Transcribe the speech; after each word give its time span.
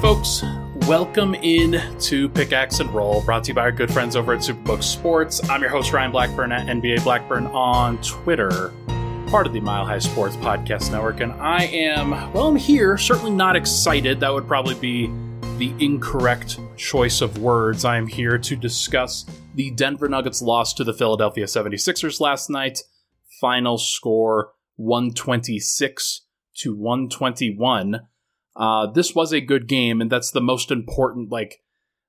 folks. 0.00 0.44
Welcome 0.86 1.34
in 1.34 1.82
to 2.02 2.28
Pickaxe 2.28 2.78
and 2.78 2.88
Roll, 2.94 3.20
brought 3.22 3.42
to 3.44 3.48
you 3.48 3.54
by 3.54 3.62
our 3.62 3.72
good 3.72 3.92
friends 3.92 4.14
over 4.14 4.32
at 4.32 4.40
Superbook 4.40 4.84
Sports. 4.84 5.40
I'm 5.50 5.60
your 5.60 5.70
host, 5.70 5.92
Ryan 5.92 6.12
Blackburn 6.12 6.52
at 6.52 6.68
NBA 6.68 7.02
Blackburn 7.02 7.46
on 7.46 8.00
Twitter, 8.00 8.72
part 9.28 9.48
of 9.48 9.52
the 9.52 9.60
Mile 9.60 9.84
High 9.84 9.98
Sports 9.98 10.36
Podcast 10.36 10.92
Network. 10.92 11.18
And 11.18 11.32
I 11.32 11.64
am, 11.64 12.10
well, 12.32 12.46
I'm 12.46 12.54
here, 12.54 12.96
certainly 12.96 13.32
not 13.32 13.56
excited. 13.56 14.20
That 14.20 14.32
would 14.32 14.46
probably 14.46 14.76
be 14.76 15.08
the 15.58 15.74
incorrect 15.84 16.60
choice 16.76 17.20
of 17.20 17.38
words. 17.38 17.84
I 17.84 17.96
am 17.96 18.06
here 18.06 18.38
to 18.38 18.54
discuss 18.54 19.26
the 19.56 19.72
Denver 19.72 20.08
Nuggets 20.08 20.40
loss 20.40 20.74
to 20.74 20.84
the 20.84 20.94
Philadelphia 20.94 21.46
76ers 21.46 22.20
last 22.20 22.50
night. 22.50 22.82
Final 23.40 23.78
score 23.78 24.52
126 24.76 26.22
to 26.58 26.76
121. 26.76 28.06
Uh, 28.58 28.90
this 28.90 29.14
was 29.14 29.32
a 29.32 29.40
good 29.40 29.68
game, 29.68 30.00
and 30.00 30.10
that's 30.10 30.32
the 30.32 30.40
most 30.40 30.72
important. 30.72 31.30
Like 31.30 31.62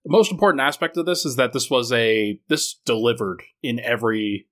the 0.04 0.12
most 0.12 0.32
important 0.32 0.62
aspect 0.62 0.98
of 0.98 1.06
this 1.06 1.24
is 1.24 1.36
that 1.36 1.54
this 1.54 1.70
was 1.70 1.92
a 1.92 2.40
this 2.48 2.74
delivered 2.86 3.44
in 3.62 3.80
every 3.80 4.48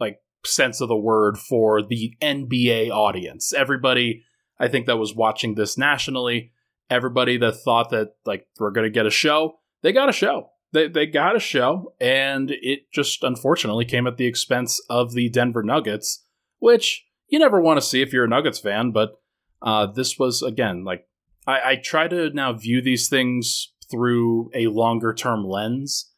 like 0.00 0.20
sense 0.44 0.80
of 0.80 0.88
the 0.88 0.96
word 0.96 1.36
for 1.36 1.82
the 1.82 2.16
NBA 2.22 2.90
audience. 2.90 3.52
Everybody, 3.52 4.22
I 4.58 4.68
think 4.68 4.86
that 4.86 4.96
was 4.96 5.14
watching 5.14 5.54
this 5.54 5.76
nationally, 5.76 6.52
everybody 6.88 7.36
that 7.36 7.60
thought 7.62 7.90
that 7.90 8.14
like 8.24 8.46
we're 8.58 8.70
gonna 8.70 8.88
get 8.88 9.06
a 9.06 9.10
show, 9.10 9.58
they 9.82 9.92
got 9.92 10.08
a 10.08 10.12
show. 10.12 10.50
They 10.72 10.88
they 10.88 11.04
got 11.04 11.36
a 11.36 11.40
show, 11.40 11.92
and 12.00 12.50
it 12.50 12.90
just 12.92 13.22
unfortunately 13.22 13.84
came 13.84 14.06
at 14.06 14.16
the 14.16 14.26
expense 14.26 14.80
of 14.88 15.12
the 15.12 15.28
Denver 15.28 15.62
Nuggets, 15.62 16.24
which 16.60 17.04
you 17.28 17.38
never 17.38 17.60
want 17.60 17.76
to 17.76 17.86
see 17.86 18.00
if 18.00 18.14
you're 18.14 18.24
a 18.24 18.28
Nuggets 18.28 18.58
fan, 18.58 18.90
but 18.90 19.20
uh, 19.60 19.86
this 19.86 20.18
was 20.18 20.42
again 20.42 20.82
like 20.82 21.06
I, 21.46 21.70
I 21.70 21.76
try 21.76 22.08
to 22.08 22.30
now 22.30 22.52
view 22.52 22.82
these 22.82 23.08
things 23.08 23.72
through 23.90 24.50
a 24.54 24.66
longer 24.66 25.14
term 25.14 25.44
lens. 25.44 26.12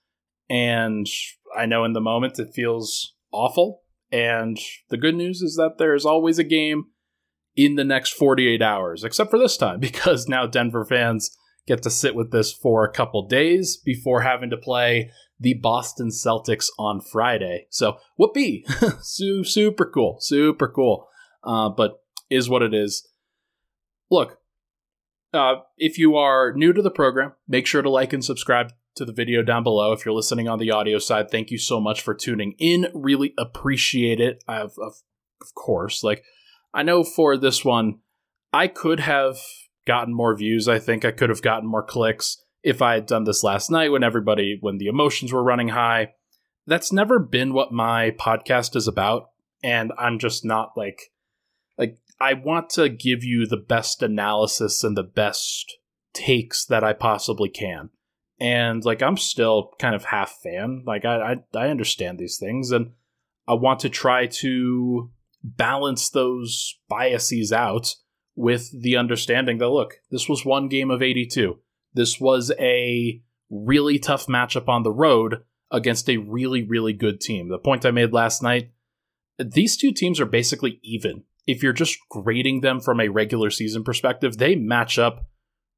And 0.50 1.06
I 1.56 1.66
know 1.66 1.84
in 1.84 1.92
the 1.92 2.00
moment 2.00 2.38
it 2.38 2.54
feels 2.54 3.14
awful. 3.32 3.82
And 4.10 4.58
the 4.88 4.96
good 4.96 5.14
news 5.14 5.42
is 5.42 5.56
that 5.56 5.76
there 5.78 5.94
is 5.94 6.06
always 6.06 6.38
a 6.38 6.44
game 6.44 6.86
in 7.56 7.74
the 7.74 7.84
next 7.84 8.12
48 8.12 8.62
hours, 8.62 9.04
except 9.04 9.30
for 9.30 9.38
this 9.38 9.56
time, 9.56 9.80
because 9.80 10.28
now 10.28 10.46
Denver 10.46 10.84
fans 10.84 11.36
get 11.66 11.82
to 11.82 11.90
sit 11.90 12.14
with 12.14 12.30
this 12.30 12.52
for 12.52 12.84
a 12.84 12.92
couple 12.92 13.26
days 13.26 13.76
before 13.76 14.22
having 14.22 14.48
to 14.48 14.56
play 14.56 15.10
the 15.38 15.54
Boston 15.54 16.08
Celtics 16.08 16.68
on 16.78 17.00
Friday. 17.00 17.66
So, 17.68 17.98
whoopee! 18.16 18.64
super 19.02 19.84
cool, 19.84 20.16
super 20.20 20.68
cool. 20.68 21.08
Uh, 21.44 21.68
but 21.68 22.00
is 22.30 22.48
what 22.48 22.62
it 22.62 22.74
is. 22.74 23.06
Look, 24.10 24.38
uh, 25.32 25.56
if 25.76 25.98
you 25.98 26.16
are 26.16 26.52
new 26.52 26.72
to 26.72 26.82
the 26.82 26.90
program, 26.90 27.32
make 27.46 27.66
sure 27.66 27.82
to 27.82 27.90
like 27.90 28.12
and 28.12 28.24
subscribe 28.24 28.72
to 28.96 29.04
the 29.04 29.12
video 29.12 29.42
down 29.42 29.62
below. 29.62 29.92
If 29.92 30.04
you're 30.04 30.14
listening 30.14 30.48
on 30.48 30.58
the 30.58 30.70
audio 30.70 30.98
side, 30.98 31.30
thank 31.30 31.50
you 31.50 31.58
so 31.58 31.80
much 31.80 32.00
for 32.00 32.14
tuning 32.14 32.54
in. 32.58 32.88
Really 32.94 33.34
appreciate 33.38 34.20
it. 34.20 34.42
Of, 34.48 34.72
of, 34.78 34.94
of 35.40 35.54
course, 35.54 36.02
like 36.02 36.24
I 36.74 36.82
know 36.82 37.04
for 37.04 37.36
this 37.36 37.64
one, 37.64 38.00
I 38.53 38.66
could 38.69 39.00
have 39.00 39.38
gotten 39.86 40.14
more 40.14 40.36
views. 40.36 40.69
I 40.69 40.78
think 40.78 41.04
I 41.04 41.10
could 41.10 41.30
have 41.30 41.42
gotten 41.42 41.69
more 41.69 41.82
clicks 41.82 42.42
if 42.62 42.82
I 42.82 42.94
had 42.94 43.06
done 43.06 43.24
this 43.24 43.44
last 43.44 43.70
night 43.70 43.91
when 43.91 44.03
everybody, 44.03 44.58
when 44.60 44.78
the 44.78 44.88
emotions 44.88 45.32
were 45.32 45.42
running 45.42 45.69
high. 45.69 46.12
That's 46.66 46.92
never 46.92 47.19
been 47.19 47.53
what 47.53 47.72
my 47.72 48.10
podcast 48.10 48.76
is 48.76 48.88
about. 48.88 49.30
And 49.62 49.92
I'm 49.98 50.19
just 50.19 50.44
not 50.44 50.72
like 50.76 51.10
I 52.20 52.34
want 52.34 52.70
to 52.70 52.88
give 52.88 53.22
you 53.22 53.46
the 53.46 53.56
best 53.56 54.02
analysis 54.02 54.82
and 54.82 54.96
the 54.96 55.02
best 55.02 55.78
takes 56.12 56.64
that 56.66 56.82
I 56.82 56.92
possibly 56.92 57.48
can. 57.48 57.90
And 58.40 58.84
like 58.84 59.02
I'm 59.02 59.16
still 59.16 59.72
kind 59.78 59.94
of 59.94 60.06
half 60.06 60.38
fan. 60.42 60.82
Like 60.86 61.04
I, 61.04 61.34
I, 61.54 61.58
I 61.58 61.68
understand 61.68 62.18
these 62.18 62.38
things 62.38 62.70
and 62.70 62.92
I 63.46 63.54
want 63.54 63.80
to 63.80 63.88
try 63.88 64.26
to 64.26 65.10
balance 65.42 66.10
those 66.10 66.78
biases 66.88 67.52
out 67.52 67.94
with 68.34 68.70
the 68.82 68.96
understanding 68.96 69.58
that 69.58 69.68
look, 69.68 69.94
this 70.10 70.28
was 70.28 70.44
one 70.44 70.68
game 70.68 70.90
of 70.90 71.02
82. 71.02 71.58
This 71.94 72.20
was 72.20 72.52
a 72.58 73.22
really 73.50 73.98
tough 73.98 74.26
matchup 74.26 74.68
on 74.68 74.82
the 74.82 74.92
road 74.92 75.42
against 75.70 76.08
a 76.08 76.18
really, 76.18 76.62
really 76.62 76.92
good 76.92 77.20
team. 77.20 77.48
The 77.48 77.58
point 77.58 77.84
I 77.84 77.90
made 77.90 78.12
last 78.12 78.42
night, 78.42 78.70
these 79.38 79.76
two 79.76 79.92
teams 79.92 80.20
are 80.20 80.26
basically 80.26 80.80
even 80.82 81.24
if 81.48 81.62
you're 81.62 81.72
just 81.72 81.98
grading 82.10 82.60
them 82.60 82.78
from 82.78 83.00
a 83.00 83.09
regular 83.09 83.48
season 83.50 83.82
perspective, 83.82 84.36
they 84.36 84.54
match 84.54 84.98
up 84.98 85.25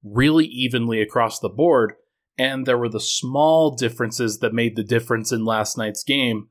really 0.03 0.44
evenly 0.44 1.00
across 1.00 1.38
the 1.38 1.48
board. 1.48 1.94
And 2.36 2.66
there 2.66 2.76
were 2.76 2.88
the 2.88 3.00
small 3.00 3.76
differences 3.76 4.41
that 4.41 4.53
made 4.53 4.75
the 4.75 4.82
difference 4.82 5.31
in 5.31 5.44
last 5.44 5.78
night's 5.78 6.03
game 6.03 6.48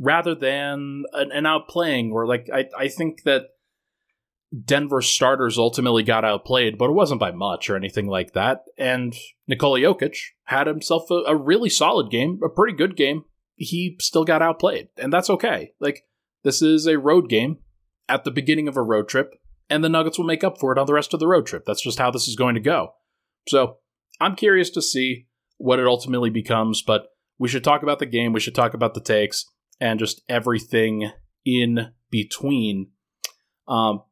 rather 0.00 0.34
than 0.34 1.04
an, 1.12 1.30
an 1.30 1.44
outplaying 1.44 2.10
where 2.10 2.26
like 2.26 2.48
I, 2.52 2.66
I 2.76 2.88
think 2.88 3.24
that 3.24 3.48
Denver 4.64 5.02
starters 5.02 5.58
ultimately 5.58 6.02
got 6.02 6.24
outplayed, 6.24 6.78
but 6.78 6.88
it 6.88 6.94
wasn't 6.94 7.20
by 7.20 7.32
much 7.32 7.68
or 7.68 7.76
anything 7.76 8.06
like 8.06 8.32
that. 8.32 8.62
And 8.78 9.14
Nikola 9.46 9.80
Jokic 9.80 10.16
had 10.44 10.66
himself 10.66 11.10
a, 11.10 11.22
a 11.26 11.36
really 11.36 11.68
solid 11.68 12.10
game, 12.10 12.40
a 12.42 12.48
pretty 12.48 12.76
good 12.76 12.96
game. 12.96 13.24
He 13.56 13.96
still 14.00 14.24
got 14.24 14.42
outplayed, 14.42 14.88
and 14.96 15.12
that's 15.12 15.28
okay. 15.28 15.72
Like 15.80 16.04
this 16.44 16.62
is 16.62 16.86
a 16.86 16.98
road 16.98 17.28
game 17.28 17.58
at 18.08 18.24
the 18.24 18.30
beginning 18.30 18.68
of 18.68 18.76
a 18.76 18.82
road 18.82 19.08
trip, 19.08 19.34
and 19.70 19.82
the 19.82 19.88
Nuggets 19.88 20.18
will 20.18 20.26
make 20.26 20.44
up 20.44 20.58
for 20.58 20.72
it 20.72 20.78
on 20.78 20.86
the 20.86 20.94
rest 20.94 21.14
of 21.14 21.20
the 21.20 21.28
road 21.28 21.46
trip. 21.46 21.64
That's 21.66 21.82
just 21.82 21.98
how 21.98 22.10
this 22.10 22.28
is 22.28 22.36
going 22.36 22.54
to 22.54 22.60
go. 22.60 22.94
So 23.48 23.78
I'm 24.20 24.36
curious 24.36 24.70
to 24.70 24.82
see 24.82 25.26
what 25.58 25.78
it 25.78 25.86
ultimately 25.86 26.30
becomes, 26.30 26.82
but 26.82 27.06
we 27.38 27.48
should 27.48 27.64
talk 27.64 27.82
about 27.82 27.98
the 27.98 28.06
game, 28.06 28.32
we 28.32 28.40
should 28.40 28.54
talk 28.54 28.74
about 28.74 28.94
the 28.94 29.00
takes, 29.00 29.44
and 29.80 29.98
just 29.98 30.22
everything 30.28 31.10
in 31.44 31.92
between. 32.10 32.90
Um, 33.66 34.02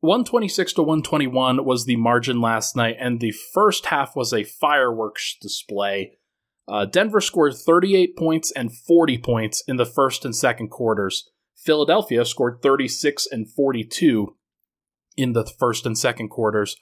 126 0.00 0.74
to 0.74 0.82
121 0.82 1.64
was 1.64 1.86
the 1.86 1.96
margin 1.96 2.40
last 2.40 2.76
night, 2.76 2.96
and 3.00 3.20
the 3.20 3.32
first 3.54 3.86
half 3.86 4.14
was 4.14 4.32
a 4.32 4.44
fireworks 4.44 5.36
display. 5.40 6.18
Uh, 6.66 6.84
Denver 6.84 7.20
scored 7.20 7.54
38 7.54 8.16
points 8.16 8.50
and 8.52 8.74
40 8.74 9.18
points 9.18 9.62
in 9.66 9.76
the 9.76 9.86
first 9.86 10.24
and 10.24 10.34
second 10.34 10.68
quarters. 10.68 11.30
Philadelphia 11.56 12.24
scored 12.24 12.60
36 12.62 13.26
and 13.30 13.50
42 13.50 14.36
in 15.16 15.32
the 15.32 15.44
first 15.44 15.86
and 15.86 15.96
second 15.96 16.28
quarters. 16.28 16.76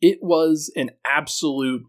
It 0.00 0.18
was 0.22 0.72
an 0.76 0.90
absolute 1.06 1.84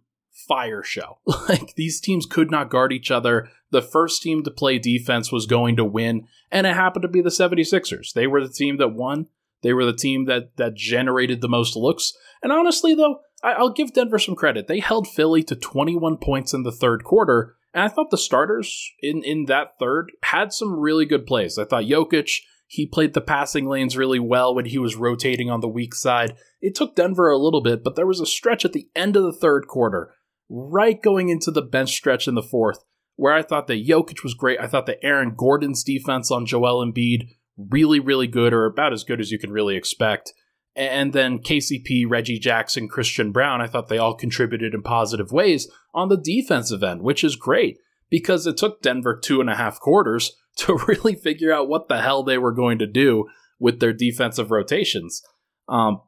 fire 0.47 0.83
show. 0.83 1.19
like 1.49 1.75
these 1.75 1.99
teams 1.99 2.25
could 2.25 2.51
not 2.51 2.69
guard 2.69 2.91
each 2.91 3.09
other. 3.11 3.49
The 3.71 3.81
first 3.81 4.21
team 4.21 4.43
to 4.43 4.51
play 4.51 4.77
defense 4.77 5.31
was 5.31 5.45
going 5.45 5.75
to 5.77 5.85
win, 5.85 6.27
and 6.51 6.67
it 6.67 6.75
happened 6.75 7.03
to 7.03 7.07
be 7.07 7.21
the 7.21 7.29
76ers. 7.29 8.13
They 8.13 8.27
were 8.27 8.45
the 8.45 8.53
team 8.53 8.77
that 8.77 8.89
won. 8.89 9.27
They 9.63 9.73
were 9.73 9.85
the 9.85 9.93
team 9.93 10.25
that 10.25 10.57
that 10.57 10.75
generated 10.75 11.41
the 11.41 11.49
most 11.49 11.75
looks. 11.75 12.13
And 12.43 12.51
honestly 12.51 12.93
though, 12.93 13.21
I, 13.43 13.59
will 13.59 13.71
give 13.71 13.93
Denver 13.93 14.19
some 14.19 14.35
credit. 14.35 14.67
They 14.67 14.79
held 14.79 15.07
Philly 15.07 15.43
to 15.43 15.55
21 15.55 16.17
points 16.17 16.53
in 16.53 16.63
the 16.63 16.71
third 16.71 17.03
quarter 17.03 17.55
and 17.75 17.83
I 17.83 17.89
thought 17.89 18.09
the 18.09 18.17
starters 18.17 18.89
in, 19.01 19.21
in 19.21 19.45
that 19.45 19.73
third 19.79 20.13
had 20.23 20.53
some 20.53 20.79
really 20.79 21.05
good 21.05 21.27
plays. 21.27 21.57
I 21.59 21.65
thought 21.65 21.83
Jokic, 21.83 22.31
he 22.67 22.87
played 22.87 23.13
the 23.13 23.19
passing 23.19 23.67
lanes 23.67 23.97
really 23.97 24.17
well 24.17 24.55
when 24.55 24.63
he 24.63 24.77
was 24.77 24.95
rotating 24.95 25.49
on 25.51 25.59
the 25.59 25.67
weak 25.67 25.93
side. 25.93 26.37
It 26.61 26.73
took 26.73 26.95
Denver 26.95 27.29
a 27.29 27.37
little 27.37 27.61
bit, 27.61 27.83
but 27.83 27.97
there 27.97 28.07
was 28.07 28.21
a 28.21 28.25
stretch 28.25 28.63
at 28.63 28.71
the 28.71 28.87
end 28.95 29.17
of 29.17 29.23
the 29.23 29.33
third 29.33 29.67
quarter, 29.67 30.13
right 30.49 30.99
going 31.01 31.27
into 31.27 31.51
the 31.51 31.61
bench 31.61 31.93
stretch 31.93 32.29
in 32.29 32.35
the 32.35 32.41
fourth, 32.41 32.79
where 33.17 33.33
I 33.33 33.41
thought 33.41 33.67
that 33.67 33.85
Jokic 33.85 34.23
was 34.23 34.33
great. 34.35 34.59
I 34.59 34.67
thought 34.67 34.85
that 34.85 35.03
Aaron 35.03 35.35
Gordon's 35.35 35.83
defense 35.83 36.31
on 36.31 36.45
Joel 36.45 36.83
Embiid 36.85 37.27
really, 37.57 37.99
really 37.99 38.27
good, 38.27 38.53
or 38.53 38.65
about 38.65 38.93
as 38.93 39.03
good 39.03 39.19
as 39.19 39.31
you 39.31 39.37
can 39.37 39.51
really 39.51 39.75
expect. 39.75 40.33
And 40.75 41.13
then 41.13 41.39
KCP, 41.39 42.05
Reggie 42.07 42.39
Jackson, 42.39 42.89
Christian 42.89 43.31
Braun, 43.31 43.61
I 43.61 43.67
thought 43.67 43.87
they 43.87 43.97
all 43.97 44.13
contributed 44.13 44.73
in 44.73 44.81
positive 44.81 45.31
ways 45.31 45.69
on 45.93 46.09
the 46.09 46.17
defensive 46.17 46.83
end, 46.83 47.01
which 47.01 47.23
is 47.23 47.37
great 47.37 47.77
because 48.09 48.45
it 48.45 48.57
took 48.57 48.81
Denver 48.81 49.17
two 49.17 49.39
and 49.39 49.49
a 49.49 49.55
half 49.55 49.79
quarters 49.79 50.35
to 50.57 50.77
really 50.87 51.15
figure 51.15 51.53
out 51.53 51.69
what 51.69 51.87
the 51.87 52.01
hell 52.01 52.23
they 52.23 52.37
were 52.37 52.51
going 52.51 52.79
to 52.79 52.87
do 52.87 53.27
with 53.59 53.79
their 53.79 53.93
defensive 53.93 54.51
rotations. 54.51 55.21
Um, 55.67 56.01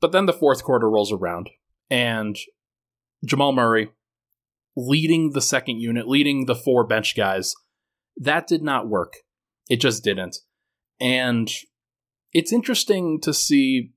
but 0.00 0.12
then 0.12 0.26
the 0.26 0.32
fourth 0.32 0.62
quarter 0.62 0.88
rolls 0.88 1.12
around, 1.12 1.48
and 1.90 2.36
Jamal 3.24 3.52
Murray 3.52 3.90
leading 4.76 5.30
the 5.30 5.40
second 5.40 5.80
unit, 5.80 6.08
leading 6.08 6.46
the 6.46 6.54
four 6.54 6.86
bench 6.86 7.16
guys, 7.16 7.54
that 8.16 8.46
did 8.46 8.62
not 8.62 8.88
work. 8.88 9.14
It 9.68 9.80
just 9.80 10.02
didn't. 10.02 10.38
And 11.00 11.50
it's 12.32 12.52
interesting 12.52 13.20
to 13.20 13.34
see 13.34 13.92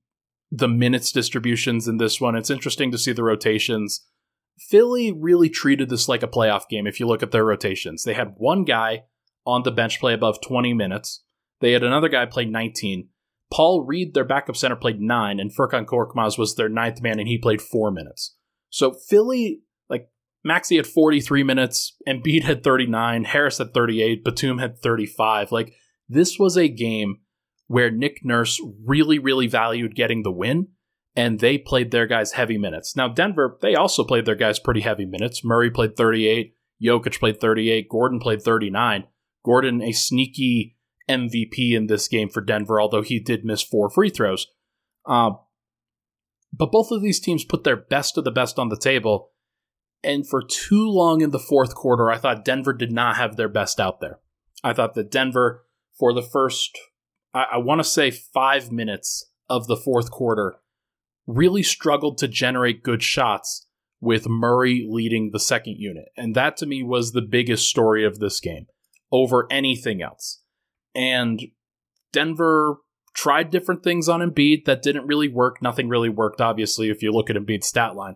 the 0.51 0.67
minutes 0.67 1.11
distributions 1.11 1.87
in 1.87 1.97
this 1.97 2.21
one. 2.21 2.35
It's 2.35 2.49
interesting 2.49 2.91
to 2.91 2.97
see 2.97 3.11
the 3.11 3.23
rotations. 3.23 4.05
Philly 4.57 5.11
really 5.11 5.49
treated 5.49 5.89
this 5.89 6.07
like 6.07 6.23
a 6.23 6.27
playoff 6.27 6.69
game 6.69 6.87
if 6.87 6.99
you 6.99 7.07
look 7.07 7.23
at 7.23 7.31
their 7.31 7.43
rotations. 7.43 8.03
They 8.03 8.13
had 8.13 8.35
one 8.37 8.63
guy 8.63 9.03
on 9.45 9.63
the 9.63 9.71
bench 9.71 9.99
play 9.99 10.13
above 10.13 10.39
20 10.41 10.73
minutes. 10.73 11.23
They 11.61 11.71
had 11.71 11.83
another 11.83 12.09
guy 12.09 12.25
play 12.25 12.45
19. 12.45 13.09
Paul 13.51 13.85
Reed, 13.85 14.13
their 14.13 14.25
backup 14.25 14.55
center, 14.55 14.75
played 14.75 14.99
nine, 14.99 15.39
and 15.39 15.55
Furkan 15.55 15.85
Korkmaz 15.85 16.37
was 16.37 16.55
their 16.55 16.69
ninth 16.69 17.01
man, 17.01 17.19
and 17.19 17.27
he 17.27 17.37
played 17.37 17.61
four 17.61 17.91
minutes. 17.91 18.35
So 18.69 18.93
Philly, 18.93 19.61
like 19.89 20.09
Maxey 20.43 20.77
had 20.77 20.87
43 20.87 21.43
minutes, 21.43 21.95
Embiid 22.07 22.43
had 22.43 22.63
39, 22.63 23.25
Harris 23.25 23.59
had 23.59 23.73
38, 23.73 24.23
Batum 24.23 24.57
had 24.57 24.79
35. 24.79 25.51
Like 25.51 25.75
this 26.09 26.39
was 26.39 26.57
a 26.57 26.67
game 26.67 27.19
where 27.67 27.91
Nick 27.91 28.19
Nurse 28.23 28.61
really, 28.83 29.19
really 29.19 29.47
valued 29.47 29.95
getting 29.95 30.23
the 30.23 30.31
win, 30.31 30.67
and 31.15 31.39
they 31.39 31.57
played 31.57 31.91
their 31.91 32.07
guys 32.07 32.33
heavy 32.33 32.57
minutes. 32.57 32.95
Now, 32.95 33.07
Denver, 33.07 33.57
they 33.61 33.75
also 33.75 34.03
played 34.03 34.25
their 34.25 34.35
guys 34.35 34.59
pretty 34.59 34.81
heavy 34.81 35.05
minutes. 35.05 35.43
Murray 35.43 35.71
played 35.71 35.95
38, 35.95 36.55
Jokic 36.83 37.19
played 37.19 37.39
38, 37.39 37.89
Gordon 37.89 38.19
played 38.19 38.41
39. 38.41 39.05
Gordon, 39.43 39.81
a 39.81 39.91
sneaky 39.91 40.77
MVP 41.09 41.71
in 41.71 41.87
this 41.87 42.07
game 42.07 42.29
for 42.29 42.41
Denver, 42.41 42.81
although 42.81 43.03
he 43.03 43.19
did 43.19 43.45
miss 43.45 43.61
four 43.61 43.89
free 43.89 44.09
throws. 44.09 44.47
Uh, 45.05 45.31
but 46.51 46.71
both 46.71 46.91
of 46.91 47.01
these 47.01 47.19
teams 47.19 47.45
put 47.45 47.63
their 47.63 47.75
best 47.75 48.17
of 48.17 48.23
the 48.23 48.31
best 48.31 48.57
on 48.57 48.69
the 48.69 48.77
table. 48.77 49.31
And 50.03 50.27
for 50.27 50.43
too 50.43 50.87
long 50.87 51.21
in 51.21 51.31
the 51.31 51.39
fourth 51.39 51.75
quarter, 51.75 52.11
I 52.11 52.17
thought 52.17 52.45
Denver 52.45 52.73
did 52.73 52.91
not 52.91 53.17
have 53.17 53.35
their 53.35 53.49
best 53.49 53.79
out 53.79 53.99
there. 53.99 54.19
I 54.63 54.73
thought 54.73 54.93
that 54.95 55.11
Denver, 55.11 55.65
for 55.97 56.13
the 56.13 56.21
first, 56.21 56.77
I, 57.35 57.45
I 57.53 57.57
want 57.57 57.79
to 57.79 57.83
say 57.83 58.09
five 58.09 58.71
minutes 58.71 59.29
of 59.47 59.67
the 59.67 59.77
fourth 59.77 60.09
quarter, 60.09 60.55
really 61.27 61.61
struggled 61.61 62.17
to 62.19 62.27
generate 62.27 62.81
good 62.81 63.03
shots 63.03 63.67
with 64.01 64.27
Murray 64.27 64.87
leading 64.89 65.31
the 65.31 65.39
second 65.39 65.75
unit. 65.77 66.05
And 66.17 66.35
that 66.35 66.57
to 66.57 66.65
me 66.65 66.81
was 66.81 67.11
the 67.11 67.21
biggest 67.21 67.67
story 67.67 68.05
of 68.05 68.19
this 68.19 68.39
game 68.39 68.67
over 69.11 69.47
anything 69.51 70.01
else. 70.01 70.41
And 70.93 71.41
Denver 72.11 72.77
tried 73.13 73.49
different 73.49 73.83
things 73.83 74.09
on 74.09 74.19
Embiid 74.19 74.65
that 74.65 74.81
didn't 74.81 75.07
really 75.07 75.27
work. 75.27 75.61
Nothing 75.61 75.89
really 75.89 76.09
worked, 76.09 76.41
obviously, 76.41 76.89
if 76.89 77.01
you 77.01 77.11
look 77.11 77.29
at 77.29 77.35
Embiid's 77.35 77.67
stat 77.67 77.95
line. 77.95 78.15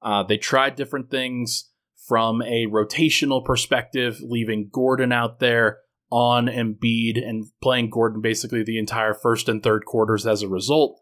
Uh, 0.00 0.22
they 0.22 0.36
tried 0.36 0.74
different 0.74 1.10
things 1.10 1.70
from 2.08 2.42
a 2.42 2.66
rotational 2.66 3.44
perspective, 3.44 4.18
leaving 4.20 4.68
Gordon 4.70 5.12
out 5.12 5.38
there 5.38 5.78
on 6.12 6.46
Embiid 6.46 7.26
and 7.26 7.46
playing 7.62 7.88
Gordon 7.88 8.20
basically 8.20 8.62
the 8.62 8.78
entire 8.78 9.14
first 9.14 9.48
and 9.48 9.62
third 9.62 9.86
quarters 9.86 10.26
as 10.26 10.42
a 10.42 10.48
result. 10.48 11.00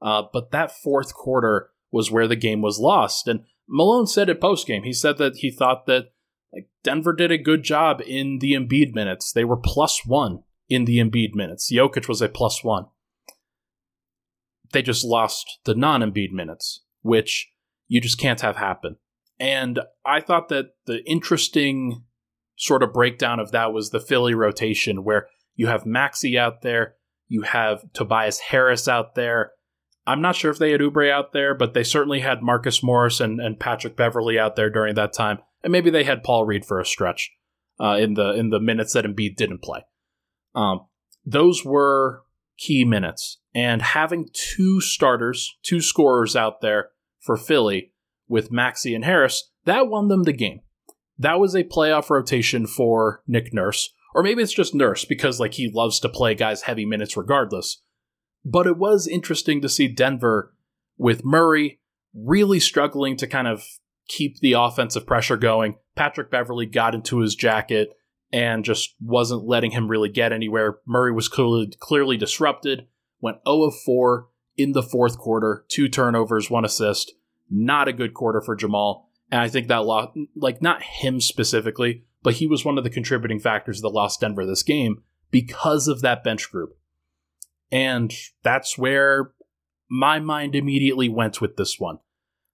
Uh, 0.00 0.22
but 0.32 0.52
that 0.52 0.70
fourth 0.70 1.12
quarter 1.14 1.70
was 1.90 2.12
where 2.12 2.28
the 2.28 2.36
game 2.36 2.62
was 2.62 2.78
lost. 2.78 3.26
And 3.26 3.40
Malone 3.68 4.06
said 4.06 4.28
it 4.28 4.40
post 4.40 4.68
game. 4.68 4.84
He 4.84 4.92
said 4.92 5.18
that 5.18 5.38
he 5.38 5.50
thought 5.50 5.86
that 5.86 6.12
like 6.52 6.68
Denver 6.84 7.12
did 7.12 7.32
a 7.32 7.38
good 7.38 7.64
job 7.64 8.00
in 8.06 8.38
the 8.38 8.52
Embiid 8.52 8.94
minutes. 8.94 9.32
They 9.32 9.44
were 9.44 9.56
plus 9.56 10.06
one 10.06 10.44
in 10.68 10.84
the 10.84 10.98
Embiid 10.98 11.34
minutes. 11.34 11.72
Jokic 11.72 12.06
was 12.06 12.22
a 12.22 12.28
plus 12.28 12.62
one. 12.62 12.86
They 14.72 14.82
just 14.82 15.04
lost 15.04 15.58
the 15.64 15.74
non 15.74 16.02
Embiid 16.02 16.30
minutes, 16.30 16.82
which 17.02 17.50
you 17.88 18.00
just 18.00 18.18
can't 18.18 18.40
have 18.42 18.56
happen. 18.56 18.96
And 19.40 19.80
I 20.06 20.20
thought 20.20 20.50
that 20.50 20.66
the 20.86 21.02
interesting 21.04 22.04
sort 22.62 22.82
of 22.82 22.92
breakdown 22.92 23.40
of 23.40 23.50
that 23.52 23.72
was 23.72 23.90
the 23.90 24.00
Philly 24.00 24.34
rotation, 24.34 25.04
where 25.04 25.28
you 25.54 25.66
have 25.66 25.84
Maxey 25.84 26.38
out 26.38 26.62
there, 26.62 26.94
you 27.28 27.42
have 27.42 27.82
Tobias 27.92 28.38
Harris 28.38 28.86
out 28.88 29.14
there, 29.14 29.52
I'm 30.06 30.20
not 30.20 30.34
sure 30.34 30.50
if 30.50 30.58
they 30.58 30.72
had 30.72 30.80
Oubre 30.80 31.10
out 31.10 31.32
there, 31.32 31.54
but 31.54 31.74
they 31.74 31.84
certainly 31.84 32.20
had 32.20 32.42
Marcus 32.42 32.82
Morris 32.82 33.20
and, 33.20 33.40
and 33.40 33.58
Patrick 33.58 33.96
Beverley 33.96 34.38
out 34.38 34.56
there 34.56 34.70
during 34.70 34.94
that 34.96 35.12
time, 35.12 35.38
and 35.62 35.70
maybe 35.70 35.90
they 35.90 36.04
had 36.04 36.24
Paul 36.24 36.44
Reed 36.44 36.64
for 36.64 36.80
a 36.80 36.86
stretch 36.86 37.30
uh, 37.80 37.96
in 37.96 38.14
the 38.14 38.32
in 38.32 38.50
the 38.50 38.60
minutes 38.60 38.94
that 38.94 39.04
Embiid 39.04 39.36
didn't 39.36 39.62
play. 39.62 39.84
Um, 40.54 40.86
those 41.24 41.64
were 41.64 42.22
key 42.58 42.84
minutes, 42.84 43.40
and 43.54 43.80
having 43.80 44.28
two 44.32 44.80
starters, 44.80 45.56
two 45.62 45.80
scorers 45.80 46.34
out 46.34 46.60
there 46.60 46.90
for 47.20 47.36
Philly 47.36 47.92
with 48.26 48.50
Maxey 48.50 48.94
and 48.94 49.04
Harris, 49.04 49.50
that 49.66 49.88
won 49.88 50.08
them 50.08 50.24
the 50.24 50.32
game. 50.32 50.60
That 51.18 51.40
was 51.40 51.54
a 51.54 51.64
playoff 51.64 52.10
rotation 52.10 52.66
for 52.66 53.22
Nick 53.26 53.52
Nurse, 53.52 53.92
or 54.14 54.22
maybe 54.22 54.42
it's 54.42 54.52
just 54.52 54.74
Nurse 54.74 55.04
because 55.04 55.38
like 55.38 55.54
he 55.54 55.70
loves 55.70 56.00
to 56.00 56.08
play 56.08 56.34
guys 56.34 56.62
heavy 56.62 56.86
minutes 56.86 57.16
regardless. 57.16 57.82
But 58.44 58.66
it 58.66 58.76
was 58.76 59.06
interesting 59.06 59.60
to 59.60 59.68
see 59.68 59.88
Denver 59.88 60.54
with 60.96 61.24
Murray 61.24 61.80
really 62.14 62.60
struggling 62.60 63.16
to 63.16 63.26
kind 63.26 63.46
of 63.46 63.64
keep 64.08 64.40
the 64.40 64.54
offensive 64.54 65.06
pressure 65.06 65.36
going. 65.36 65.76
Patrick 65.94 66.30
Beverley 66.30 66.66
got 66.66 66.94
into 66.94 67.18
his 67.18 67.34
jacket 67.34 67.90
and 68.32 68.64
just 68.64 68.94
wasn't 69.00 69.44
letting 69.44 69.70
him 69.70 69.88
really 69.88 70.08
get 70.08 70.32
anywhere. 70.32 70.78
Murray 70.86 71.12
was 71.12 71.28
clearly, 71.28 71.72
clearly 71.78 72.16
disrupted, 72.16 72.86
went 73.20 73.38
0 73.46 73.64
of 73.64 73.74
4 73.84 74.26
in 74.56 74.72
the 74.72 74.82
fourth 74.82 75.18
quarter, 75.18 75.64
two 75.68 75.88
turnovers, 75.88 76.50
one 76.50 76.64
assist. 76.64 77.14
Not 77.50 77.88
a 77.88 77.92
good 77.92 78.14
quarter 78.14 78.40
for 78.40 78.56
Jamal. 78.56 79.10
And 79.32 79.40
I 79.40 79.48
think 79.48 79.68
that 79.68 79.86
lost, 79.86 80.16
like, 80.36 80.60
not 80.60 80.82
him 80.82 81.18
specifically, 81.20 82.04
but 82.22 82.34
he 82.34 82.46
was 82.46 82.64
one 82.64 82.76
of 82.76 82.84
the 82.84 82.90
contributing 82.90 83.40
factors 83.40 83.80
that 83.80 83.88
lost 83.88 84.20
Denver 84.20 84.44
this 84.44 84.62
game 84.62 85.02
because 85.30 85.88
of 85.88 86.02
that 86.02 86.22
bench 86.22 86.52
group. 86.52 86.76
And 87.72 88.12
that's 88.42 88.76
where 88.76 89.32
my 89.88 90.20
mind 90.20 90.54
immediately 90.54 91.08
went 91.08 91.40
with 91.40 91.56
this 91.56 91.80
one. 91.80 91.98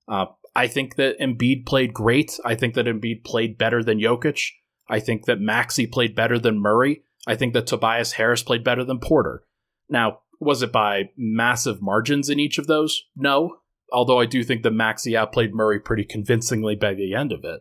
Uh, 0.07 0.27
I 0.55 0.69
think 0.69 0.95
that 0.95 1.19
Embiid 1.19 1.67
played 1.67 1.93
great. 1.93 2.39
I 2.45 2.55
think 2.55 2.75
that 2.75 2.87
Embiid 2.87 3.25
played 3.25 3.59
better 3.59 3.83
than 3.83 3.99
Jokic. 3.99 4.41
I 4.89 5.01
think 5.01 5.27
that 5.27 5.41
Maxey 5.41 5.87
played 5.87 6.15
better 6.15 6.39
than 6.39 6.61
Murray. 6.61 7.03
I 7.27 7.35
think 7.35 7.55
that 7.55 7.67
Tobias 7.67 8.13
Harris 8.13 8.45
played 8.45 8.63
better 8.63 8.85
than 8.85 9.01
Porter. 9.01 9.43
Now, 9.91 10.21
was 10.41 10.63
it 10.63 10.71
by 10.71 11.11
massive 11.17 11.83
margins 11.83 12.31
in 12.31 12.39
each 12.39 12.59
of 12.59 12.69
those? 12.69 13.03
No. 13.17 13.59
Although 13.93 14.21
I 14.21 14.27
do 14.27 14.45
think 14.45 14.63
that 14.63 14.73
Maxey 14.73 15.17
outplayed 15.17 15.55
Murray 15.55 15.81
pretty 15.81 16.05
convincingly 16.05 16.77
by 16.77 16.95
the 16.95 17.15
end 17.15 17.33
of 17.33 17.45
it. 17.45 17.61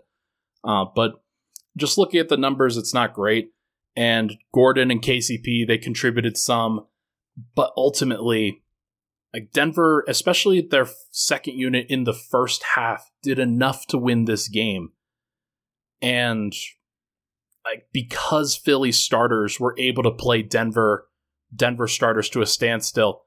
Uh, 0.63 0.85
but 0.93 1.23
just 1.77 1.97
looking 1.97 2.19
at 2.19 2.29
the 2.29 2.37
numbers, 2.37 2.75
it's 2.75 2.93
not 2.93 3.13
great. 3.13 3.51
And 3.95 4.35
Gordon 4.53 4.91
and 4.91 5.01
KCP, 5.01 5.67
they 5.67 5.77
contributed 5.77 6.37
some 6.37 6.85
but 7.55 7.71
ultimately, 7.77 8.63
like 9.33 9.51
Denver, 9.51 10.03
especially 10.07 10.61
their 10.61 10.87
second 11.11 11.57
unit 11.57 11.87
in 11.89 12.03
the 12.03 12.13
first 12.13 12.63
half, 12.75 13.11
did 13.21 13.39
enough 13.39 13.85
to 13.87 13.97
win 13.97 14.25
this 14.25 14.47
game. 14.47 14.91
And 16.01 16.53
like 17.65 17.87
because 17.91 18.55
Philly 18.55 18.91
starters 18.91 19.59
were 19.59 19.75
able 19.77 20.03
to 20.03 20.11
play 20.11 20.41
Denver 20.41 21.07
Denver 21.55 21.87
starters 21.87 22.29
to 22.29 22.41
a 22.41 22.45
standstill, 22.45 23.23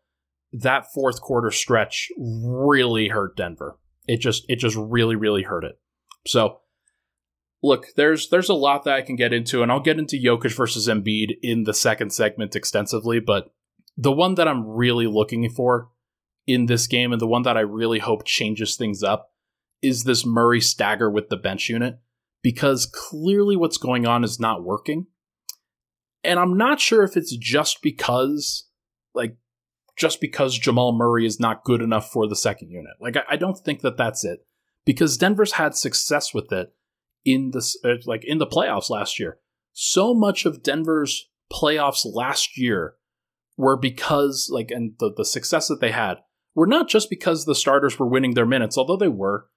that 0.53 0.93
fourth 0.93 1.21
quarter 1.21 1.51
stretch 1.51 2.09
really 2.19 3.09
hurt 3.09 3.37
Denver. 3.37 3.79
It 4.07 4.21
just 4.21 4.45
it 4.49 4.57
just 4.57 4.77
really 4.77 5.17
really 5.17 5.43
hurt 5.43 5.65
it. 5.65 5.79
So 6.27 6.61
look, 7.63 7.87
there's 7.97 8.29
there's 8.29 8.49
a 8.49 8.55
lot 8.55 8.85
that 8.85 8.95
I 8.95 9.03
can 9.03 9.17
get 9.17 9.33
into, 9.33 9.63
and 9.63 9.71
I'll 9.71 9.81
get 9.81 9.99
into 9.99 10.17
Jokic 10.17 10.55
versus 10.57 10.89
Embiid 10.89 11.37
in 11.43 11.65
the 11.65 11.75
second 11.75 12.13
segment 12.13 12.57
extensively, 12.57 13.21
but 13.21 13.53
the 13.97 14.13
one 14.13 14.35
that 14.37 14.49
I'm 14.49 14.67
really 14.67 15.07
looking 15.07 15.49
for 15.51 15.89
in 16.47 16.67
this 16.67 16.87
game 16.87 17.13
and 17.13 17.21
the 17.21 17.27
one 17.27 17.43
that 17.43 17.57
I 17.57 17.61
really 17.61 17.99
hope 17.99 18.25
changes 18.25 18.77
things 18.77 19.03
up 19.03 19.31
is 19.83 20.05
this 20.05 20.27
Murray 20.27 20.61
stagger 20.61 21.11
with 21.11 21.29
the 21.29 21.37
bench 21.37 21.69
unit 21.69 21.99
because 22.43 22.87
clearly 22.87 23.57
what's 23.57 23.79
going 23.79 24.07
on 24.07 24.25
is 24.25 24.41
not 24.41 24.65
working. 24.65 25.07
And 26.23 26.39
I'm 26.39 26.57
not 26.57 26.81
sure 26.81 27.03
if 27.03 27.17
it's 27.17 27.35
just 27.37 27.83
because, 27.83 28.69
like, 29.15 29.37
just 30.01 30.19
because 30.19 30.59
Jamal 30.59 30.97
Murray 30.97 31.27
is 31.27 31.39
not 31.39 31.63
good 31.63 31.83
enough 31.83 32.11
for 32.11 32.27
the 32.27 32.35
second 32.35 32.71
unit. 32.71 32.95
Like, 33.01 33.19
I, 33.19 33.23
I 33.33 33.37
don't 33.37 33.59
think 33.59 33.83
that 33.83 33.99
that's 33.99 34.25
it 34.25 34.41
because 34.87 35.19
Denver's 35.19 35.53
had 35.53 35.77
success 35.77 36.33
with 36.33 36.51
it 36.51 36.73
in 37.23 37.51
the 37.51 37.63
uh, 37.85 38.03
like 38.07 38.25
in 38.25 38.39
the 38.39 38.47
playoffs 38.47 38.89
last 38.89 39.21
year. 39.21 39.39
So 39.75 40.15
much 40.15 40.47
of 40.47 40.63
Denver's 40.63 41.29
playoffs 41.53 42.07
last 42.11 42.57
year 42.57 42.95
were 43.59 43.77
because 43.77 44.49
like 44.51 44.71
and 44.71 44.95
the, 44.99 45.13
the 45.15 45.25
success 45.25 45.69
that 45.69 45.83
they 45.83 45.91
had 45.91 46.17
were 46.55 46.67
not 46.67 46.89
just 46.89 47.11
because 47.11 47.45
the 47.45 47.55
starters 47.55 47.99
were 47.99 48.09
winning 48.09 48.33
their 48.33 48.47
minutes, 48.47 48.79
although 48.79 48.97
they 48.97 49.09
were. 49.09 49.49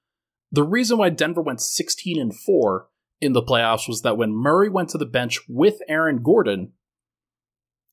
The 0.52 0.64
reason 0.64 0.98
why 0.98 1.10
Denver 1.10 1.42
went 1.42 1.62
16 1.62 2.20
and 2.20 2.36
4 2.38 2.88
in 3.22 3.32
the 3.32 3.42
playoffs 3.42 3.88
was 3.88 4.02
that 4.02 4.18
when 4.18 4.34
Murray 4.36 4.70
went 4.70 4.90
to 4.90 4.98
the 4.98 5.06
bench 5.06 5.40
with 5.48 5.80
Aaron 5.88 6.22
Gordon, 6.22 6.74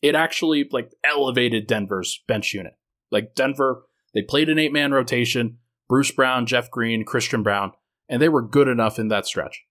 it 0.02 0.14
actually 0.14 0.69
like 0.71 0.92
elevated 1.04 1.66
Denver's 1.66 2.23
bench 2.26 2.54
unit. 2.54 2.75
Like 3.11 3.35
Denver, 3.35 3.85
they 4.14 4.23
played 4.23 4.49
an 4.49 4.59
eight-man 4.59 4.92
rotation, 4.92 5.59
Bruce 5.88 6.11
Brown, 6.11 6.47
Jeff 6.47 6.71
Green, 6.71 7.04
Christian 7.04 7.42
Braun, 7.42 7.73
and 8.09 8.21
they 8.21 8.28
were 8.28 8.42
good 8.42 8.69
enough 8.69 8.99
in 8.99 9.09
that 9.09 9.26
stretch. 9.26 9.62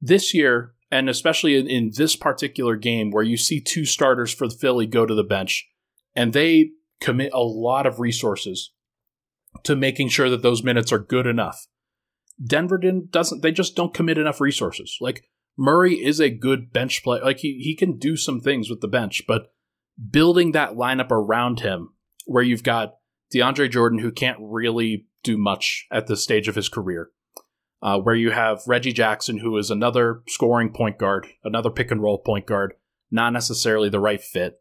This 0.00 0.34
year, 0.34 0.74
and 0.90 1.08
especially 1.08 1.56
in, 1.56 1.68
in 1.68 1.92
this 1.96 2.16
particular 2.16 2.76
game 2.76 3.10
where 3.10 3.24
you 3.24 3.36
see 3.36 3.60
two 3.60 3.84
starters 3.84 4.32
for 4.32 4.48
the 4.48 4.54
Philly 4.54 4.86
go 4.86 5.06
to 5.06 5.14
the 5.14 5.24
bench 5.24 5.68
and 6.14 6.32
they 6.32 6.70
commit 7.00 7.32
a 7.32 7.42
lot 7.42 7.86
of 7.86 8.00
resources 8.00 8.72
to 9.62 9.76
making 9.76 10.08
sure 10.08 10.30
that 10.30 10.42
those 10.42 10.62
minutes 10.62 10.92
are 10.92 10.98
good 10.98 11.26
enough. 11.26 11.66
Denver 12.44 12.78
didn't, 12.78 13.10
doesn't, 13.10 13.42
they 13.42 13.52
just 13.52 13.76
don't 13.76 13.94
commit 13.94 14.18
enough 14.18 14.40
resources. 14.40 14.96
Like 15.00 15.24
Murray 15.56 15.94
is 15.94 16.20
a 16.20 16.30
good 16.30 16.72
bench 16.72 17.02
player. 17.02 17.22
Like 17.22 17.38
he, 17.38 17.60
he 17.62 17.74
can 17.74 17.98
do 17.98 18.16
some 18.16 18.40
things 18.40 18.68
with 18.68 18.80
the 18.80 18.88
bench, 18.88 19.22
but 19.26 19.52
building 20.10 20.52
that 20.52 20.72
lineup 20.72 21.10
around 21.10 21.60
him 21.60 21.90
where 22.26 22.42
you've 22.42 22.62
got 22.62 22.96
DeAndre 23.32 23.70
Jordan, 23.70 23.98
who 23.98 24.12
can't 24.12 24.38
really 24.40 25.06
do 25.22 25.36
much 25.38 25.86
at 25.90 26.06
this 26.06 26.22
stage 26.22 26.48
of 26.48 26.54
his 26.54 26.68
career, 26.68 27.10
uh, 27.82 27.98
where 27.98 28.14
you 28.14 28.30
have 28.30 28.62
Reggie 28.66 28.92
Jackson, 28.92 29.38
who 29.38 29.56
is 29.56 29.70
another 29.70 30.22
scoring 30.28 30.72
point 30.72 30.98
guard, 30.98 31.26
another 31.44 31.70
pick 31.70 31.90
and 31.90 32.02
roll 32.02 32.18
point 32.18 32.46
guard, 32.46 32.74
not 33.10 33.32
necessarily 33.32 33.88
the 33.88 34.00
right 34.00 34.22
fit. 34.22 34.60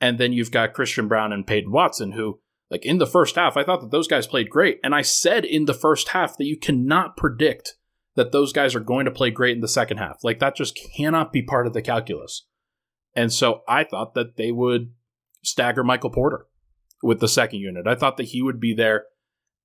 And 0.00 0.18
then 0.18 0.32
you've 0.32 0.50
got 0.50 0.74
Christian 0.74 1.08
Braun 1.08 1.32
and 1.32 1.46
Peyton 1.46 1.72
Watson, 1.72 2.12
who, 2.12 2.40
like 2.70 2.84
in 2.84 2.98
the 2.98 3.06
first 3.06 3.36
half, 3.36 3.56
I 3.56 3.64
thought 3.64 3.80
that 3.80 3.90
those 3.90 4.08
guys 4.08 4.26
played 4.26 4.50
great. 4.50 4.80
And 4.82 4.94
I 4.94 5.02
said 5.02 5.44
in 5.44 5.66
the 5.66 5.74
first 5.74 6.08
half 6.08 6.36
that 6.36 6.46
you 6.46 6.58
cannot 6.58 7.16
predict 7.16 7.76
that 8.16 8.32
those 8.32 8.52
guys 8.52 8.74
are 8.74 8.80
going 8.80 9.04
to 9.04 9.10
play 9.10 9.30
great 9.30 9.56
in 9.56 9.60
the 9.60 9.68
second 9.68 9.98
half. 9.98 10.22
Like 10.22 10.38
that 10.38 10.56
just 10.56 10.78
cannot 10.96 11.32
be 11.32 11.42
part 11.42 11.66
of 11.66 11.72
the 11.72 11.82
calculus. 11.82 12.46
And 13.14 13.32
so 13.32 13.62
I 13.68 13.84
thought 13.84 14.14
that 14.14 14.36
they 14.36 14.52
would 14.52 14.92
stagger 15.42 15.84
Michael 15.84 16.10
Porter 16.10 16.46
with 17.02 17.20
the 17.20 17.28
second 17.28 17.60
unit. 17.60 17.86
I 17.86 17.94
thought 17.94 18.16
that 18.16 18.28
he 18.28 18.42
would 18.42 18.60
be 18.60 18.74
there 18.74 19.04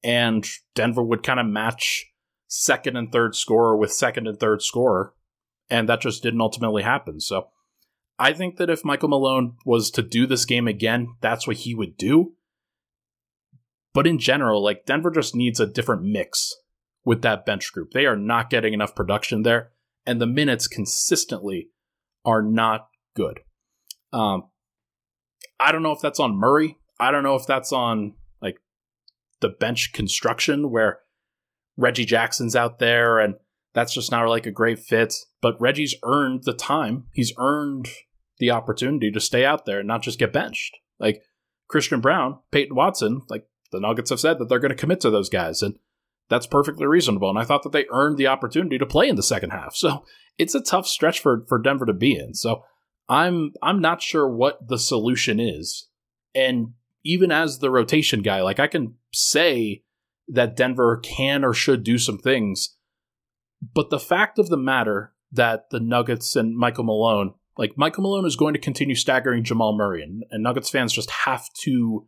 and 0.03 0.45
Denver 0.75 1.03
would 1.03 1.23
kind 1.23 1.39
of 1.39 1.45
match 1.45 2.05
second 2.47 2.95
and 2.95 3.11
third 3.11 3.35
scorer 3.35 3.77
with 3.77 3.91
second 3.91 4.27
and 4.27 4.39
third 4.39 4.61
scorer. 4.61 5.13
And 5.69 5.87
that 5.87 6.01
just 6.01 6.23
didn't 6.23 6.41
ultimately 6.41 6.81
happen. 6.81 7.19
So 7.19 7.49
I 8.17 8.33
think 8.33 8.57
that 8.57 8.69
if 8.69 8.83
Michael 8.83 9.09
Malone 9.09 9.55
was 9.65 9.91
to 9.91 10.01
do 10.01 10.25
this 10.25 10.45
game 10.45 10.67
again, 10.67 11.15
that's 11.21 11.45
what 11.45 11.57
he 11.57 11.75
would 11.75 11.95
do. 11.95 12.33
But 13.93 14.07
in 14.07 14.19
general, 14.19 14.63
like 14.63 14.85
Denver 14.85 15.11
just 15.11 15.35
needs 15.35 15.59
a 15.59 15.67
different 15.67 16.03
mix 16.03 16.55
with 17.09 17.23
that 17.23 17.43
bench 17.43 17.73
group. 17.73 17.89
They 17.89 18.05
are 18.05 18.15
not 18.15 18.51
getting 18.51 18.71
enough 18.71 18.93
production 18.93 19.41
there, 19.41 19.71
and 20.05 20.21
the 20.21 20.27
minutes 20.27 20.67
consistently 20.67 21.69
are 22.23 22.43
not 22.43 22.87
good. 23.15 23.39
Um, 24.13 24.43
I 25.59 25.71
don't 25.71 25.81
know 25.81 25.91
if 25.91 26.01
that's 26.01 26.19
on 26.19 26.35
Murray. 26.35 26.77
I 26.99 27.09
don't 27.09 27.23
know 27.23 27.33
if 27.33 27.47
that's 27.47 27.73
on 27.73 28.13
like 28.43 28.57
the 29.39 29.49
bench 29.49 29.91
construction 29.91 30.69
where 30.69 30.99
Reggie 31.77 32.05
Jackson's 32.05 32.55
out 32.55 32.77
there 32.77 33.17
and 33.17 33.33
that's 33.73 33.95
just 33.95 34.11
not 34.11 34.29
like 34.29 34.45
a 34.45 34.51
great 34.51 34.77
fit. 34.77 35.15
But 35.41 35.59
Reggie's 35.59 35.95
earned 36.03 36.43
the 36.43 36.53
time. 36.53 37.05
He's 37.11 37.33
earned 37.39 37.87
the 38.37 38.51
opportunity 38.51 39.09
to 39.09 39.19
stay 39.19 39.45
out 39.45 39.65
there 39.65 39.79
and 39.79 39.87
not 39.87 40.03
just 40.03 40.19
get 40.19 40.31
benched. 40.31 40.77
Like 40.99 41.23
Christian 41.69 42.01
Braun, 42.01 42.37
Peyton 42.51 42.75
Watson, 42.75 43.23
like 43.29 43.47
the 43.71 43.79
Nuggets 43.79 44.11
have 44.11 44.19
said 44.19 44.37
that 44.37 44.47
they're 44.47 44.59
going 44.59 44.69
to 44.69 44.75
commit 44.75 45.01
to 45.01 45.09
those 45.09 45.29
guys. 45.29 45.63
And 45.63 45.79
that's 46.29 46.47
perfectly 46.47 46.85
reasonable. 46.85 47.29
And 47.29 47.39
I 47.39 47.43
thought 47.43 47.63
that 47.63 47.71
they 47.71 47.85
earned 47.91 48.17
the 48.17 48.27
opportunity 48.27 48.77
to 48.77 48.85
play 48.85 49.09
in 49.09 49.15
the 49.15 49.23
second 49.23 49.51
half. 49.51 49.75
So 49.75 50.05
it's 50.37 50.55
a 50.55 50.61
tough 50.61 50.87
stretch 50.87 51.19
for, 51.19 51.45
for 51.49 51.59
Denver 51.59 51.85
to 51.85 51.93
be 51.93 52.15
in. 52.15 52.33
So 52.33 52.63
I'm 53.09 53.51
I'm 53.61 53.81
not 53.81 54.01
sure 54.01 54.27
what 54.27 54.67
the 54.67 54.77
solution 54.77 55.39
is. 55.39 55.89
And 56.33 56.73
even 57.03 57.31
as 57.31 57.59
the 57.59 57.71
rotation 57.71 58.21
guy, 58.21 58.41
like 58.41 58.59
I 58.59 58.67
can 58.67 58.95
say 59.11 59.83
that 60.27 60.55
Denver 60.55 60.97
can 60.97 61.43
or 61.43 61.53
should 61.53 61.83
do 61.83 61.97
some 61.97 62.19
things, 62.19 62.77
but 63.73 63.89
the 63.89 63.99
fact 63.99 64.37
of 64.37 64.49
the 64.49 64.57
matter 64.57 65.13
that 65.31 65.69
the 65.71 65.79
Nuggets 65.79 66.35
and 66.35 66.55
Michael 66.55 66.83
Malone, 66.83 67.33
like 67.57 67.77
Michael 67.77 68.03
Malone 68.03 68.25
is 68.25 68.35
going 68.35 68.53
to 68.53 68.59
continue 68.59 68.95
staggering 68.95 69.43
Jamal 69.43 69.75
Murray, 69.75 70.03
and, 70.03 70.23
and 70.31 70.43
Nuggets 70.43 70.69
fans 70.69 70.93
just 70.93 71.09
have 71.09 71.51
to 71.63 72.07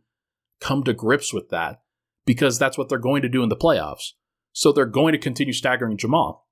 come 0.60 0.84
to 0.84 0.92
grips 0.92 1.34
with 1.34 1.50
that 1.50 1.81
because 2.24 2.58
that's 2.58 2.78
what 2.78 2.88
they're 2.88 2.98
going 2.98 3.22
to 3.22 3.28
do 3.28 3.42
in 3.42 3.48
the 3.48 3.56
playoffs. 3.56 4.12
So 4.52 4.72
they're 4.72 4.86
going 4.86 5.12
to 5.12 5.18
continue 5.18 5.52
staggering 5.52 5.96
Jamal. 5.96 6.46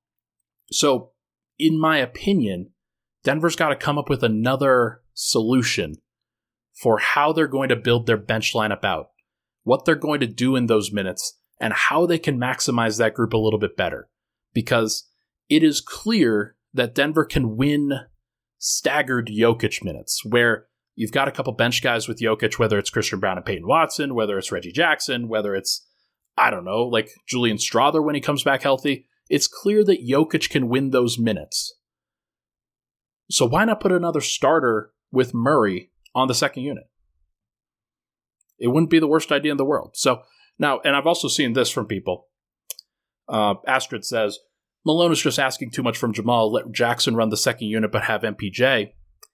So, 0.70 1.10
in 1.58 1.78
my 1.78 1.98
opinion, 1.98 2.70
Denver's 3.22 3.56
got 3.56 3.68
to 3.68 3.76
come 3.76 3.98
up 3.98 4.08
with 4.08 4.22
another 4.22 5.02
solution 5.12 5.96
for 6.72 6.98
how 6.98 7.32
they're 7.32 7.46
going 7.46 7.68
to 7.68 7.76
build 7.76 8.06
their 8.06 8.16
bench 8.16 8.54
lineup 8.54 8.84
out, 8.84 9.10
what 9.64 9.84
they're 9.84 9.94
going 9.94 10.20
to 10.20 10.26
do 10.26 10.56
in 10.56 10.66
those 10.66 10.92
minutes, 10.92 11.38
and 11.60 11.74
how 11.74 12.06
they 12.06 12.18
can 12.18 12.38
maximize 12.38 12.98
that 12.98 13.14
group 13.14 13.34
a 13.34 13.38
little 13.38 13.58
bit 13.58 13.76
better. 13.76 14.08
Because 14.54 15.08
it 15.48 15.62
is 15.62 15.80
clear 15.80 16.56
that 16.72 16.94
Denver 16.94 17.24
can 17.24 17.56
win 17.56 17.92
staggered 18.58 19.28
Jokic 19.28 19.84
minutes, 19.84 20.24
where 20.24 20.66
you've 21.00 21.12
got 21.12 21.28
a 21.28 21.32
couple 21.32 21.54
bench 21.54 21.80
guys 21.82 22.06
with 22.06 22.20
Jokic, 22.20 22.58
whether 22.58 22.78
it's 22.78 22.90
Christian 22.90 23.20
Braun 23.20 23.38
and 23.38 23.46
Peyton 23.46 23.66
Watson, 23.66 24.14
whether 24.14 24.36
it's 24.36 24.52
Reggie 24.52 24.70
Jackson, 24.70 25.28
whether 25.28 25.54
it's, 25.54 25.88
I 26.36 26.50
don't 26.50 26.66
know, 26.66 26.82
like 26.82 27.08
Julian 27.26 27.56
Strawther 27.56 28.04
when 28.04 28.14
he 28.14 28.20
comes 28.20 28.44
back 28.44 28.62
healthy. 28.62 29.06
It's 29.30 29.46
clear 29.46 29.82
that 29.84 30.06
Jokic 30.06 30.50
can 30.50 30.68
win 30.68 30.90
those 30.90 31.18
minutes. 31.18 31.74
So 33.30 33.46
why 33.46 33.64
not 33.64 33.80
put 33.80 33.92
another 33.92 34.20
starter 34.20 34.90
with 35.10 35.32
Murray 35.32 35.90
on 36.14 36.28
the 36.28 36.34
second 36.34 36.64
unit? 36.64 36.84
It 38.58 38.68
wouldn't 38.68 38.90
be 38.90 38.98
the 38.98 39.08
worst 39.08 39.32
idea 39.32 39.52
in 39.52 39.56
the 39.56 39.64
world. 39.64 39.92
So 39.94 40.20
now, 40.58 40.80
and 40.80 40.94
I've 40.94 41.06
also 41.06 41.28
seen 41.28 41.54
this 41.54 41.70
from 41.70 41.86
people. 41.86 42.26
Uh, 43.26 43.54
Astrid 43.66 44.04
says 44.04 44.38
Malone 44.84 45.12
is 45.12 45.22
just 45.22 45.38
asking 45.38 45.70
too 45.70 45.82
much 45.82 45.96
from 45.96 46.12
Jamal. 46.12 46.52
Let 46.52 46.72
Jackson 46.72 47.16
run 47.16 47.30
the 47.30 47.38
second 47.38 47.68
unit, 47.68 47.90
but 47.90 48.02
have 48.02 48.20
MPJ. 48.20 48.92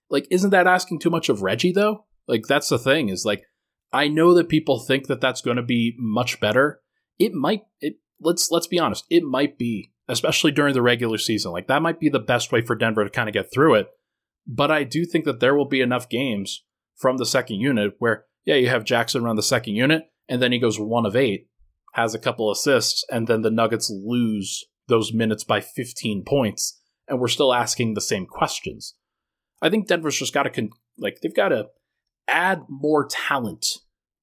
Like, 0.09 0.27
isn't 0.31 0.51
that 0.51 0.67
asking 0.67 0.99
too 0.99 1.09
much 1.09 1.29
of 1.29 1.41
Reggie 1.41 1.71
though? 1.71 2.05
Like, 2.27 2.43
that's 2.47 2.69
the 2.69 2.79
thing. 2.79 3.09
Is 3.09 3.25
like, 3.25 3.43
I 3.91 4.07
know 4.07 4.33
that 4.33 4.49
people 4.49 4.79
think 4.79 5.07
that 5.07 5.21
that's 5.21 5.41
going 5.41 5.57
to 5.57 5.63
be 5.63 5.95
much 5.97 6.39
better. 6.39 6.81
It 7.19 7.33
might. 7.33 7.63
It 7.81 7.95
let's 8.21 8.51
let's 8.51 8.67
be 8.67 8.79
honest. 8.79 9.05
It 9.09 9.23
might 9.23 9.57
be 9.57 9.91
especially 10.07 10.51
during 10.51 10.73
the 10.73 10.81
regular 10.81 11.17
season. 11.17 11.51
Like 11.51 11.67
that 11.67 11.81
might 11.81 11.99
be 11.99 12.09
the 12.09 12.19
best 12.19 12.51
way 12.51 12.61
for 12.61 12.75
Denver 12.75 13.03
to 13.03 13.09
kind 13.09 13.29
of 13.29 13.33
get 13.33 13.51
through 13.51 13.75
it. 13.75 13.89
But 14.45 14.71
I 14.71 14.83
do 14.83 15.05
think 15.05 15.25
that 15.25 15.39
there 15.39 15.55
will 15.55 15.67
be 15.67 15.81
enough 15.81 16.07
games 16.07 16.63
from 16.95 17.17
the 17.17 17.25
second 17.25 17.57
unit 17.57 17.95
where, 17.99 18.25
yeah, 18.45 18.55
you 18.55 18.69
have 18.69 18.85
Jackson 18.85 19.23
run 19.23 19.35
the 19.35 19.43
second 19.43 19.75
unit, 19.75 20.03
and 20.29 20.41
then 20.41 20.53
he 20.53 20.59
goes 20.59 20.79
one 20.79 21.05
of 21.05 21.15
eight, 21.17 21.49
has 21.93 22.15
a 22.15 22.19
couple 22.19 22.49
assists, 22.49 23.03
and 23.11 23.27
then 23.27 23.41
the 23.41 23.51
Nuggets 23.51 23.89
lose 23.89 24.63
those 24.87 25.11
minutes 25.11 25.43
by 25.43 25.59
15 25.59 26.23
points, 26.25 26.79
and 27.09 27.19
we're 27.19 27.27
still 27.27 27.53
asking 27.53 27.93
the 27.93 28.01
same 28.01 28.25
questions. 28.25 28.95
I 29.61 29.69
think 29.69 29.87
Denver's 29.87 30.17
just 30.17 30.33
got 30.33 30.43
to, 30.43 30.49
con- 30.49 30.71
like, 30.97 31.19
they've 31.21 31.35
got 31.35 31.49
to 31.49 31.67
add 32.27 32.63
more 32.69 33.07
talent 33.09 33.65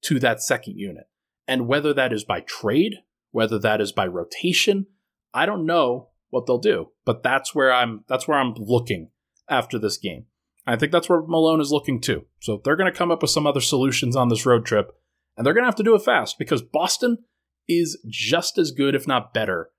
to 0.03 0.19
that 0.19 0.41
second 0.41 0.77
unit. 0.77 1.05
And 1.47 1.67
whether 1.67 1.93
that 1.93 2.13
is 2.13 2.23
by 2.23 2.41
trade, 2.41 2.95
whether 3.31 3.59
that 3.59 3.81
is 3.81 3.91
by 3.91 4.07
rotation, 4.07 4.87
I 5.33 5.45
don't 5.45 5.65
know 5.65 6.09
what 6.29 6.45
they'll 6.45 6.57
do, 6.57 6.91
but 7.05 7.23
that's 7.23 7.53
where 7.53 7.71
I'm 7.71 8.03
that's 8.07 8.27
where 8.27 8.37
I'm 8.37 8.53
looking 8.57 9.09
after 9.49 9.77
this 9.77 9.97
game. 9.97 10.25
I 10.65 10.75
think 10.75 10.91
that's 10.91 11.07
where 11.07 11.21
Malone 11.21 11.61
is 11.61 11.71
looking 11.71 12.01
too. 12.01 12.25
So 12.39 12.59
they're 12.63 12.75
going 12.75 12.91
to 12.91 12.97
come 12.97 13.11
up 13.11 13.21
with 13.21 13.31
some 13.31 13.45
other 13.45 13.61
solutions 13.61 14.15
on 14.15 14.29
this 14.29 14.45
road 14.45 14.65
trip, 14.65 14.91
and 15.37 15.45
they're 15.45 15.53
going 15.53 15.63
to 15.63 15.67
have 15.67 15.75
to 15.75 15.83
do 15.83 15.95
it 15.95 16.01
fast 16.01 16.39
because 16.39 16.61
Boston 16.61 17.19
is 17.67 17.97
just 18.07 18.57
as 18.57 18.71
good, 18.71 18.95
if 18.95 19.07
not 19.07 19.33
better, 19.33 19.69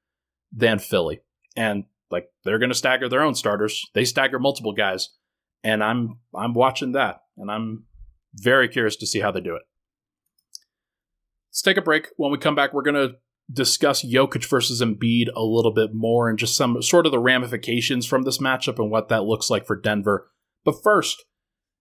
than 0.53 0.79
Philly. 0.79 1.21
And 1.57 1.85
like 2.11 2.29
they're 2.45 2.59
going 2.59 2.71
to 2.71 2.75
stagger 2.75 3.09
their 3.09 3.23
own 3.23 3.35
starters. 3.35 3.85
They 3.95 4.05
stagger 4.05 4.39
multiple 4.39 4.73
guys, 4.73 5.11
and 5.67 5.83
I'm 5.83 6.21
I'm 6.33 6.55
watching 6.55 6.93
that, 6.93 7.23
and 7.37 7.51
I'm 7.51 7.85
very 8.35 8.69
curious 8.69 8.95
to 8.97 9.07
see 9.07 9.19
how 9.19 9.33
they 9.33 9.41
do 9.41 9.57
it. 9.57 9.63
Let's 11.51 11.63
take 11.63 11.77
a 11.77 11.83
break. 11.83 12.09
When 12.17 12.31
we 12.31 12.39
come 12.39 12.55
back, 12.55 12.73
we're 12.73 12.83
going 12.83 12.95
to 12.95 13.17
discuss 13.53 14.05
Jokic 14.05 14.49
versus 14.49 14.81
Embiid 14.81 15.29
a 15.35 15.43
little 15.43 15.73
bit 15.73 15.93
more 15.93 16.29
and 16.29 16.39
just 16.39 16.57
some 16.57 16.81
sort 16.83 17.07
of 17.07 17.13
the 17.13 17.19
ramifications 17.19 18.07
from 18.07 18.23
this 18.23 18.39
matchup 18.39 18.79
and 18.79 18.91
what 18.91 19.09
that 19.09 19.25
looks 19.25 19.51
like 19.51 19.67
for 19.67 19.75
Denver. 19.75 20.31
But 20.65 20.83
first, 20.85 21.25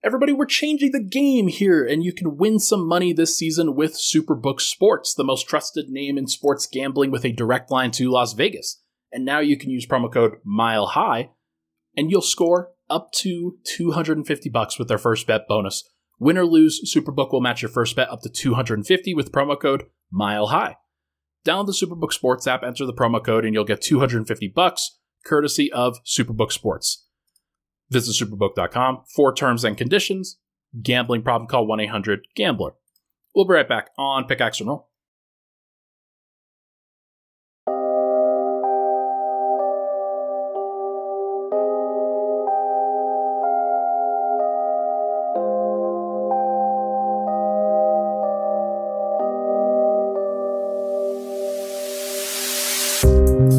everybody, 0.03 0.33
we're 0.33 0.45
changing 0.45 0.91
the 0.91 1.03
game 1.03 1.47
here, 1.47 1.85
and 1.85 2.03
you 2.03 2.11
can 2.11 2.37
win 2.37 2.57
some 2.57 2.87
money 2.87 3.13
this 3.13 3.37
season 3.37 3.75
with 3.75 3.93
Superbook 3.93 4.61
Sports, 4.61 5.13
the 5.13 5.23
most 5.23 5.47
trusted 5.47 5.89
name 5.89 6.17
in 6.17 6.25
sports 6.25 6.65
gambling 6.65 7.11
with 7.11 7.23
a 7.23 7.31
direct 7.31 7.69
line 7.69 7.91
to 7.91 8.09
Las 8.09 8.33
Vegas. 8.33 8.81
And 9.11 9.25
now 9.25 9.39
you 9.39 9.57
can 9.57 9.69
use 9.69 9.85
promo 9.85 10.11
code 10.11 10.37
Mile 10.43 10.87
High, 10.87 11.29
and 11.95 12.09
you'll 12.09 12.21
score 12.21 12.71
up 12.89 13.11
to 13.13 13.57
250 13.63 14.49
bucks 14.49 14.77
with 14.77 14.87
their 14.87 14.97
first 14.97 15.27
bet 15.27 15.47
bonus. 15.47 15.83
Win 16.19 16.37
or 16.37 16.45
lose, 16.45 16.81
Superbook 16.95 17.31
will 17.31 17.41
match 17.41 17.61
your 17.61 17.69
first 17.69 17.95
bet 17.95 18.09
up 18.09 18.21
to 18.21 18.29
250 18.29 19.13
with 19.13 19.31
promo 19.31 19.59
code 19.59 19.83
Mile 20.11 20.47
High. 20.47 20.77
Download 21.45 21.67
the 21.67 21.73
Superbook 21.73 22.13
Sports 22.13 22.47
app, 22.47 22.63
enter 22.63 22.85
the 22.85 22.93
promo 22.93 23.23
code, 23.23 23.45
and 23.45 23.53
you'll 23.53 23.65
get 23.65 23.81
250 23.81 24.47
bucks, 24.47 24.97
courtesy 25.25 25.71
of 25.71 26.03
Superbook 26.03 26.51
Sports. 26.51 27.05
Visit 27.89 28.25
superbook.com 28.25 29.03
for 29.13 29.33
terms 29.33 29.63
and 29.63 29.77
conditions. 29.77 30.37
Gambling 30.81 31.21
problem, 31.21 31.47
call 31.47 31.67
1 31.67 31.79
800 31.81 32.27
Gambler. 32.35 32.71
We'll 33.35 33.45
be 33.45 33.53
right 33.53 33.69
back 33.69 33.89
on 33.97 34.25
Pickaxe 34.25 34.59
and 34.59 34.69
Roll. 34.69 34.89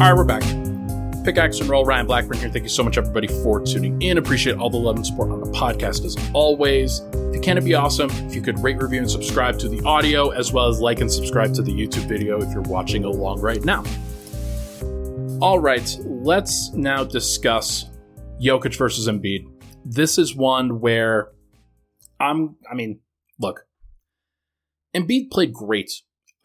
All 0.07 0.13
right, 0.13 0.19
we're 0.19 0.39
back. 0.39 1.25
Pickaxe 1.25 1.59
and 1.59 1.69
roll. 1.69 1.83
Ryan 1.83 2.07
Blackburn 2.07 2.37
here. 2.37 2.49
Thank 2.49 2.63
you 2.63 2.69
so 2.69 2.81
much, 2.81 2.97
everybody, 2.97 3.27
for 3.27 3.59
tuning 3.59 4.01
in. 4.01 4.17
Appreciate 4.17 4.55
all 4.55 4.69
the 4.69 4.77
love 4.77 4.95
and 4.95 5.05
support 5.05 5.31
on 5.31 5.41
the 5.41 5.51
podcast 5.51 6.05
as 6.05 6.15
always. 6.31 7.01
If 7.11 7.35
you 7.35 7.41
Can 7.41 7.57
it'd 7.57 7.65
be 7.65 7.73
awesome 7.73 8.09
if 8.11 8.33
you 8.33 8.41
could 8.41 8.57
rate, 8.59 8.81
review, 8.81 8.99
and 8.99 9.11
subscribe 9.11 9.59
to 9.59 9.67
the 9.67 9.83
audio, 9.83 10.29
as 10.29 10.53
well 10.53 10.69
as 10.69 10.79
like 10.79 11.01
and 11.01 11.11
subscribe 11.11 11.53
to 11.55 11.61
the 11.61 11.73
YouTube 11.73 12.07
video 12.07 12.41
if 12.41 12.53
you're 12.53 12.61
watching 12.61 13.03
along 13.03 13.41
right 13.41 13.61
now? 13.65 13.83
All 15.41 15.59
right, 15.59 15.99
let's 16.05 16.71
now 16.71 17.03
discuss 17.03 17.89
Jokic 18.41 18.77
versus 18.77 19.09
Embiid. 19.09 19.45
This 19.83 20.17
is 20.17 20.33
one 20.33 20.79
where 20.79 21.31
I'm, 22.17 22.55
I 22.71 22.75
mean, 22.75 23.01
look, 23.41 23.65
Embiid 24.95 25.31
played 25.31 25.51
great. 25.51 25.91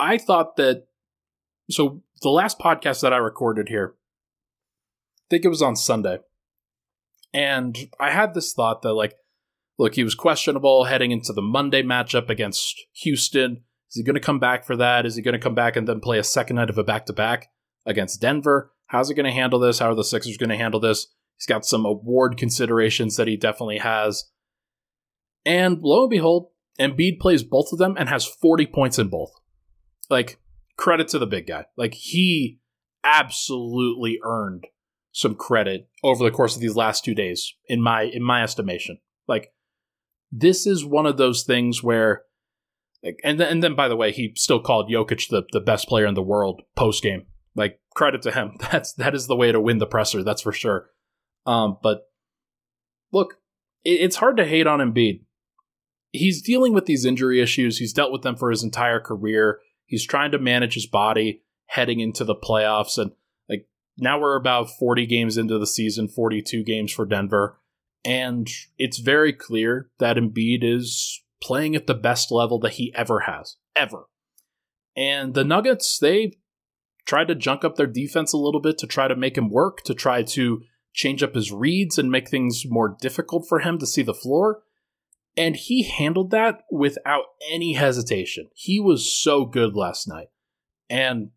I 0.01 0.19
thought 0.19 0.57
that, 0.57 0.89
so 1.71 2.03
the 2.23 2.31
last 2.31 2.59
podcast 2.59 3.01
that 3.03 3.13
I 3.13 3.19
recorded 3.19 3.69
here, 3.69 3.95
I 5.19 5.25
think 5.31 5.45
it 5.45 5.49
was 5.49 5.63
on 5.63 5.77
Sunday. 5.77 6.19
And 7.35 7.77
I 7.99 8.11
had 8.11 8.35
this 8.35 8.53
thought 8.53 8.83
that, 8.83 8.93
like, 8.93 9.15
look, 9.79 9.95
he 9.95 10.05
was 10.05 10.15
questionable 10.15 10.85
heading 10.85 11.11
into 11.11 11.33
the 11.33 11.43
Monday 11.43 11.83
matchup 11.83 12.29
against 12.29 12.85
Houston. 13.03 13.63
Is 13.91 13.97
he 13.97 14.03
going 14.03 14.15
to 14.15 14.21
come 14.21 14.39
back 14.39 14.65
for 14.65 14.77
that? 14.77 15.07
Is 15.07 15.17
he 15.17 15.23
going 15.23 15.33
to 15.33 15.39
come 15.39 15.55
back 15.55 15.77
and 15.77 15.89
then 15.89 16.01
play 16.01 16.19
a 16.19 16.25
second 16.25 16.57
night 16.57 16.71
of 16.71 16.79
a 16.79 16.85
back 16.85 17.07
to 17.07 17.13
back 17.13 17.49
against 17.87 18.21
Denver? 18.21 18.73
How's 18.87 19.09
he 19.09 19.15
going 19.15 19.27
to 19.27 19.33
handle 19.33 19.59
this? 19.59 19.79
How 19.79 19.91
are 19.91 19.95
the 19.95 20.05
Sixers 20.05 20.37
going 20.37 20.51
to 20.51 20.57
handle 20.57 20.81
this? 20.81 21.07
He's 21.39 21.47
got 21.47 21.65
some 21.65 21.87
award 21.87 22.37
considerations 22.37 23.17
that 23.17 23.27
he 23.27 23.37
definitely 23.37 23.79
has. 23.79 24.31
And 25.45 25.81
lo 25.83 26.03
and 26.03 26.11
behold, 26.11 26.51
Embiid 26.79 27.19
plays 27.19 27.43
both 27.43 27.73
of 27.73 27.79
them 27.79 27.97
and 27.99 28.09
has 28.09 28.25
40 28.27 28.67
points 28.67 28.99
in 28.99 29.09
both. 29.09 29.33
Like, 30.09 30.39
credit 30.83 31.07
to 31.09 31.19
the 31.19 31.27
big 31.27 31.47
guy. 31.47 31.67
Like, 31.77 31.95
he 31.95 32.59
absolutely 33.05 34.19
earned 34.25 34.67
some 35.13 35.35
credit 35.37 35.89
over 36.03 36.25
the 36.25 36.31
course 36.31 36.57
of 36.57 36.61
these 36.61 36.75
last 36.75 37.05
two 37.05 37.15
days, 37.15 37.55
in 37.67 37.81
my 37.81 38.03
in 38.03 38.23
my 38.23 38.43
estimation. 38.43 38.99
Like, 39.29 39.53
this 40.33 40.67
is 40.67 40.85
one 40.85 41.07
of 41.07 41.19
those 41.19 41.45
things 41.45 41.83
where 41.83 42.23
like, 43.03 43.21
and 43.25 43.39
then, 43.39 43.49
and 43.49 43.63
then 43.63 43.75
by 43.75 43.89
the 43.89 43.97
way, 43.97 44.13
he 44.13 44.33
still 44.37 44.61
called 44.61 44.91
Jokic 44.91 45.29
the, 45.29 45.43
the 45.53 45.61
best 45.61 45.89
player 45.89 46.07
in 46.07 46.15
the 46.15 46.23
world 46.23 46.63
post 46.77 47.03
game. 47.03 47.27
Like 47.55 47.81
credit 47.95 48.23
to 48.23 48.33
him. 48.33 48.57
That's 48.73 48.93
that 48.95 49.15
is 49.15 49.27
the 49.27 49.37
way 49.37 49.53
to 49.53 49.61
win 49.61 49.79
the 49.79 49.87
presser. 49.87 50.23
That's 50.23 50.43
for 50.43 50.53
sure. 50.53 50.91
Um, 51.45 51.79
but 51.83 52.03
look, 53.13 53.35
it, 53.85 54.01
it's 54.01 54.17
hard 54.17 54.37
to 54.39 54.47
hate 54.47 54.67
on 54.67 54.81
Embiid. 54.81 55.25
He's 56.13 56.43
dealing 56.43 56.75
with 56.75 56.87
these 56.87 57.05
injury 57.05 57.41
issues. 57.41 57.79
He's 57.79 57.93
dealt 57.93 58.13
with 58.13 58.23
them 58.23 58.37
for 58.37 58.51
his 58.51 58.63
entire 58.63 59.01
career. 59.01 59.61
He's 59.87 60.07
trying 60.07 60.31
to 60.33 60.39
manage 60.39 60.75
his 60.75 60.87
body 60.87 61.43
heading 61.67 62.01
into 62.01 62.25
the 62.25 62.35
playoffs, 62.35 62.99
and 62.99 63.13
like 63.49 63.67
now 63.97 64.21
we're 64.21 64.37
about 64.37 64.71
forty 64.79 65.07
games 65.07 65.37
into 65.37 65.59
the 65.59 65.67
season, 65.67 66.09
forty-two 66.09 66.65
games 66.65 66.93
for 66.93 67.07
Denver, 67.07 67.59
and 68.05 68.49
it's 68.79 68.99
very 68.99 69.33
clear 69.33 69.91
that 69.99 70.17
Embiid 70.17 70.63
is 70.63 71.23
playing 71.43 71.75
at 71.75 71.87
the 71.87 71.95
best 71.95 72.31
level 72.31 72.59
that 72.61 72.75
he 72.75 72.93
ever 72.95 73.21
has, 73.21 73.57
ever. 73.75 74.05
And 74.97 75.35
the 75.35 75.45
Nuggets, 75.45 75.99
they 75.99 76.39
tried 77.05 77.29
to 77.29 77.35
junk 77.35 77.65
up 77.65 77.77
their 77.77 77.87
defense 77.87 78.33
a 78.33 78.39
little 78.39 78.61
bit 78.61 78.79
to 78.79 78.87
try 78.87 79.09
to 79.09 79.17
make 79.17 79.37
him 79.37 79.51
work, 79.51 79.83
to 79.85 79.95
try 79.95 80.23
to 80.23 80.63
change 80.95 81.23
up 81.23 81.35
his 81.35 81.51
reads 81.51 81.99
and 81.99 82.11
make 82.11 82.29
things 82.29 82.65
more 82.69 82.97
difficult 83.01 83.47
for 83.49 83.61
him 83.61 83.79
to 83.79 83.87
see 83.87 84.03
the 84.03 84.15
floor. 84.15 84.63
And 85.37 85.57
he 85.57 85.85
handled 85.85 86.31
that 86.31 86.63
without 86.71 87.25
any 87.51 87.73
hesitation. 87.73 88.49
He 88.55 88.81
was 88.81 89.11
so 89.11 89.45
good 89.47 89.75
last 89.75 90.07
night. 90.07 90.29
And 90.91 91.31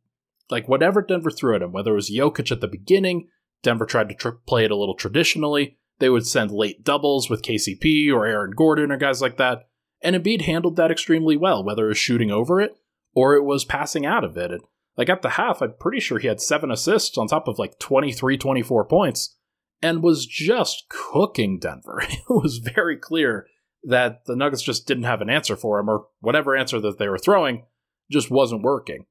like 0.49 0.67
whatever 0.67 1.01
Denver 1.01 1.31
threw 1.31 1.55
at 1.55 1.61
him, 1.61 1.71
whether 1.71 1.91
it 1.91 1.95
was 1.95 2.11
Jokic 2.11 2.51
at 2.51 2.61
the 2.61 2.67
beginning, 2.67 3.29
Denver 3.63 3.85
tried 3.85 4.09
to 4.09 4.31
play 4.45 4.65
it 4.65 4.71
a 4.71 4.75
little 4.75 4.95
traditionally. 4.95 5.77
They 5.99 6.09
would 6.09 6.27
send 6.27 6.51
late 6.51 6.83
doubles 6.83 7.29
with 7.29 7.41
KCP 7.41 8.11
or 8.11 8.25
Aaron 8.25 8.51
Gordon 8.51 8.91
or 8.91 8.97
guys 8.97 9.21
like 9.21 9.37
that. 9.37 9.69
And 10.01 10.15
Embiid 10.15 10.41
handled 10.41 10.75
that 10.75 10.91
extremely 10.91 11.37
well, 11.37 11.63
whether 11.63 11.85
it 11.85 11.89
was 11.89 11.97
shooting 11.97 12.31
over 12.31 12.59
it 12.59 12.75
or 13.13 13.35
it 13.35 13.43
was 13.43 13.63
passing 13.63 14.05
out 14.05 14.25
of 14.25 14.37
it. 14.37 14.51
And 14.51 14.61
like 14.97 15.09
at 15.09 15.21
the 15.21 15.31
half, 15.31 15.61
I'm 15.61 15.73
pretty 15.79 16.01
sure 16.01 16.19
he 16.19 16.27
had 16.27 16.41
seven 16.41 16.69
assists 16.69 17.17
on 17.17 17.27
top 17.27 17.47
of 17.47 17.57
like 17.57 17.79
23, 17.79 18.37
24 18.37 18.85
points 18.85 19.35
and 19.81 20.03
was 20.03 20.25
just 20.25 20.85
cooking 20.89 21.59
Denver. 21.59 22.01
It 22.09 22.19
was 22.29 22.57
very 22.57 22.97
clear 22.97 23.47
that 23.87 24.25
the 24.25 24.35
Nuggets 24.35 24.63
just 24.63 24.87
didn't 24.87 25.03
have 25.03 25.21
an 25.21 25.29
answer 25.29 25.55
for 25.55 25.79
him, 25.79 25.89
or 25.89 26.07
whatever 26.19 26.55
answer 26.55 26.79
that 26.81 26.97
they 26.97 27.07
were 27.07 27.17
throwing 27.17 27.65
just 28.11 28.29
wasn't 28.31 28.63
working. 28.63 29.05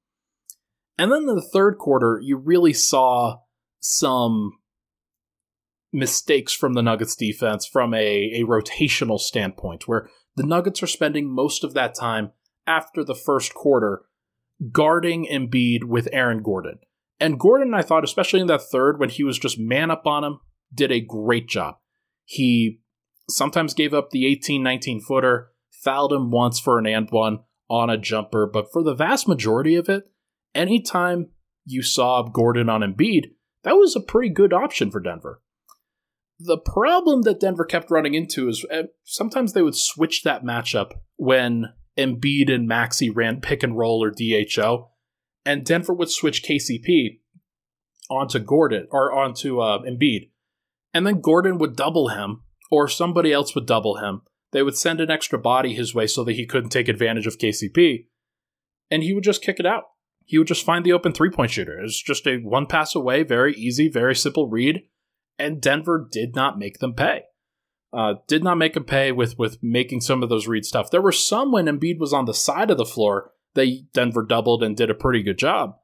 And 0.99 1.11
then 1.11 1.29
in 1.29 1.35
the 1.35 1.49
third 1.53 1.79
quarter, 1.79 2.21
you 2.23 2.37
really 2.37 2.73
saw 2.73 3.39
some 3.81 4.53
mistakes 5.93 6.53
from 6.53 6.75
the 6.75 6.83
Nuggets 6.83 7.15
defense 7.17 7.67
from 7.67 7.95
a, 7.95 8.41
a 8.41 8.45
rotational 8.45 9.19
standpoint, 9.19 9.87
where 9.87 10.09
the 10.37 10.43
Nuggets 10.43 10.83
are 10.83 10.89
spending 10.89 11.33
most 11.33 11.65
of 11.65 11.75
that 11.75 11.95
time 11.95 12.33
after 12.67 13.05
the 13.05 13.15
first 13.15 13.55
quarter 13.55 14.03
guarding 14.73 15.27
Embiid 15.27 15.85
with 15.85 16.09
Aaron 16.13 16.43
Gordon. 16.43 16.79
And 17.21 17.39
Gordon, 17.39 17.75
I 17.75 17.83
thought, 17.83 18.05
especially 18.05 18.41
in 18.41 18.49
that 18.49 18.63
third, 18.63 18.99
when 18.99 19.11
he 19.11 19.23
was 19.23 19.39
just 19.39 19.59
man 19.59 19.91
up 19.91 20.07
on 20.07 20.25
him, 20.25 20.41
did 20.73 20.91
a 20.91 21.01
great 21.01 21.49
job. 21.49 21.77
He 22.25 22.81
sometimes 23.29 23.75
gave 23.75 23.95
up 23.95 24.11
the 24.11 24.27
18 24.27 24.63
19 24.63 25.01
footer, 25.01 25.51
fouled 25.71 26.13
him 26.13 26.31
once 26.31 26.61
for 26.61 26.79
an 26.79 26.87
and 26.87 27.09
one 27.11 27.41
on 27.69 27.91
a 27.91 27.99
jumper, 27.99 28.47
but 28.47 28.67
for 28.73 28.83
the 28.83 28.95
vast 28.95 29.27
majority 29.27 29.75
of 29.75 29.89
it, 29.89 30.05
anytime 30.55 31.31
you 31.65 31.83
saw 31.83 32.23
Gordon 32.23 32.69
on 32.69 32.83
Embiid, 32.83 33.33
that 33.63 33.77
was 33.77 33.97
a 33.97 34.01
pretty 34.01 34.29
good 34.29 34.53
option 34.53 34.91
for 34.91 35.01
Denver. 35.01 35.41
The 36.39 36.59
problem 36.59 37.23
that 37.23 37.41
Denver 37.41 37.65
kept 37.65 37.91
running 37.91 38.15
into 38.15 38.49
is 38.49 38.67
eh, 38.71 38.85
sometimes 39.05 39.53
they 39.53 39.63
would 39.63 39.77
switch 39.77 40.23
that 40.23 40.45
matchup 40.45 40.93
when 41.17 41.73
Embiid 41.97 42.53
and 42.53 42.67
Maxey 42.67 43.09
ran 43.09 43.41
pick 43.41 43.63
and 43.63 43.79
roll 43.79 44.03
or 44.03 44.11
DHO, 44.11 44.91
and 45.47 45.65
Denver 45.65 45.95
would 45.95 46.11
switch 46.11 46.43
KCP 46.43 47.21
onto 48.11 48.39
Gordon 48.39 48.89
or 48.91 49.13
onto 49.13 49.61
uh, 49.61 49.79
Embiid, 49.83 50.31
and 50.93 51.07
then 51.07 51.21
Gordon 51.21 51.59
would 51.59 51.77
double 51.77 52.09
him, 52.09 52.43
or 52.75 52.89
somebody 52.89 53.33
else 53.33 53.55
would 53.55 53.67
double 53.67 53.97
him. 53.97 54.23
They 54.53 54.63
would 54.63 54.77
send 54.77 55.01
an 55.01 55.11
extra 55.11 55.39
body 55.39 55.75
his 55.75 55.95
way 55.95 56.07
so 56.07 56.25
that 56.25 56.35
he 56.35 56.47
couldn't 56.47 56.71
take 56.71 56.89
advantage 56.89 57.27
of 57.27 57.39
KCP, 57.39 58.07
and 58.91 59.03
he 59.03 59.13
would 59.13 59.25
just 59.25 59.43
kick 59.43 59.59
it 59.59 59.67
out. 59.67 59.85
He 60.25 60.39
would 60.39 60.47
just 60.47 60.65
find 60.65 60.85
the 60.85 60.93
open 60.93 61.13
three 61.13 61.31
point 61.31 61.51
shooter. 61.51 61.81
It's 61.81 62.01
just 62.01 62.27
a 62.27 62.39
one 62.39 62.67
pass 62.67 62.95
away, 62.95 63.23
very 63.25 63.55
easy, 63.55 63.89
very 63.89 64.15
simple 64.15 64.49
read, 64.49 64.83
and 65.39 65.61
Denver 65.61 66.09
did 66.11 66.35
not 66.35 66.59
make 66.59 66.79
them 66.79 66.95
pay. 66.95 67.23
Uh, 67.93 68.15
did 68.27 68.43
not 68.43 68.59
make 68.59 68.77
him 68.77 68.85
pay 68.85 69.13
with 69.13 69.39
with 69.39 69.59
making 69.63 70.01
some 70.01 70.23
of 70.23 70.29
those 70.29 70.49
read 70.49 70.65
stuff. 70.65 70.91
There 70.91 71.03
were 71.03 71.13
some 71.13 71.53
when 71.53 71.67
Embiid 71.67 71.99
was 71.99 72.13
on 72.13 72.25
the 72.25 72.35
side 72.35 72.71
of 72.71 72.77
the 72.77 72.85
floor, 72.85 73.33
they 73.55 73.85
Denver 73.93 74.25
doubled 74.25 74.63
and 74.63 74.77
did 74.77 74.91
a 74.91 74.95
pretty 74.95 75.23
good 75.23 75.39
job. 75.39 75.77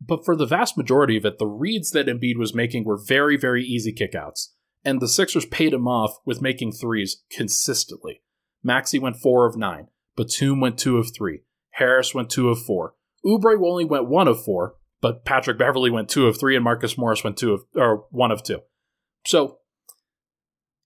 But 0.00 0.24
for 0.24 0.34
the 0.34 0.46
vast 0.46 0.76
majority 0.76 1.16
of 1.16 1.26
it, 1.26 1.38
the 1.38 1.46
reads 1.46 1.90
that 1.90 2.06
Embiid 2.06 2.38
was 2.38 2.54
making 2.54 2.84
were 2.84 2.96
very, 2.98 3.36
very 3.36 3.64
easy 3.64 3.92
kickouts. 3.92 4.48
And 4.84 5.00
the 5.00 5.08
Sixers 5.08 5.46
paid 5.46 5.72
him 5.72 5.86
off 5.86 6.16
with 6.24 6.40
making 6.40 6.72
threes 6.72 7.22
consistently. 7.30 8.22
Maxey 8.62 8.98
went 8.98 9.16
four 9.16 9.46
of 9.46 9.56
nine. 9.56 9.88
Batum 10.16 10.60
went 10.60 10.78
two 10.78 10.98
of 10.98 11.14
three. 11.14 11.42
Harris 11.72 12.14
went 12.14 12.30
two 12.30 12.48
of 12.48 12.62
four. 12.62 12.94
Oubre 13.24 13.56
only 13.62 13.84
went 13.84 14.08
one 14.08 14.28
of 14.28 14.42
four, 14.42 14.74
but 15.00 15.24
Patrick 15.24 15.58
Beverley 15.58 15.90
went 15.90 16.08
two 16.08 16.26
of 16.26 16.38
three, 16.38 16.56
and 16.56 16.64
Marcus 16.64 16.96
Morris 16.96 17.24
went 17.24 17.36
two 17.36 17.52
of 17.52 17.62
or 17.74 18.06
one 18.10 18.30
of 18.30 18.42
two. 18.42 18.60
So 19.24 19.58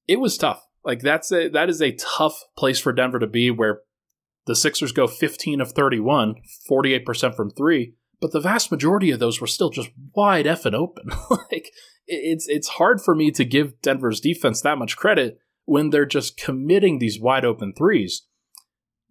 it 0.06 0.20
was 0.20 0.36
tough. 0.36 0.66
Like 0.84 1.00
that's 1.00 1.32
a 1.32 1.48
that 1.48 1.68
is 1.68 1.80
a 1.80 1.92
tough 1.92 2.44
place 2.56 2.78
for 2.78 2.92
Denver 2.92 3.18
to 3.18 3.26
be 3.26 3.50
where 3.50 3.80
the 4.46 4.56
Sixers 4.56 4.92
go 4.92 5.06
15 5.06 5.60
of 5.60 5.72
31, 5.72 6.34
48% 6.70 7.34
from 7.34 7.50
3, 7.50 7.94
but 8.24 8.32
the 8.32 8.40
vast 8.40 8.70
majority 8.70 9.10
of 9.10 9.20
those 9.20 9.38
were 9.38 9.46
still 9.46 9.68
just 9.68 9.90
wide 10.14 10.46
effing 10.46 10.72
open. 10.72 11.10
like 11.30 11.70
it's 12.06 12.48
it's 12.48 12.68
hard 12.68 13.02
for 13.02 13.14
me 13.14 13.30
to 13.32 13.44
give 13.44 13.82
Denver's 13.82 14.18
defense 14.18 14.62
that 14.62 14.78
much 14.78 14.96
credit 14.96 15.36
when 15.66 15.90
they're 15.90 16.06
just 16.06 16.38
committing 16.38 16.98
these 16.98 17.20
wide 17.20 17.44
open 17.44 17.74
threes. 17.76 18.22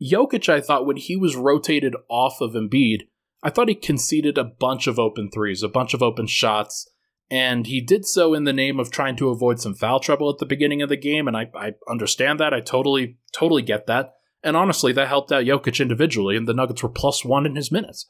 Jokic, 0.02 0.50
I 0.50 0.62
thought 0.62 0.88
when 0.88 0.98
he 0.98 1.16
was 1.16 1.36
rotated 1.36 1.96
off 2.10 2.42
of 2.42 2.54
Embiid, 2.54 3.04
I 3.44 3.52
thought 3.52 3.70
he 3.70 3.76
conceded 3.76 4.40
a 4.40 4.44
bunch 4.44 4.88
of 4.88 4.98
open 4.98 5.30
threes, 5.32 5.62
a 5.62 5.68
bunch 5.68 5.94
of 5.94 6.02
open 6.02 6.26
shots 6.26 6.90
and 7.30 7.68
he 7.68 7.82
did 7.82 8.06
so 8.06 8.34
in 8.34 8.44
the 8.46 8.54
name 8.54 8.80
of 8.80 8.92
trying 8.92 9.16
to 9.18 9.30
avoid 9.30 9.60
some 9.60 9.74
foul 9.74 10.00
trouble 10.00 10.30
at 10.30 10.40
the 10.40 10.46
beginning 10.46 10.82
of 10.82 10.90
the 10.90 10.98
game, 10.98 11.28
and 11.28 11.38
I, 11.38 11.50
I 11.56 11.74
understand 11.90 12.40
that. 12.40 12.54
I 12.54 12.60
totally, 12.60 13.18
totally 13.34 13.62
get 13.62 13.88
that. 13.88 14.14
And 14.44 14.58
honestly, 14.58 14.92
that 14.94 15.08
helped 15.08 15.32
out 15.32 15.46
Jokic 15.46 15.80
individually, 15.80 16.36
and 16.36 16.48
the 16.48 16.54
Nuggets 16.54 16.84
were 16.84 16.90
plus 16.90 17.24
one 17.24 17.46
in 17.46 17.56
his 17.56 17.72
minutes. 17.72 18.06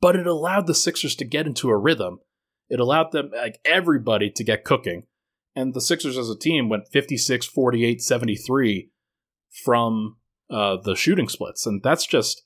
But 0.00 0.16
it 0.16 0.26
allowed 0.26 0.66
the 0.66 0.74
Sixers 0.74 1.16
to 1.16 1.24
get 1.24 1.46
into 1.46 1.70
a 1.70 1.76
rhythm. 1.76 2.18
It 2.68 2.80
allowed 2.80 3.12
them, 3.12 3.30
like 3.34 3.60
everybody, 3.64 4.30
to 4.30 4.44
get 4.44 4.64
cooking. 4.64 5.04
And 5.54 5.72
the 5.72 5.80
Sixers 5.80 6.18
as 6.18 6.28
a 6.28 6.38
team 6.38 6.68
went 6.68 6.88
56, 6.88 7.46
48, 7.46 8.02
73 8.02 8.90
from 9.64 10.16
uh, 10.50 10.76
the 10.82 10.94
shooting 10.94 11.28
splits. 11.28 11.66
And 11.66 11.82
that's 11.82 12.06
just, 12.06 12.42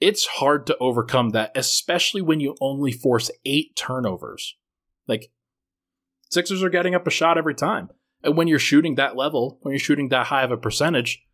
it's 0.00 0.26
hard 0.26 0.66
to 0.66 0.76
overcome 0.78 1.30
that, 1.30 1.52
especially 1.54 2.20
when 2.20 2.40
you 2.40 2.56
only 2.60 2.92
force 2.92 3.30
eight 3.44 3.76
turnovers. 3.76 4.56
Like, 5.06 5.30
Sixers 6.30 6.62
are 6.62 6.70
getting 6.70 6.94
up 6.94 7.06
a 7.06 7.10
shot 7.10 7.38
every 7.38 7.54
time. 7.54 7.88
And 8.22 8.36
when 8.36 8.46
you're 8.46 8.58
shooting 8.58 8.96
that 8.96 9.16
level, 9.16 9.58
when 9.62 9.72
you're 9.72 9.80
shooting 9.80 10.10
that 10.10 10.26
high 10.26 10.42
of 10.42 10.52
a 10.52 10.56
percentage, 10.56 11.24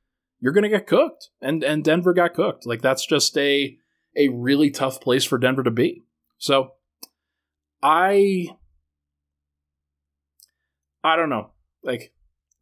you're 0.41 0.53
going 0.53 0.63
to 0.63 0.71
get 0.71 0.87
cooked. 0.87 1.31
And 1.41 1.63
and 1.65 1.85
Denver 1.85 2.13
got 2.13 2.35
cooked. 2.35 2.67
Like 2.67 2.83
that's 2.83 3.07
just 3.07 3.37
a 3.37 3.77
a 4.17 4.29
really 4.29 4.71
tough 4.71 5.01
place 5.01 5.25
for 5.25 5.39
Denver 5.39 5.63
to 5.63 5.71
be. 5.71 6.03
So 6.39 6.73
I 7.83 8.49
I 11.05 11.17
don't 11.17 11.31
know. 11.31 11.51
Like 11.85 12.13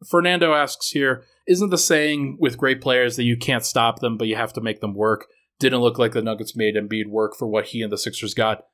Fernando 0.07 0.53
asks 0.53 0.89
here, 0.89 1.23
isn't 1.47 1.69
the 1.69 1.77
saying 1.77 2.37
with 2.39 2.57
great 2.57 2.81
players 2.81 3.15
that 3.15 3.23
you 3.23 3.37
can't 3.37 3.65
stop 3.65 3.99
them, 3.99 4.17
but 4.17 4.27
you 4.27 4.35
have 4.35 4.53
to 4.53 4.61
make 4.61 4.81
them 4.81 4.93
work? 4.93 5.27
Didn't 5.59 5.79
look 5.79 5.97
like 5.97 6.11
the 6.11 6.21
Nuggets 6.21 6.55
made 6.55 6.75
Embiid 6.75 7.07
work 7.07 7.35
for 7.35 7.47
what 7.47 7.67
he 7.67 7.81
and 7.81 7.91
the 7.91 7.97
Sixers 7.97 8.33
got. 8.33 8.65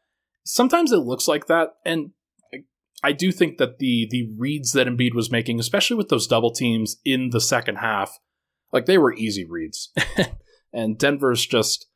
Sometimes 0.43 0.91
it 0.91 0.97
looks 0.97 1.27
like 1.27 1.45
that, 1.45 1.75
and 1.85 2.11
I 3.03 3.11
do 3.11 3.31
think 3.31 3.57
that 3.57 3.77
the 3.77 4.07
the 4.09 4.29
reads 4.37 4.73
that 4.73 4.87
Embiid 4.87 5.13
was 5.13 5.31
making, 5.31 5.59
especially 5.59 5.95
with 5.95 6.09
those 6.09 6.27
double 6.27 6.51
teams 6.51 6.97
in 7.05 7.29
the 7.29 7.41
second 7.41 7.75
half, 7.77 8.19
like 8.71 8.87
they 8.87 8.97
were 8.97 9.13
easy 9.13 9.45
reads. 9.45 9.91
and 10.73 10.97
Denver's 10.97 11.45
just 11.45 11.87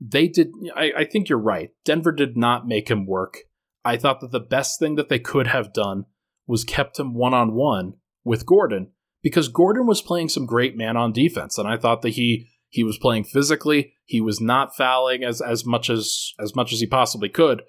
they 0.00 0.28
did 0.28 0.52
I, 0.74 0.92
I 0.98 1.04
think 1.04 1.28
you're 1.28 1.38
right. 1.38 1.70
Denver 1.84 2.12
did 2.12 2.36
not 2.36 2.66
make 2.66 2.90
him 2.90 3.06
work. 3.06 3.38
I 3.84 3.96
thought 3.96 4.20
that 4.20 4.32
the 4.32 4.40
best 4.40 4.78
thing 4.78 4.96
that 4.96 5.08
they 5.08 5.18
could 5.18 5.46
have 5.46 5.72
done 5.72 6.04
was 6.46 6.64
kept 6.64 6.98
him 6.98 7.14
one 7.14 7.34
on 7.34 7.54
one 7.54 7.94
with 8.24 8.46
Gordon 8.46 8.90
because 9.22 9.48
Gordon 9.48 9.86
was 9.86 10.02
playing 10.02 10.28
some 10.28 10.46
great 10.46 10.76
man 10.76 10.96
on 10.96 11.12
defense, 11.12 11.58
and 11.58 11.68
I 11.68 11.76
thought 11.76 12.02
that 12.02 12.10
he 12.10 12.48
he 12.68 12.84
was 12.84 12.98
playing 12.98 13.24
physically. 13.24 13.94
He 14.04 14.20
was 14.20 14.40
not 14.40 14.76
fouling 14.76 15.24
as 15.24 15.40
as 15.40 15.64
much 15.64 15.90
as 15.90 16.32
as 16.38 16.54
much 16.54 16.72
as 16.72 16.80
he 16.80 16.86
possibly 16.86 17.28
could. 17.28 17.62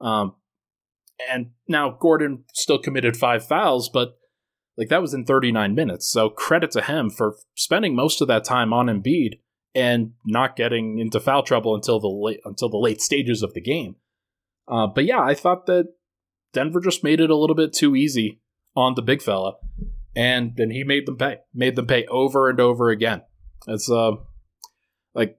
Um, 0.00 0.36
and 1.30 1.50
now 1.68 1.96
Gordon 1.98 2.44
still 2.52 2.78
committed 2.78 3.16
five 3.16 3.46
fouls, 3.46 3.88
but 3.88 4.16
like 4.76 4.88
that 4.88 5.00
was 5.00 5.14
in 5.14 5.24
39 5.24 5.74
minutes. 5.74 6.08
So 6.10 6.28
credit 6.28 6.70
to 6.72 6.82
him 6.82 7.10
for 7.10 7.36
spending 7.54 7.96
most 7.96 8.20
of 8.20 8.28
that 8.28 8.44
time 8.44 8.72
on 8.72 8.86
Embiid 8.86 9.38
and 9.76 10.12
not 10.24 10.56
getting 10.56 10.98
into 10.98 11.20
foul 11.20 11.42
trouble 11.42 11.74
until 11.74 12.00
the 12.00 12.08
late 12.08 12.40
until 12.46 12.70
the 12.70 12.78
late 12.78 13.02
stages 13.02 13.42
of 13.42 13.52
the 13.52 13.60
game. 13.60 13.96
Uh, 14.66 14.86
but 14.86 15.04
yeah, 15.04 15.20
I 15.20 15.34
thought 15.34 15.66
that 15.66 15.92
Denver 16.54 16.80
just 16.80 17.04
made 17.04 17.20
it 17.20 17.28
a 17.28 17.36
little 17.36 17.54
bit 17.54 17.74
too 17.74 17.94
easy 17.94 18.40
on 18.74 18.94
the 18.94 19.02
big 19.02 19.20
fella, 19.20 19.56
and 20.16 20.56
then 20.56 20.70
he 20.70 20.82
made 20.82 21.06
them 21.06 21.18
pay, 21.18 21.38
made 21.54 21.76
them 21.76 21.86
pay 21.86 22.06
over 22.06 22.48
and 22.48 22.58
over 22.58 22.88
again. 22.88 23.20
It's 23.68 23.90
uh, 23.90 24.12
like 25.14 25.38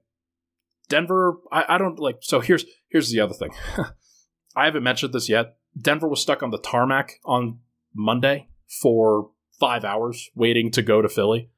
Denver. 0.88 1.38
I, 1.50 1.74
I 1.74 1.78
don't 1.78 1.98
like. 1.98 2.18
So 2.20 2.38
here's 2.38 2.64
here's 2.88 3.10
the 3.10 3.20
other 3.20 3.34
thing. 3.34 3.50
I 4.56 4.66
haven't 4.66 4.84
mentioned 4.84 5.12
this 5.12 5.28
yet. 5.28 5.56
Denver 5.78 6.08
was 6.08 6.22
stuck 6.22 6.44
on 6.44 6.50
the 6.50 6.58
tarmac 6.58 7.18
on 7.24 7.58
Monday 7.92 8.48
for 8.80 9.30
five 9.58 9.84
hours 9.84 10.30
waiting 10.36 10.70
to 10.70 10.82
go 10.82 11.02
to 11.02 11.08
Philly. 11.08 11.50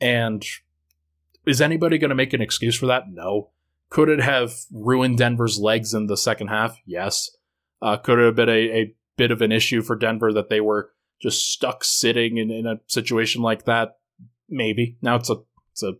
And 0.00 0.44
is 1.46 1.60
anybody 1.60 1.98
going 1.98 2.10
to 2.10 2.14
make 2.14 2.32
an 2.32 2.42
excuse 2.42 2.76
for 2.76 2.86
that? 2.86 3.10
No. 3.10 3.50
Could 3.90 4.08
it 4.08 4.20
have 4.20 4.54
ruined 4.72 5.18
Denver's 5.18 5.58
legs 5.58 5.92
in 5.92 6.06
the 6.06 6.16
second 6.16 6.48
half? 6.48 6.78
Yes. 6.86 7.30
Uh, 7.80 7.96
could 7.96 8.18
it 8.18 8.26
have 8.26 8.36
been 8.36 8.48
a, 8.48 8.52
a, 8.52 8.94
bit 9.18 9.30
of 9.30 9.42
an 9.42 9.52
issue 9.52 9.82
for 9.82 9.94
Denver 9.94 10.32
that 10.32 10.48
they 10.48 10.60
were 10.60 10.90
just 11.20 11.52
stuck 11.52 11.84
sitting 11.84 12.38
in, 12.38 12.50
in 12.50 12.66
a 12.66 12.80
situation 12.86 13.42
like 13.42 13.66
that? 13.66 13.98
Maybe. 14.48 14.96
Now 15.02 15.16
it's 15.16 15.28
a 15.28 15.36
it's 15.72 15.82
a 15.82 15.94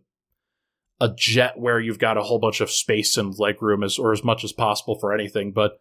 a 0.99 1.13
jet 1.15 1.59
where 1.59 1.79
you've 1.79 1.99
got 1.99 2.17
a 2.17 2.23
whole 2.23 2.39
bunch 2.39 2.61
of 2.61 2.71
space 2.71 3.17
and 3.17 3.37
leg 3.37 3.61
room 3.61 3.83
as 3.83 3.99
or 3.99 4.13
as 4.13 4.23
much 4.23 4.43
as 4.43 4.51
possible 4.51 4.97
for 4.97 5.13
anything. 5.13 5.51
But 5.51 5.79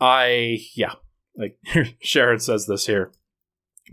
I 0.00 0.58
yeah, 0.74 0.94
like 1.36 1.58
Sharon 2.00 2.40
says 2.40 2.66
this 2.66 2.86
here. 2.86 3.12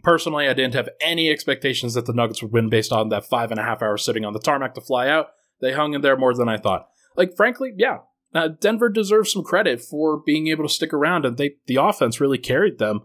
Personally, 0.01 0.47
I 0.47 0.53
didn't 0.53 0.73
have 0.73 0.89
any 0.99 1.29
expectations 1.29 1.93
that 1.93 2.05
the 2.05 2.13
Nuggets 2.13 2.41
would 2.41 2.51
win 2.51 2.69
based 2.69 2.91
on 2.91 3.09
that 3.09 3.25
five 3.25 3.51
and 3.51 3.59
a 3.59 3.63
half 3.63 3.81
hours 3.81 4.03
sitting 4.03 4.25
on 4.25 4.33
the 4.33 4.39
tarmac 4.39 4.73
to 4.73 4.81
fly 4.81 5.07
out. 5.07 5.27
They 5.61 5.73
hung 5.73 5.93
in 5.93 6.01
there 6.01 6.17
more 6.17 6.33
than 6.33 6.49
I 6.49 6.57
thought. 6.57 6.87
Like, 7.15 7.35
frankly, 7.35 7.73
yeah, 7.77 7.99
uh, 8.33 8.47
Denver 8.47 8.89
deserves 8.89 9.31
some 9.31 9.43
credit 9.43 9.81
for 9.81 10.17
being 10.17 10.47
able 10.47 10.67
to 10.67 10.73
stick 10.73 10.93
around, 10.93 11.25
and 11.25 11.37
they 11.37 11.55
the 11.67 11.75
offense 11.75 12.19
really 12.19 12.37
carried 12.37 12.79
them. 12.79 13.01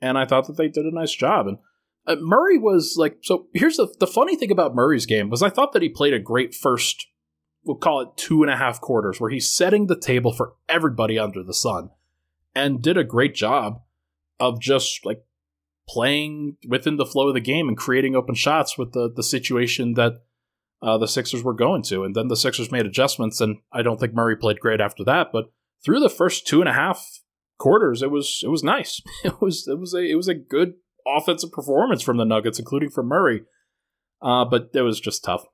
And 0.00 0.16
I 0.16 0.24
thought 0.24 0.46
that 0.46 0.56
they 0.56 0.68
did 0.68 0.86
a 0.86 0.94
nice 0.94 1.12
job. 1.12 1.46
And 1.46 1.58
uh, 2.06 2.16
Murray 2.18 2.56
was 2.56 2.96
like, 2.96 3.18
so 3.22 3.48
here's 3.52 3.76
the 3.76 3.94
the 4.00 4.06
funny 4.06 4.36
thing 4.36 4.50
about 4.50 4.74
Murray's 4.74 5.06
game 5.06 5.28
was 5.28 5.42
I 5.42 5.50
thought 5.50 5.72
that 5.72 5.82
he 5.82 5.90
played 5.90 6.14
a 6.14 6.18
great 6.18 6.54
first, 6.54 7.06
we'll 7.64 7.76
call 7.76 8.00
it 8.00 8.16
two 8.16 8.42
and 8.42 8.50
a 8.50 8.56
half 8.56 8.80
quarters, 8.80 9.20
where 9.20 9.30
he's 9.30 9.52
setting 9.52 9.86
the 9.86 10.00
table 10.00 10.32
for 10.32 10.54
everybody 10.68 11.18
under 11.18 11.42
the 11.42 11.54
sun, 11.54 11.90
and 12.54 12.82
did 12.82 12.96
a 12.96 13.04
great 13.04 13.34
job 13.34 13.82
of 14.38 14.60
just 14.60 15.04
like 15.04 15.22
playing 15.92 16.56
within 16.68 16.96
the 16.96 17.06
flow 17.06 17.28
of 17.28 17.34
the 17.34 17.40
game 17.40 17.68
and 17.68 17.76
creating 17.76 18.14
open 18.14 18.34
shots 18.34 18.78
with 18.78 18.92
the 18.92 19.10
the 19.14 19.22
situation 19.22 19.94
that 19.94 20.22
uh, 20.82 20.96
the 20.98 21.08
Sixers 21.08 21.42
were 21.42 21.54
going 21.54 21.82
to. 21.84 22.04
And 22.04 22.14
then 22.14 22.28
the 22.28 22.36
Sixers 22.36 22.70
made 22.70 22.86
adjustments, 22.86 23.40
and 23.40 23.58
I 23.72 23.82
don't 23.82 23.98
think 23.98 24.14
Murray 24.14 24.36
played 24.36 24.60
great 24.60 24.80
after 24.80 25.04
that. 25.04 25.28
But 25.32 25.46
through 25.84 26.00
the 26.00 26.08
first 26.08 26.46
two 26.46 26.60
and 26.60 26.68
a 26.68 26.72
half 26.72 27.20
quarters, 27.58 28.02
it 28.02 28.10
was 28.10 28.40
it 28.44 28.48
was 28.48 28.62
nice. 28.62 29.00
It 29.24 29.40
was 29.40 29.66
it 29.68 29.78
was 29.78 29.94
a 29.94 30.02
it 30.02 30.14
was 30.14 30.28
a 30.28 30.34
good 30.34 30.74
offensive 31.06 31.52
performance 31.52 32.02
from 32.02 32.16
the 32.16 32.24
Nuggets, 32.24 32.58
including 32.58 32.90
from 32.90 33.06
Murray. 33.06 33.42
Uh, 34.22 34.44
but 34.44 34.70
it 34.74 34.82
was 34.82 35.00
just 35.00 35.24
tough. 35.24 35.44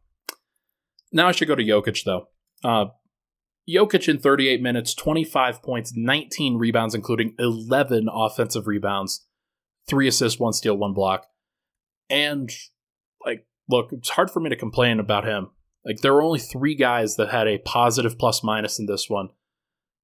Now 1.13 1.29
I 1.29 1.33
should 1.33 1.49
go 1.49 1.55
to 1.55 1.63
Jokic 1.63 2.05
though. 2.05 2.29
Uh, 2.65 2.87
Jokic 3.69 4.09
in 4.09 4.19
38 4.19 4.63
minutes, 4.63 4.95
25 4.95 5.61
points, 5.63 5.93
19 5.97 6.57
rebounds, 6.57 6.95
including 6.95 7.35
11 7.39 8.09
offensive 8.13 8.69
rebounds 8.69 9.27
three 9.89 10.09
assists, 10.09 10.39
one 10.39 10.53
steal, 10.53 10.77
one 10.77 10.93
block. 10.93 11.27
And 12.11 12.51
like, 13.25 13.47
look, 13.69 13.93
it's 13.93 14.11
hard 14.11 14.31
for 14.31 14.41
me 14.41 14.51
to 14.51 14.57
complain 14.57 15.01
about 15.01 15.25
him. 15.25 15.51
Like, 15.85 16.01
there 16.01 16.13
were 16.13 16.23
only 16.23 16.41
three 16.41 16.75
guys 16.75 17.17
that 17.17 17.31
had 17.31 17.47
a 17.47 17.59
positive 17.59 18.19
plus 18.19 18.43
minus 18.43 18.79
in 18.79 18.87
this 18.87 19.09
one 19.09 19.29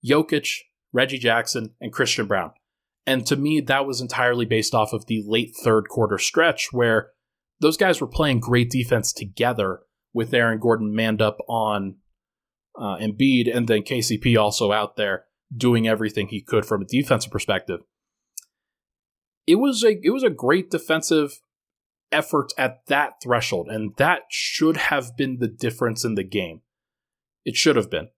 Jokic, 0.05 0.49
Reggie 0.93 1.19
Jackson, 1.19 1.75
and 1.81 1.93
Christian 1.93 2.27
Braun. 2.27 2.53
And 3.07 3.27
to 3.27 3.37
me, 3.37 3.61
that 3.61 3.87
was 3.87 4.01
entirely 4.01 4.47
based 4.47 4.75
off 4.75 4.93
of 4.93 5.07
the 5.07 5.25
late 5.27 5.55
third 5.63 5.89
quarter 5.89 6.19
stretch 6.19 6.69
where 6.73 7.11
those 7.61 7.77
guys 7.77 8.01
were 8.01 8.07
playing 8.07 8.41
great 8.41 8.71
defense 8.71 9.13
together 9.13 9.81
with 10.13 10.33
Aaron 10.35 10.61
Gordon 10.61 10.95
manned 10.95 11.23
up 11.23 11.39
on 11.49 11.97
uh, 12.79 12.97
Embiid 12.97 13.55
and 13.55 13.67
then 13.67 13.83
KCP 13.83 14.41
also 14.41 14.73
out 14.73 14.97
there 14.97 15.25
doing 15.55 15.89
everything 15.89 16.29
he 16.29 16.41
could 16.41 16.65
from 16.65 16.83
a 16.83 16.87
defensive 16.87 17.31
perspective 17.31 17.81
it 19.47 19.57
was 19.57 19.83
a 19.85 19.99
it 20.03 20.11
was 20.11 20.23
a 20.23 20.31
great 20.31 20.71
defensive 20.71 21.41
effort 22.11 22.53
at 22.59 22.87
that 22.87 23.15
threshold, 23.23 23.69
and 23.69 23.97
that 23.97 24.23
should 24.31 24.77
have 24.77 25.17
been 25.17 25.39
the 25.39 25.49
difference 25.49 26.05
in 26.05 26.15
the 26.15 26.25
game. 26.25 26.61
It 27.45 27.57
should 27.57 27.77
have 27.77 27.91
been. 27.91 28.09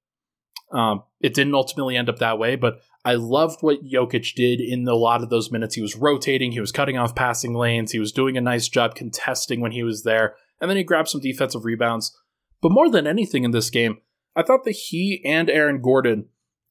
Um, 0.72 1.04
it 1.20 1.34
didn't 1.34 1.54
ultimately 1.54 1.96
end 1.96 2.08
up 2.08 2.18
that 2.18 2.38
way, 2.38 2.56
but 2.56 2.80
I 3.04 3.14
loved 3.14 3.62
what 3.62 3.84
Jokic 3.84 4.34
did 4.34 4.60
in 4.60 4.88
a 4.88 4.94
lot 4.94 5.22
of 5.22 5.30
those 5.30 5.52
minutes. 5.52 5.74
He 5.76 5.82
was 5.82 5.94
rotating, 5.94 6.52
he 6.52 6.60
was 6.60 6.72
cutting 6.72 6.98
off 6.98 7.14
passing 7.14 7.54
lanes, 7.54 7.92
he 7.92 7.98
was 7.98 8.12
doing 8.12 8.37
a 8.37 8.40
nice 8.40 8.68
job 8.68 8.94
contesting 8.94 9.60
when 9.60 9.72
he 9.72 9.82
was 9.82 10.02
there, 10.02 10.34
and 10.60 10.68
then 10.68 10.76
he 10.76 10.82
grabbed 10.82 11.08
some 11.08 11.20
defensive 11.20 11.64
rebounds. 11.64 12.16
But 12.60 12.72
more 12.72 12.90
than 12.90 13.06
anything 13.06 13.44
in 13.44 13.52
this 13.52 13.70
game, 13.70 13.98
I 14.34 14.42
thought 14.42 14.64
that 14.64 14.72
he 14.72 15.22
and 15.24 15.48
Aaron 15.48 15.80
Gordon, 15.80 16.26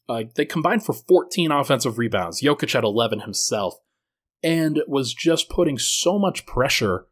uh, 0.09 0.23
they 0.35 0.45
combined 0.45 0.83
for 0.83 0.93
14 0.93 1.51
offensive 1.51 1.97
rebounds. 1.97 2.41
Jokic 2.41 2.73
had 2.73 2.83
11 2.83 3.21
himself 3.21 3.75
and 4.43 4.81
was 4.87 5.13
just 5.13 5.49
putting 5.49 5.77
so 5.77 6.19
much 6.19 6.45
pressure 6.45 7.07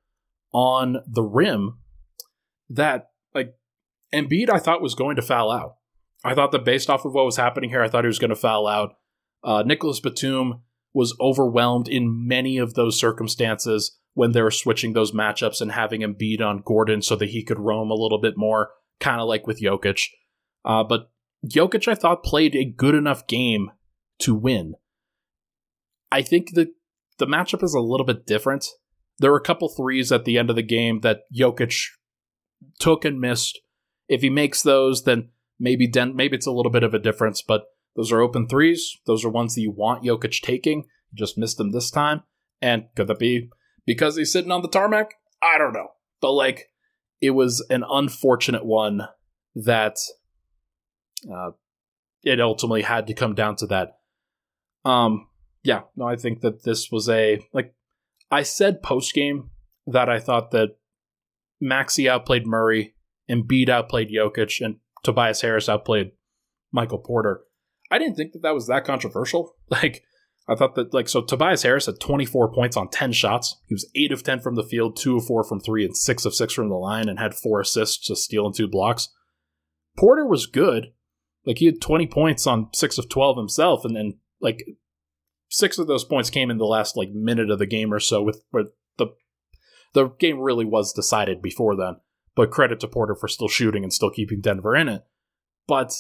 on 0.53 0.97
the 1.07 1.23
rim 1.23 1.77
that 2.69 3.09
like 3.33 3.55
Embiid 4.13 4.49
I 4.49 4.59
thought 4.59 4.81
was 4.81 4.95
going 4.95 5.15
to 5.15 5.21
foul 5.21 5.51
out. 5.51 5.75
I 6.23 6.35
thought 6.35 6.51
that 6.51 6.65
based 6.65 6.89
off 6.89 7.05
of 7.05 7.13
what 7.13 7.25
was 7.25 7.37
happening 7.37 7.69
here, 7.69 7.81
I 7.81 7.87
thought 7.87 8.03
he 8.03 8.09
was 8.09 8.19
going 8.19 8.29
to 8.29 8.35
foul 8.35 8.67
out. 8.67 8.95
Uh, 9.43 9.63
Nicholas 9.65 9.99
Batum 9.99 10.61
was 10.93 11.15
overwhelmed 11.19 11.87
in 11.87 12.27
many 12.27 12.57
of 12.57 12.73
those 12.73 12.99
circumstances 12.99 13.97
when 14.13 14.33
they 14.33 14.41
were 14.41 14.51
switching 14.51 14.93
those 14.93 15.13
matchups 15.13 15.61
and 15.61 15.71
having 15.71 16.01
Embiid 16.01 16.41
on 16.41 16.61
Gordon 16.63 17.01
so 17.01 17.15
that 17.15 17.29
he 17.29 17.43
could 17.43 17.59
roam 17.59 17.89
a 17.89 17.95
little 17.95 18.19
bit 18.19 18.37
more, 18.37 18.71
kind 18.99 19.21
of 19.21 19.27
like 19.27 19.47
with 19.47 19.61
Jokic. 19.61 20.01
Uh, 20.65 20.83
but 20.83 21.11
Jokic, 21.45 21.87
I 21.87 21.95
thought, 21.95 22.23
played 22.23 22.55
a 22.55 22.65
good 22.65 22.93
enough 22.93 23.25
game 23.25 23.71
to 24.19 24.35
win. 24.35 24.75
I 26.11 26.21
think 26.21 26.53
that 26.53 26.69
the 27.21 27.27
matchup 27.27 27.63
is 27.63 27.75
a 27.75 27.79
little 27.79 28.05
bit 28.05 28.25
different. 28.25 28.65
There 29.19 29.29
were 29.29 29.37
a 29.37 29.43
couple 29.43 29.69
threes 29.69 30.11
at 30.11 30.25
the 30.25 30.39
end 30.39 30.49
of 30.49 30.55
the 30.55 30.63
game 30.63 31.01
that 31.01 31.19
Jokic 31.33 31.85
took 32.79 33.05
and 33.05 33.21
missed. 33.21 33.59
If 34.09 34.21
he 34.21 34.29
makes 34.31 34.63
those, 34.63 35.03
then 35.03 35.29
maybe 35.59 35.87
Den- 35.87 36.15
maybe 36.15 36.35
it's 36.35 36.47
a 36.47 36.51
little 36.51 36.71
bit 36.71 36.83
of 36.83 36.95
a 36.95 36.99
difference, 36.99 37.43
but 37.43 37.65
those 37.95 38.11
are 38.11 38.21
open 38.21 38.47
threes. 38.47 38.97
Those 39.05 39.23
are 39.23 39.29
ones 39.29 39.53
that 39.53 39.61
you 39.61 39.71
want 39.71 40.03
Jokic 40.03 40.41
taking. 40.41 40.85
Just 41.13 41.37
missed 41.37 41.57
them 41.57 41.71
this 41.71 41.91
time. 41.91 42.23
And 42.59 42.85
could 42.95 43.05
that 43.07 43.19
be 43.19 43.49
because 43.85 44.17
he's 44.17 44.31
sitting 44.33 44.51
on 44.51 44.63
the 44.63 44.67
tarmac? 44.67 45.13
I 45.43 45.59
don't 45.59 45.73
know. 45.73 45.89
But 46.21 46.31
like 46.31 46.69
it 47.21 47.31
was 47.31 47.63
an 47.69 47.83
unfortunate 47.87 48.65
one 48.65 49.07
that 49.53 49.97
uh, 51.31 51.51
it 52.23 52.41
ultimately 52.41 52.81
had 52.81 53.05
to 53.07 53.13
come 53.13 53.35
down 53.35 53.57
to 53.57 53.67
that. 53.67 53.97
Um, 54.83 55.27
yeah, 55.63 55.81
no, 55.95 56.07
I 56.07 56.15
think 56.15 56.41
that 56.41 56.63
this 56.63 56.89
was 56.91 57.09
a 57.09 57.39
like 57.53 57.73
I 58.29 58.43
said 58.43 58.81
post 58.81 59.13
game 59.13 59.49
that 59.87 60.09
I 60.09 60.19
thought 60.19 60.51
that 60.51 60.77
Maxey 61.59 62.09
outplayed 62.09 62.47
Murray, 62.47 62.95
Embiid 63.29 63.69
outplayed 63.69 64.09
Jokic, 64.09 64.63
and 64.63 64.77
Tobias 65.03 65.41
Harris 65.41 65.69
outplayed 65.69 66.11
Michael 66.71 66.99
Porter. 66.99 67.41
I 67.89 67.99
didn't 67.99 68.15
think 68.15 68.31
that 68.33 68.41
that 68.41 68.53
was 68.53 68.67
that 68.67 68.85
controversial. 68.85 69.55
Like, 69.69 70.03
I 70.49 70.55
thought 70.55 70.75
that, 70.75 70.93
like, 70.93 71.07
so 71.07 71.21
Tobias 71.21 71.63
Harris 71.63 71.85
had 71.85 72.01
24 72.01 72.51
points 72.51 72.75
on 72.75 72.89
10 72.89 73.13
shots. 73.13 73.55
He 73.67 73.73
was 73.73 73.89
8 73.95 74.11
of 74.11 74.21
10 74.21 74.41
from 74.41 74.55
the 74.55 74.65
field, 74.65 74.97
2 74.97 75.17
of 75.17 75.25
4 75.25 75.45
from 75.45 75.61
3, 75.61 75.85
and 75.85 75.95
6 75.95 76.25
of 76.25 76.35
6 76.35 76.53
from 76.53 76.67
the 76.67 76.75
line, 76.75 77.07
and 77.07 77.19
had 77.19 77.35
4 77.35 77.61
assists, 77.61 78.09
a 78.09 78.17
steal, 78.17 78.45
and 78.45 78.53
2 78.53 78.67
blocks. 78.67 79.07
Porter 79.97 80.27
was 80.27 80.45
good. 80.45 80.87
Like, 81.45 81.59
he 81.59 81.67
had 81.67 81.79
20 81.79 82.05
points 82.07 82.45
on 82.45 82.67
6 82.73 82.97
of 82.97 83.07
12 83.07 83.37
himself, 83.37 83.85
and 83.85 83.95
then, 83.95 84.19
like, 84.41 84.65
6 85.51 85.77
of 85.77 85.87
those 85.87 86.03
points 86.03 86.29
came 86.29 86.49
in 86.49 86.57
the 86.57 86.65
last, 86.65 86.97
like, 86.97 87.11
minute 87.11 87.51
of 87.51 87.59
the 87.59 87.65
game 87.65 87.93
or 87.93 87.99
so, 87.99 88.23
with, 88.23 88.43
with 88.51 88.67
the, 88.97 89.07
the 89.93 90.07
game 90.07 90.39
really 90.39 90.65
was 90.65 90.93
decided 90.93 91.41
before 91.41 91.75
then. 91.75 91.97
But 92.35 92.51
credit 92.51 92.79
to 92.79 92.87
Porter 92.87 93.15
for 93.15 93.27
still 93.27 93.49
shooting 93.49 93.83
and 93.83 93.91
still 93.91 94.09
keeping 94.09 94.41
Denver 94.41 94.75
in 94.75 94.87
it. 94.87 95.03
But 95.67 95.93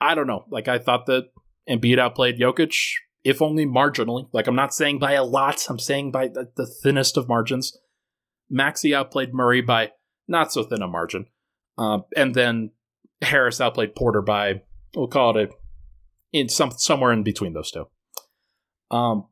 I 0.00 0.14
don't 0.14 0.26
know. 0.26 0.46
Like, 0.50 0.66
I 0.66 0.78
thought 0.78 1.06
that 1.06 1.30
Embiid 1.68 1.98
outplayed 1.98 2.38
Jokic 2.38 2.74
if 3.24 3.40
only 3.40 3.66
marginally. 3.66 4.28
Like 4.32 4.46
I'm 4.46 4.56
not 4.56 4.74
saying 4.74 4.98
by 4.98 5.12
a 5.12 5.24
lot, 5.24 5.66
I'm 5.68 5.78
saying 5.78 6.10
by 6.10 6.28
the, 6.28 6.50
the 6.56 6.66
thinnest 6.66 7.16
of 7.16 7.28
margins. 7.28 7.76
Maxey 8.50 8.94
outplayed 8.94 9.32
Murray 9.32 9.60
by 9.60 9.92
not 10.28 10.52
so 10.52 10.62
thin 10.62 10.82
a 10.82 10.88
margin. 10.88 11.26
Uh, 11.78 12.00
and 12.16 12.34
then 12.34 12.70
Harris 13.22 13.60
outplayed 13.60 13.94
Porter 13.94 14.20
by, 14.20 14.62
we'll 14.94 15.06
call 15.06 15.36
it 15.36 15.50
a, 15.50 15.52
in 16.32 16.48
some 16.48 16.72
somewhere 16.72 17.12
in 17.12 17.22
between 17.22 17.54
those 17.54 17.70
two. 17.70 17.86
Um, 18.92 19.26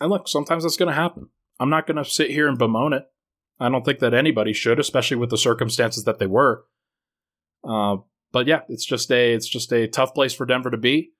and 0.00 0.10
look, 0.10 0.28
sometimes 0.28 0.62
that's 0.62 0.76
going 0.76 0.88
to 0.88 0.94
happen. 0.94 1.28
I'm 1.58 1.70
not 1.70 1.86
going 1.86 1.96
to 1.96 2.04
sit 2.04 2.30
here 2.30 2.48
and 2.48 2.56
bemoan 2.56 2.94
it. 2.94 3.04
I 3.58 3.68
don't 3.68 3.84
think 3.84 3.98
that 3.98 4.14
anybody 4.14 4.54
should, 4.54 4.80
especially 4.80 5.18
with 5.18 5.28
the 5.28 5.36
circumstances 5.36 6.04
that 6.04 6.18
they 6.18 6.26
were. 6.26 6.64
Uh, 7.62 7.96
but 8.32 8.46
yeah, 8.46 8.60
it's 8.68 8.86
just 8.86 9.10
a 9.12 9.34
it's 9.34 9.48
just 9.48 9.70
a 9.72 9.86
tough 9.86 10.14
place 10.14 10.32
for 10.32 10.46
Denver 10.46 10.70
to 10.70 10.78
be 10.78 11.12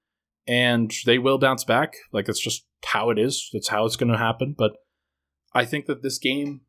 and 0.46 0.92
they 1.06 1.18
will 1.18 1.38
bounce 1.38 1.64
back. 1.64 1.94
Like 2.12 2.28
it's 2.28 2.40
just 2.40 2.66
how 2.84 3.10
it 3.10 3.18
is. 3.18 3.50
It's 3.52 3.68
how 3.68 3.84
it's 3.86 3.96
going 3.96 4.12
to 4.12 4.18
happen. 4.18 4.54
But 4.56 4.72
I 5.54 5.64
think 5.64 5.86
that 5.86 6.02
this 6.02 6.18
game 6.18 6.62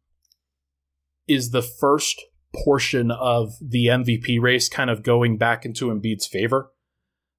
is 1.27 1.51
the 1.51 1.61
first 1.61 2.21
portion 2.53 3.11
of 3.11 3.53
the 3.61 3.87
MVP 3.87 4.41
race 4.41 4.67
kind 4.67 4.89
of 4.89 5.03
going 5.03 5.37
back 5.37 5.65
into 5.65 5.87
Embiid's 5.87 6.27
favor. 6.27 6.71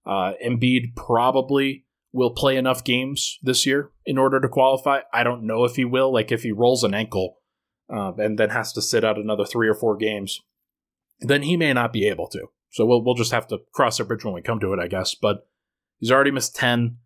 Uh, 0.06 0.32
Embiid 0.44 0.96
probably 0.96 1.84
will 2.12 2.31
play 2.31 2.57
enough 2.57 2.85
games 2.85 3.38
this 3.42 3.64
year 3.64 3.90
in 4.05 4.18
order 4.18 4.40
to 4.40 4.48
qualify. 4.48 5.01
I 5.12 5.22
don't 5.22 5.46
know 5.46 5.64
if 5.64 5.77
he 5.77 5.85
will. 5.85 6.12
Like 6.12 6.31
if 6.31 6.42
he 6.42 6.53
rolls 6.53 6.85
an 6.85 6.94
ankle 6.94 7.38
uh, 7.92 8.12
and 8.18 8.38
then 8.38 8.51
has 8.51 8.72
to 8.75 8.83
sit 8.83 9.05
out 9.05 9.18
another 9.18 9.44
three 9.44 9.68
or 9.68 9.75
four 9.75 9.96
games, 9.96 10.40
then 11.20 11.42
he 11.42 11.57
may 11.57 11.72
not 11.72 11.92
be 11.92 12.07
able 12.07 12.29
to. 12.29 12.48
So 12.70 12.87
we'll 12.87 13.05
we'll 13.05 13.14
just 13.14 13.33
have 13.33 13.46
to 13.48 13.59
cross 13.72 13.98
that 13.98 14.09
bridge 14.09 14.25
when 14.25 14.35
we 14.35 14.42
come 14.42 14.61
to 14.61 14.72
it, 14.72 14.79
I 14.79 14.88
guess. 14.88 15.14
But 15.14 15.46
He's 16.03 16.11
already 16.11 16.33
missed 16.33 16.57
10. 16.57 16.96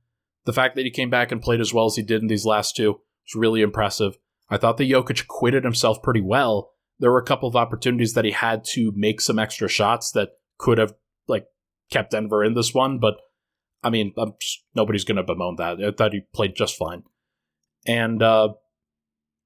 The 0.47 0.55
fact 0.55 0.75
that 0.75 0.87
he 0.87 0.90
came 0.90 1.11
back 1.11 1.31
and 1.31 1.42
played 1.42 1.61
as 1.61 1.75
well 1.75 1.85
as 1.85 1.97
he 1.97 2.03
did 2.03 2.23
in 2.23 2.29
these 2.29 2.47
last 2.47 2.77
two 2.77 2.92
was 2.92 3.35
really 3.35 3.61
impressive. 3.61 4.16
I 4.49 4.57
thought 4.57 4.79
that 4.79 4.88
Jokic 4.88 5.21
acquitted 5.21 5.64
himself 5.64 6.03
pretty 6.03 6.23
well. 6.23 6.71
There 6.99 7.12
were 7.12 7.19
a 7.19 7.25
couple 7.25 7.47
of 7.47 7.57
opportunities 7.57 8.14
that 8.14 8.25
he 8.25 8.31
had 8.31 8.64
to 8.73 8.95
make 8.97 9.21
some 9.21 9.38
extra 9.38 9.69
shots 9.69 10.12
that 10.12 10.31
could 10.57 10.79
have 10.79 10.95
like 11.29 11.45
kept 11.90 12.12
Denver 12.12 12.42
in 12.42 12.55
this 12.55 12.73
one, 12.73 12.99
but 12.99 13.16
I 13.83 13.91
mean, 13.91 14.12
just, 14.41 14.65
nobody's 14.75 15.05
going 15.05 15.17
to 15.17 15.23
bemoan 15.23 15.57
that. 15.57 15.83
I 15.83 15.91
thought 15.91 16.12
he 16.12 16.23
played 16.35 16.57
just 16.57 16.77
fine. 16.77 17.05
And 17.87 18.23
uh, 18.23 18.55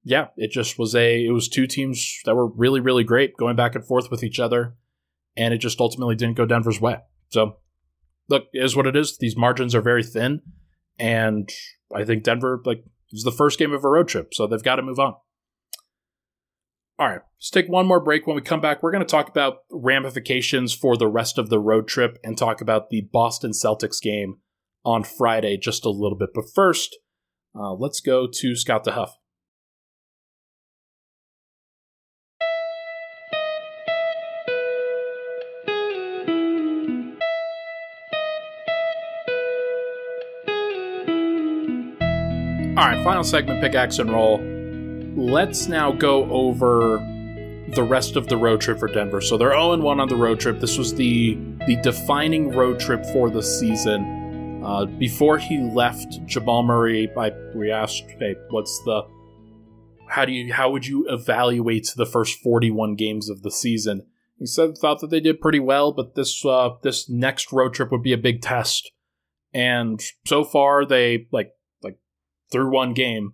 yeah, 0.03 0.27
it 0.35 0.51
just 0.51 0.79
was 0.79 0.95
a 0.95 1.25
it 1.25 1.31
was 1.31 1.47
two 1.47 1.67
teams 1.67 2.19
that 2.25 2.35
were 2.35 2.47
really 2.47 2.79
really 2.79 3.03
great 3.03 3.37
going 3.37 3.55
back 3.55 3.75
and 3.75 3.85
forth 3.85 4.09
with 4.09 4.23
each 4.23 4.39
other, 4.39 4.75
and 5.37 5.53
it 5.53 5.59
just 5.59 5.79
ultimately 5.79 6.15
didn't 6.15 6.37
go 6.37 6.45
Denver's 6.45 6.81
way. 6.81 6.97
So 7.29 7.57
look, 8.29 8.45
is 8.53 8.75
what 8.75 8.87
it 8.87 8.95
is. 8.95 9.17
These 9.17 9.37
margins 9.37 9.75
are 9.75 9.81
very 9.81 10.03
thin, 10.03 10.41
and 10.97 11.49
I 11.95 12.03
think 12.03 12.23
Denver 12.23 12.61
like 12.65 12.83
is 13.11 13.23
the 13.23 13.31
first 13.31 13.59
game 13.59 13.73
of 13.73 13.83
a 13.83 13.89
road 13.89 14.07
trip, 14.07 14.33
so 14.33 14.47
they've 14.47 14.63
got 14.63 14.77
to 14.77 14.81
move 14.81 14.99
on. 14.99 15.15
All 17.01 17.07
right, 17.07 17.21
let's 17.39 17.49
take 17.49 17.67
one 17.67 17.87
more 17.87 17.99
break. 17.99 18.27
When 18.27 18.35
we 18.35 18.43
come 18.43 18.61
back, 18.61 18.83
we're 18.83 18.91
going 18.91 19.03
to 19.03 19.09
talk 19.09 19.27
about 19.27 19.63
ramifications 19.71 20.71
for 20.71 20.95
the 20.95 21.07
rest 21.07 21.39
of 21.39 21.49
the 21.49 21.57
road 21.57 21.87
trip 21.87 22.19
and 22.23 22.37
talk 22.37 22.61
about 22.61 22.91
the 22.91 23.01
Boston 23.11 23.53
Celtics 23.53 23.99
game 23.99 24.35
on 24.85 25.03
Friday 25.03 25.57
just 25.57 25.83
a 25.83 25.89
little 25.89 26.15
bit. 26.15 26.29
But 26.35 26.43
first, 26.53 26.95
uh, 27.55 27.73
let's 27.73 28.01
go 28.01 28.27
to 28.31 28.55
Scott 28.55 28.85
DeHuff. 28.85 29.13
All 42.77 42.87
right, 42.87 43.03
final 43.03 43.23
segment, 43.23 43.59
pickaxe 43.59 43.97
and 43.97 44.11
roll. 44.11 44.60
Let's 45.15 45.67
now 45.67 45.91
go 45.91 46.29
over 46.31 46.97
the 47.69 47.83
rest 47.83 48.15
of 48.15 48.27
the 48.27 48.37
road 48.37 48.61
trip 48.61 48.79
for 48.79 48.87
Denver. 48.87 49.21
So 49.21 49.37
they're 49.37 49.51
0 49.51 49.77
1 49.77 49.99
on 49.99 50.07
the 50.07 50.15
road 50.15 50.39
trip. 50.39 50.59
This 50.59 50.77
was 50.77 50.93
the 50.93 51.37
the 51.67 51.75
defining 51.77 52.51
road 52.51 52.79
trip 52.79 53.05
for 53.07 53.29
the 53.29 53.43
season. 53.43 54.61
Uh, 54.63 54.85
before 54.85 55.37
he 55.37 55.59
left, 55.59 56.25
Jamal 56.25 56.63
Murray, 56.63 57.09
I, 57.17 57.31
we 57.55 57.71
asked, 57.71 58.05
"Hey, 58.19 58.35
what's 58.49 58.81
the 58.85 59.03
how 60.09 60.25
do 60.25 60.31
you 60.31 60.53
how 60.53 60.71
would 60.71 60.85
you 60.85 61.05
evaluate 61.09 61.93
the 61.95 62.05
first 62.05 62.39
41 62.39 62.95
games 62.95 63.29
of 63.29 63.41
the 63.41 63.51
season?" 63.51 64.05
He 64.37 64.45
said 64.45 64.77
thought 64.77 64.99
that 65.01 65.09
they 65.09 65.19
did 65.19 65.41
pretty 65.41 65.59
well, 65.59 65.91
but 65.91 66.15
this 66.15 66.45
uh, 66.45 66.71
this 66.83 67.09
next 67.09 67.51
road 67.51 67.73
trip 67.73 67.91
would 67.91 68.03
be 68.03 68.13
a 68.13 68.17
big 68.17 68.41
test. 68.41 68.91
And 69.53 70.01
so 70.25 70.43
far, 70.43 70.85
they 70.85 71.27
like 71.31 71.51
like 71.83 71.99
through 72.51 72.71
one 72.71 72.93
game, 72.93 73.33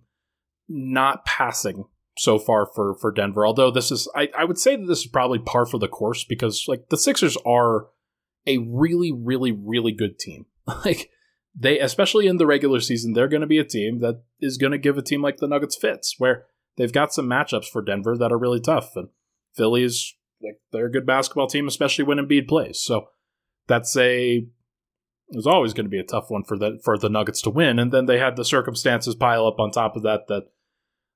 not 0.68 1.24
passing 1.24 1.84
so 2.16 2.38
far 2.38 2.66
for 2.66 2.94
for 2.94 3.12
Denver. 3.12 3.46
Although 3.46 3.70
this 3.70 3.90
is, 3.90 4.08
I, 4.14 4.28
I 4.36 4.44
would 4.44 4.58
say 4.58 4.76
that 4.76 4.86
this 4.86 5.00
is 5.00 5.06
probably 5.06 5.38
par 5.38 5.66
for 5.66 5.78
the 5.78 5.88
course 5.88 6.24
because 6.24 6.64
like 6.68 6.88
the 6.88 6.96
Sixers 6.96 7.36
are 7.46 7.86
a 8.46 8.58
really, 8.58 9.12
really, 9.12 9.52
really 9.52 9.92
good 9.92 10.18
team. 10.18 10.46
like 10.84 11.10
they, 11.54 11.78
especially 11.78 12.26
in 12.26 12.36
the 12.36 12.46
regular 12.46 12.80
season, 12.80 13.12
they're 13.12 13.28
going 13.28 13.40
to 13.40 13.46
be 13.46 13.58
a 13.58 13.64
team 13.64 14.00
that 14.00 14.22
is 14.40 14.58
going 14.58 14.72
to 14.72 14.78
give 14.78 14.98
a 14.98 15.02
team 15.02 15.22
like 15.22 15.38
the 15.38 15.48
Nuggets 15.48 15.76
fits, 15.76 16.14
where 16.18 16.46
they've 16.76 16.92
got 16.92 17.12
some 17.12 17.26
matchups 17.26 17.66
for 17.66 17.82
Denver 17.82 18.16
that 18.16 18.32
are 18.32 18.38
really 18.38 18.60
tough, 18.60 18.92
and 18.96 19.08
Philly 19.54 19.82
is 19.82 20.14
like 20.42 20.60
they're 20.72 20.86
a 20.86 20.92
good 20.92 21.06
basketball 21.06 21.48
team, 21.48 21.66
especially 21.66 22.04
when 22.04 22.18
Embiid 22.18 22.48
plays. 22.48 22.80
So 22.80 23.08
that's 23.66 23.96
a 23.96 24.46
it 25.30 25.46
always 25.46 25.74
going 25.74 25.84
to 25.84 25.90
be 25.90 25.98
a 25.98 26.04
tough 26.04 26.30
one 26.30 26.44
for 26.44 26.56
the 26.56 26.80
for 26.82 26.96
the 26.96 27.10
Nuggets 27.10 27.42
to 27.42 27.50
win, 27.50 27.78
and 27.78 27.92
then 27.92 28.06
they 28.06 28.18
had 28.18 28.36
the 28.36 28.44
circumstances 28.44 29.14
pile 29.14 29.46
up 29.46 29.58
on 29.58 29.70
top 29.70 29.96
of 29.96 30.02
that. 30.02 30.28
That 30.28 30.44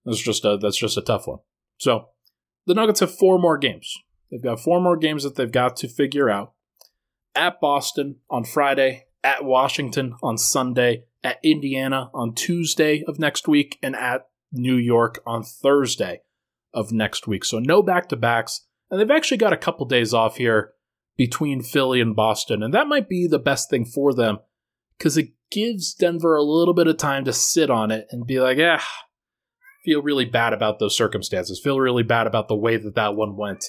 that's 0.05 0.21
just 0.21 0.45
a 0.45 0.59
that's 0.61 0.79
just 0.79 0.97
a 0.97 1.03
tough 1.03 1.27
one. 1.27 1.39
So 1.79 2.09
the 2.67 2.75
Nuggets 2.75 3.01
have 3.01 3.15
four 3.15 3.39
more 3.39 3.59
games. 3.59 3.97
They've 4.31 4.43
got 4.43 4.61
four 4.61 4.81
more 4.81 4.97
games 4.97 5.25
that 5.25 5.37
they've 5.37 5.51
got 5.51 5.77
to 5.79 5.89
figure 5.89 6.31
out. 6.31 6.53
At 7.35 7.61
Boston 7.61 8.17
on 8.31 8.45
Friday, 8.45 9.07
at 9.25 9.45
Washington 9.45 10.15
on 10.23 10.37
Sunday, 10.37 11.05
at 11.25 11.39
Indiana 11.43 12.11
on 12.13 12.35
Tuesday 12.35 13.05
of 13.07 13.19
next 13.19 13.49
week, 13.49 13.79
and 13.83 13.97
at 13.97 14.29
New 14.53 14.77
York 14.77 15.23
on 15.27 15.43
Thursday 15.43 16.23
of 16.75 16.93
next 16.93 17.27
week. 17.27 17.45
So 17.45 17.59
no 17.59 17.83
back 17.83 18.09
to 18.11 18.17
backs, 18.17 18.67
and 18.91 19.01
they've 19.01 19.11
actually 19.11 19.39
got 19.39 19.53
a 19.53 19.59
couple 19.59 19.87
days 19.87 20.13
off 20.13 20.37
here 20.37 20.73
between 21.17 21.63
Philly 21.63 22.01
and 22.01 22.17
Boston. 22.17 22.63
And 22.63 22.73
that 22.75 22.87
might 22.87 23.09
be 23.09 23.27
the 23.27 23.39
best 23.39 23.71
thing 23.71 23.85
for 23.85 24.15
them 24.15 24.39
because 24.99 25.17
it 25.17 25.31
gives 25.51 25.95
Denver 25.95 26.37
a 26.37 26.43
little 26.43 26.75
bit 26.75 26.87
of 26.87 26.97
time 26.97 27.25
to 27.25 27.33
sit 27.33 27.71
on 27.71 27.91
it 27.91 28.07
and 28.11 28.27
be 28.27 28.41
like, 28.41 28.59
ah, 28.61 28.87
feel 29.85 30.03
really 30.03 30.25
bad 30.25 30.53
about 30.53 30.79
those 30.79 30.97
circumstances, 30.97 31.61
feel 31.63 31.81
really 31.81 32.03
bad 32.03 32.27
about 32.27 32.49
the 32.49 32.57
way 32.57 32.77
that 32.77 32.95
that 32.95 33.15
one 33.15 33.37
went. 33.37 33.65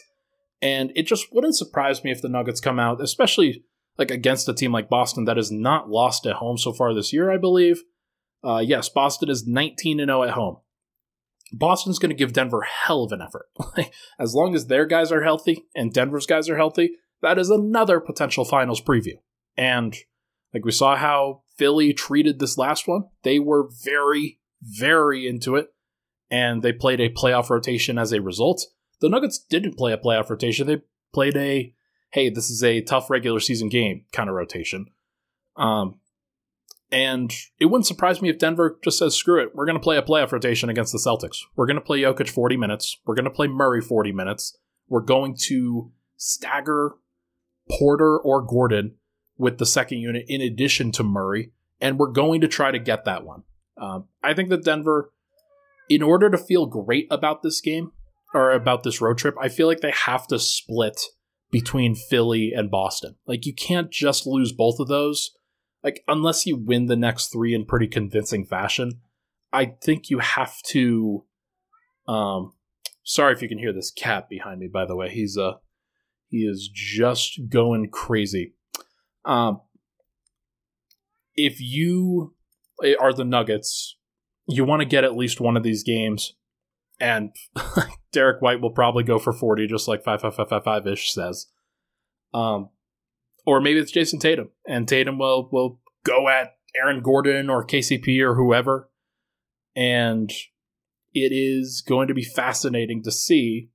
And 0.61 0.91
it 0.95 1.03
just 1.03 1.27
wouldn't 1.33 1.57
surprise 1.57 2.03
me 2.03 2.11
if 2.11 2.21
the 2.21 2.29
Nuggets 2.29 2.61
come 2.61 2.79
out, 2.79 3.01
especially 3.01 3.63
like 3.97 4.11
against 4.11 4.47
a 4.49 4.53
team 4.53 4.71
like 4.71 4.89
Boston 4.89 5.25
that 5.25 5.37
has 5.37 5.51
not 5.51 5.89
lost 5.89 6.25
at 6.25 6.37
home 6.37 6.57
so 6.57 6.71
far 6.71 6.93
this 6.93 7.13
year, 7.13 7.31
I 7.31 7.37
believe. 7.37 7.83
Uh, 8.43 8.63
yes, 8.65 8.89
Boston 8.89 9.29
is 9.29 9.47
19 9.47 9.97
0 9.99 10.23
at 10.23 10.31
home. 10.31 10.57
Boston's 11.51 11.99
going 11.99 12.09
to 12.09 12.15
give 12.15 12.33
Denver 12.33 12.61
hell 12.61 13.03
of 13.03 13.11
an 13.11 13.21
effort. 13.21 13.47
as 14.19 14.33
long 14.33 14.55
as 14.55 14.67
their 14.67 14.85
guys 14.85 15.11
are 15.11 15.23
healthy 15.23 15.65
and 15.75 15.93
Denver's 15.93 16.25
guys 16.25 16.49
are 16.49 16.57
healthy, 16.57 16.93
that 17.21 17.37
is 17.37 17.49
another 17.49 17.99
potential 17.99 18.43
finals 18.43 18.81
preview. 18.81 19.15
And 19.55 19.95
like 20.53 20.65
we 20.65 20.71
saw 20.71 20.95
how 20.95 21.43
Philly 21.57 21.93
treated 21.93 22.39
this 22.39 22.57
last 22.57 22.87
one, 22.87 23.03
they 23.23 23.37
were 23.37 23.69
very, 23.83 24.39
very 24.61 25.27
into 25.27 25.55
it. 25.55 25.72
And 26.33 26.63
they 26.63 26.73
played 26.73 26.99
a 26.99 27.09
playoff 27.09 27.51
rotation 27.51 27.99
as 27.99 28.11
a 28.11 28.19
result. 28.19 28.65
The 29.01 29.09
Nuggets 29.09 29.37
didn't 29.37 29.77
play 29.77 29.93
a 29.93 29.97
playoff 29.97 30.29
rotation. 30.31 30.65
They 30.65 30.81
played 31.13 31.37
a, 31.37 31.73
hey, 32.09 32.29
this 32.29 32.49
is 32.49 32.63
a 32.63 32.81
tough 32.81 33.11
regular 33.11 33.39
season 33.39 33.69
game 33.69 34.05
kind 34.11 34.29
of 34.29 34.35
rotation. 34.35 34.87
Um, 35.55 35.99
And 36.91 37.31
it 37.59 37.65
wouldn't 37.65 37.87
surprise 37.87 38.21
me 38.21 38.29
if 38.29 38.37
Denver 38.37 38.79
just 38.83 38.97
says, 38.99 39.15
screw 39.15 39.41
it, 39.41 39.55
we're 39.55 39.65
going 39.65 39.77
to 39.77 39.83
play 39.83 39.97
a 39.97 40.01
playoff 40.01 40.31
rotation 40.31 40.69
against 40.69 40.91
the 40.91 40.99
Celtics. 40.99 41.39
We're 41.55 41.65
going 41.65 41.75
to 41.75 41.81
play 41.81 42.01
Jokic 42.01 42.29
40 42.29 42.57
minutes. 42.57 42.97
We're 43.05 43.15
going 43.15 43.25
to 43.25 43.31
play 43.31 43.47
Murray 43.47 43.81
40 43.81 44.11
minutes. 44.11 44.57
We're 44.87 45.01
going 45.01 45.35
to 45.47 45.91
stagger 46.17 46.93
Porter 47.69 48.17
or 48.17 48.41
Gordon 48.41 48.95
with 49.37 49.57
the 49.57 49.65
second 49.65 49.99
unit 49.99 50.25
in 50.27 50.41
addition 50.41 50.91
to 50.93 51.03
Murray. 51.03 51.51
And 51.81 51.97
we're 51.97 52.11
going 52.11 52.41
to 52.41 52.47
try 52.47 52.71
to 52.71 52.79
get 52.79 53.05
that 53.05 53.23
one. 53.25 53.43
Um, 53.77 54.05
I 54.21 54.33
think 54.33 54.49
that 54.49 54.63
Denver, 54.63 55.11
in 55.89 56.01
order 56.01 56.29
to 56.29 56.37
feel 56.37 56.65
great 56.65 57.07
about 57.11 57.43
this 57.43 57.61
game 57.61 57.91
or 58.33 58.51
about 58.51 58.83
this 58.83 59.01
road 59.01 59.17
trip, 59.17 59.35
I 59.39 59.49
feel 59.49 59.67
like 59.67 59.81
they 59.81 59.93
have 60.05 60.27
to 60.27 60.39
split 60.39 60.99
between 61.51 61.95
Philly 61.95 62.51
and 62.55 62.71
Boston. 62.71 63.15
Like, 63.27 63.45
you 63.45 63.53
can't 63.53 63.91
just 63.91 64.25
lose 64.25 64.51
both 64.51 64.79
of 64.79 64.87
those 64.87 65.31
like 65.83 66.03
unless 66.07 66.45
you 66.45 66.55
win 66.55 66.85
the 66.85 66.95
next 66.95 67.27
three 67.27 67.53
in 67.53 67.65
pretty 67.65 67.87
convincing 67.87 68.45
fashion, 68.45 69.01
I 69.51 69.75
think 69.83 70.09
you 70.09 70.19
have 70.19 70.61
to. 70.69 71.25
Um, 72.07 72.53
sorry 73.03 73.33
if 73.33 73.41
you 73.41 73.49
can 73.49 73.59
hear 73.59 73.73
this 73.73 73.91
cat 73.91 74.29
behind 74.29 74.59
me. 74.59 74.69
By 74.73 74.85
the 74.85 74.95
way, 74.95 75.09
he's 75.09 75.37
uh 75.37 75.53
he 76.29 76.39
is 76.39 76.69
just 76.73 77.49
going 77.49 77.89
crazy. 77.89 78.53
Um, 79.25 79.61
if 81.35 81.59
you 81.59 82.33
are 82.99 83.13
the 83.13 83.25
Nuggets, 83.25 83.97
you 84.47 84.65
want 84.65 84.81
to 84.81 84.85
get 84.85 85.03
at 85.03 85.15
least 85.15 85.41
one 85.41 85.57
of 85.57 85.63
these 85.63 85.83
games, 85.83 86.33
and 86.99 87.31
Derrick 88.11 88.41
White 88.41 88.61
will 88.61 88.71
probably 88.71 89.03
go 89.03 89.19
for 89.19 89.33
forty, 89.33 89.67
just 89.67 89.87
like 89.87 90.03
five 90.03 90.21
five 90.21 90.35
five 90.35 90.63
five 90.63 90.87
ish 90.87 91.13
says. 91.13 91.47
Um, 92.33 92.69
or 93.45 93.61
maybe 93.61 93.79
it's 93.79 93.91
Jayson 93.91 94.19
Tatum, 94.19 94.49
and 94.67 94.87
Tatum 94.87 95.17
will 95.17 95.49
will 95.51 95.79
go 96.03 96.27
at 96.27 96.55
Aaron 96.75 97.01
Gordon 97.01 97.49
or 97.49 97.65
KCP 97.65 98.19
or 98.21 98.35
whoever, 98.35 98.89
and 99.75 100.31
it 101.13 101.31
is 101.31 101.83
going 101.87 102.07
to 102.07 102.13
be 102.13 102.23
fascinating 102.23 103.03
to 103.03 103.11
see 103.11 103.69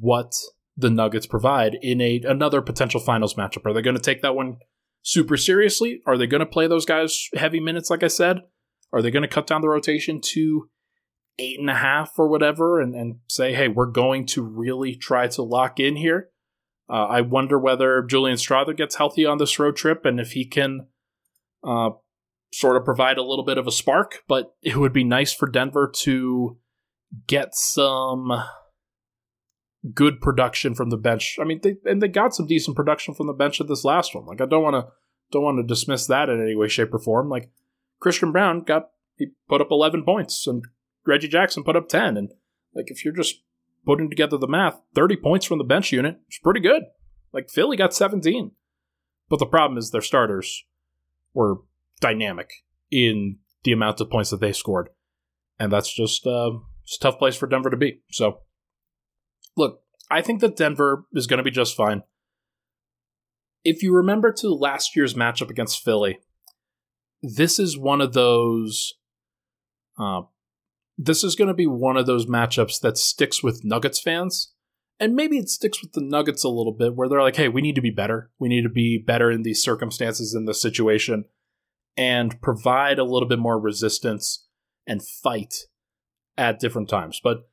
what 0.00 0.32
the 0.76 0.90
Nuggets 0.90 1.26
provide 1.26 1.78
in 1.82 2.00
a 2.00 2.20
another 2.24 2.62
potential 2.62 3.00
finals 3.00 3.34
matchup. 3.34 3.66
Are 3.66 3.72
they 3.72 3.82
going 3.82 3.96
to 3.96 4.02
take 4.02 4.22
that 4.22 4.34
one 4.34 4.56
super 5.02 5.36
seriously? 5.36 6.00
Are 6.06 6.16
they 6.16 6.26
going 6.26 6.40
to 6.40 6.46
play 6.46 6.66
those 6.66 6.86
guys 6.86 7.28
heavy 7.34 7.60
minutes, 7.60 7.90
like 7.90 8.02
I 8.02 8.08
said? 8.08 8.38
Are 8.92 9.02
they 9.02 9.10
going 9.10 9.22
to 9.22 9.28
cut 9.28 9.46
down 9.46 9.60
the 9.60 9.68
rotation 9.68 10.20
to 10.32 10.68
eight 11.38 11.58
and 11.58 11.70
a 11.70 11.74
half 11.74 12.18
or 12.18 12.28
whatever 12.28 12.80
and, 12.80 12.94
and 12.94 13.16
say, 13.28 13.54
hey, 13.54 13.68
we're 13.68 13.86
going 13.86 14.26
to 14.26 14.42
really 14.42 14.94
try 14.94 15.28
to 15.28 15.42
lock 15.42 15.80
in 15.80 15.96
here? 15.96 16.28
Uh, 16.90 17.06
I 17.06 17.20
wonder 17.22 17.58
whether 17.58 18.02
Julian 18.02 18.36
Strawther 18.36 18.76
gets 18.76 18.96
healthy 18.96 19.24
on 19.24 19.38
this 19.38 19.58
road 19.58 19.76
trip 19.76 20.04
and 20.04 20.20
if 20.20 20.32
he 20.32 20.44
can 20.44 20.88
uh, 21.64 21.90
sort 22.52 22.76
of 22.76 22.84
provide 22.84 23.18
a 23.18 23.22
little 23.22 23.44
bit 23.44 23.58
of 23.58 23.66
a 23.66 23.72
spark. 23.72 24.22
But 24.28 24.54
it 24.62 24.76
would 24.76 24.92
be 24.92 25.04
nice 25.04 25.32
for 25.32 25.48
Denver 25.48 25.90
to 26.00 26.58
get 27.26 27.54
some 27.54 28.30
good 29.94 30.20
production 30.20 30.74
from 30.74 30.90
the 30.90 30.96
bench. 30.96 31.38
I 31.40 31.44
mean, 31.44 31.60
they 31.62 31.76
and 31.84 32.02
they 32.02 32.08
got 32.08 32.34
some 32.34 32.46
decent 32.46 32.76
production 32.76 33.14
from 33.14 33.26
the 33.26 33.32
bench 33.32 33.60
at 33.60 33.68
this 33.68 33.84
last 33.84 34.14
one. 34.14 34.26
Like 34.26 34.40
I 34.40 34.46
don't 34.46 34.62
want 34.62 34.74
to 34.74 34.92
don't 35.30 35.42
want 35.42 35.58
to 35.58 35.74
dismiss 35.74 36.06
that 36.06 36.28
in 36.28 36.42
any 36.42 36.54
way, 36.54 36.68
shape, 36.68 36.92
or 36.92 36.98
form. 36.98 37.28
Like 37.28 37.50
Christian 38.02 38.32
Braun 38.32 38.62
got 38.62 38.90
he 39.16 39.28
put 39.48 39.60
up 39.60 39.68
eleven 39.70 40.04
points 40.04 40.46
and 40.46 40.64
Reggie 41.06 41.28
Jackson 41.28 41.64
put 41.64 41.76
up 41.76 41.88
ten, 41.88 42.16
and 42.16 42.30
like 42.74 42.90
if 42.90 43.04
you're 43.04 43.14
just 43.14 43.42
putting 43.84 44.10
together 44.10 44.36
the 44.36 44.48
math, 44.48 44.80
30 44.94 45.16
points 45.16 45.46
from 45.46 45.58
the 45.58 45.64
bench 45.64 45.92
unit 45.92 46.18
is 46.30 46.38
pretty 46.42 46.60
good. 46.60 46.82
Like 47.32 47.50
Philly 47.50 47.76
got 47.76 47.94
17. 47.94 48.52
But 49.28 49.38
the 49.38 49.46
problem 49.46 49.78
is 49.78 49.90
their 49.90 50.00
starters 50.00 50.64
were 51.34 51.56
dynamic 52.00 52.50
in 52.90 53.38
the 53.64 53.72
amount 53.72 54.00
of 54.00 54.10
points 54.10 54.30
that 54.30 54.40
they 54.40 54.52
scored. 54.52 54.90
And 55.58 55.72
that's 55.72 55.92
just 55.92 56.26
uh, 56.26 56.50
it's 56.84 56.96
a 56.96 57.00
tough 57.00 57.18
place 57.18 57.36
for 57.36 57.46
Denver 57.46 57.70
to 57.70 57.76
be. 57.76 58.02
So, 58.10 58.40
look, 59.56 59.82
I 60.10 60.20
think 60.20 60.40
that 60.40 60.56
Denver 60.56 61.06
is 61.12 61.26
going 61.26 61.38
to 61.38 61.44
be 61.44 61.50
just 61.50 61.76
fine. 61.76 62.02
If 63.64 63.82
you 63.82 63.94
remember 63.94 64.32
to 64.32 64.48
last 64.48 64.96
year's 64.96 65.14
matchup 65.14 65.48
against 65.48 65.84
Philly, 65.84 66.18
this 67.22 67.58
is 67.58 67.78
one 67.78 68.00
of 68.00 68.12
those 68.12 68.94
uh, 69.98 70.22
this 70.98 71.24
is 71.24 71.34
going 71.34 71.48
to 71.48 71.54
be 71.54 71.66
one 71.66 71.96
of 71.96 72.06
those 72.06 72.26
matchups 72.26 72.80
that 72.80 72.98
sticks 72.98 73.42
with 73.42 73.64
Nuggets 73.64 74.00
fans. 74.00 74.52
And 75.00 75.14
maybe 75.14 75.38
it 75.38 75.48
sticks 75.48 75.82
with 75.82 75.92
the 75.92 76.02
Nuggets 76.02 76.44
a 76.44 76.48
little 76.48 76.72
bit 76.72 76.94
where 76.94 77.08
they're 77.08 77.22
like, 77.22 77.36
hey, 77.36 77.48
we 77.48 77.60
need 77.60 77.74
to 77.74 77.80
be 77.80 77.90
better. 77.90 78.30
We 78.38 78.48
need 78.48 78.62
to 78.62 78.68
be 78.68 78.98
better 78.98 79.30
in 79.30 79.42
these 79.42 79.62
circumstances, 79.62 80.34
in 80.34 80.44
this 80.44 80.60
situation, 80.62 81.24
and 81.96 82.40
provide 82.40 82.98
a 82.98 83.04
little 83.04 83.28
bit 83.28 83.38
more 83.38 83.58
resistance 83.58 84.46
and 84.86 85.04
fight 85.04 85.54
at 86.36 86.60
different 86.60 86.88
times. 86.88 87.20
But 87.22 87.48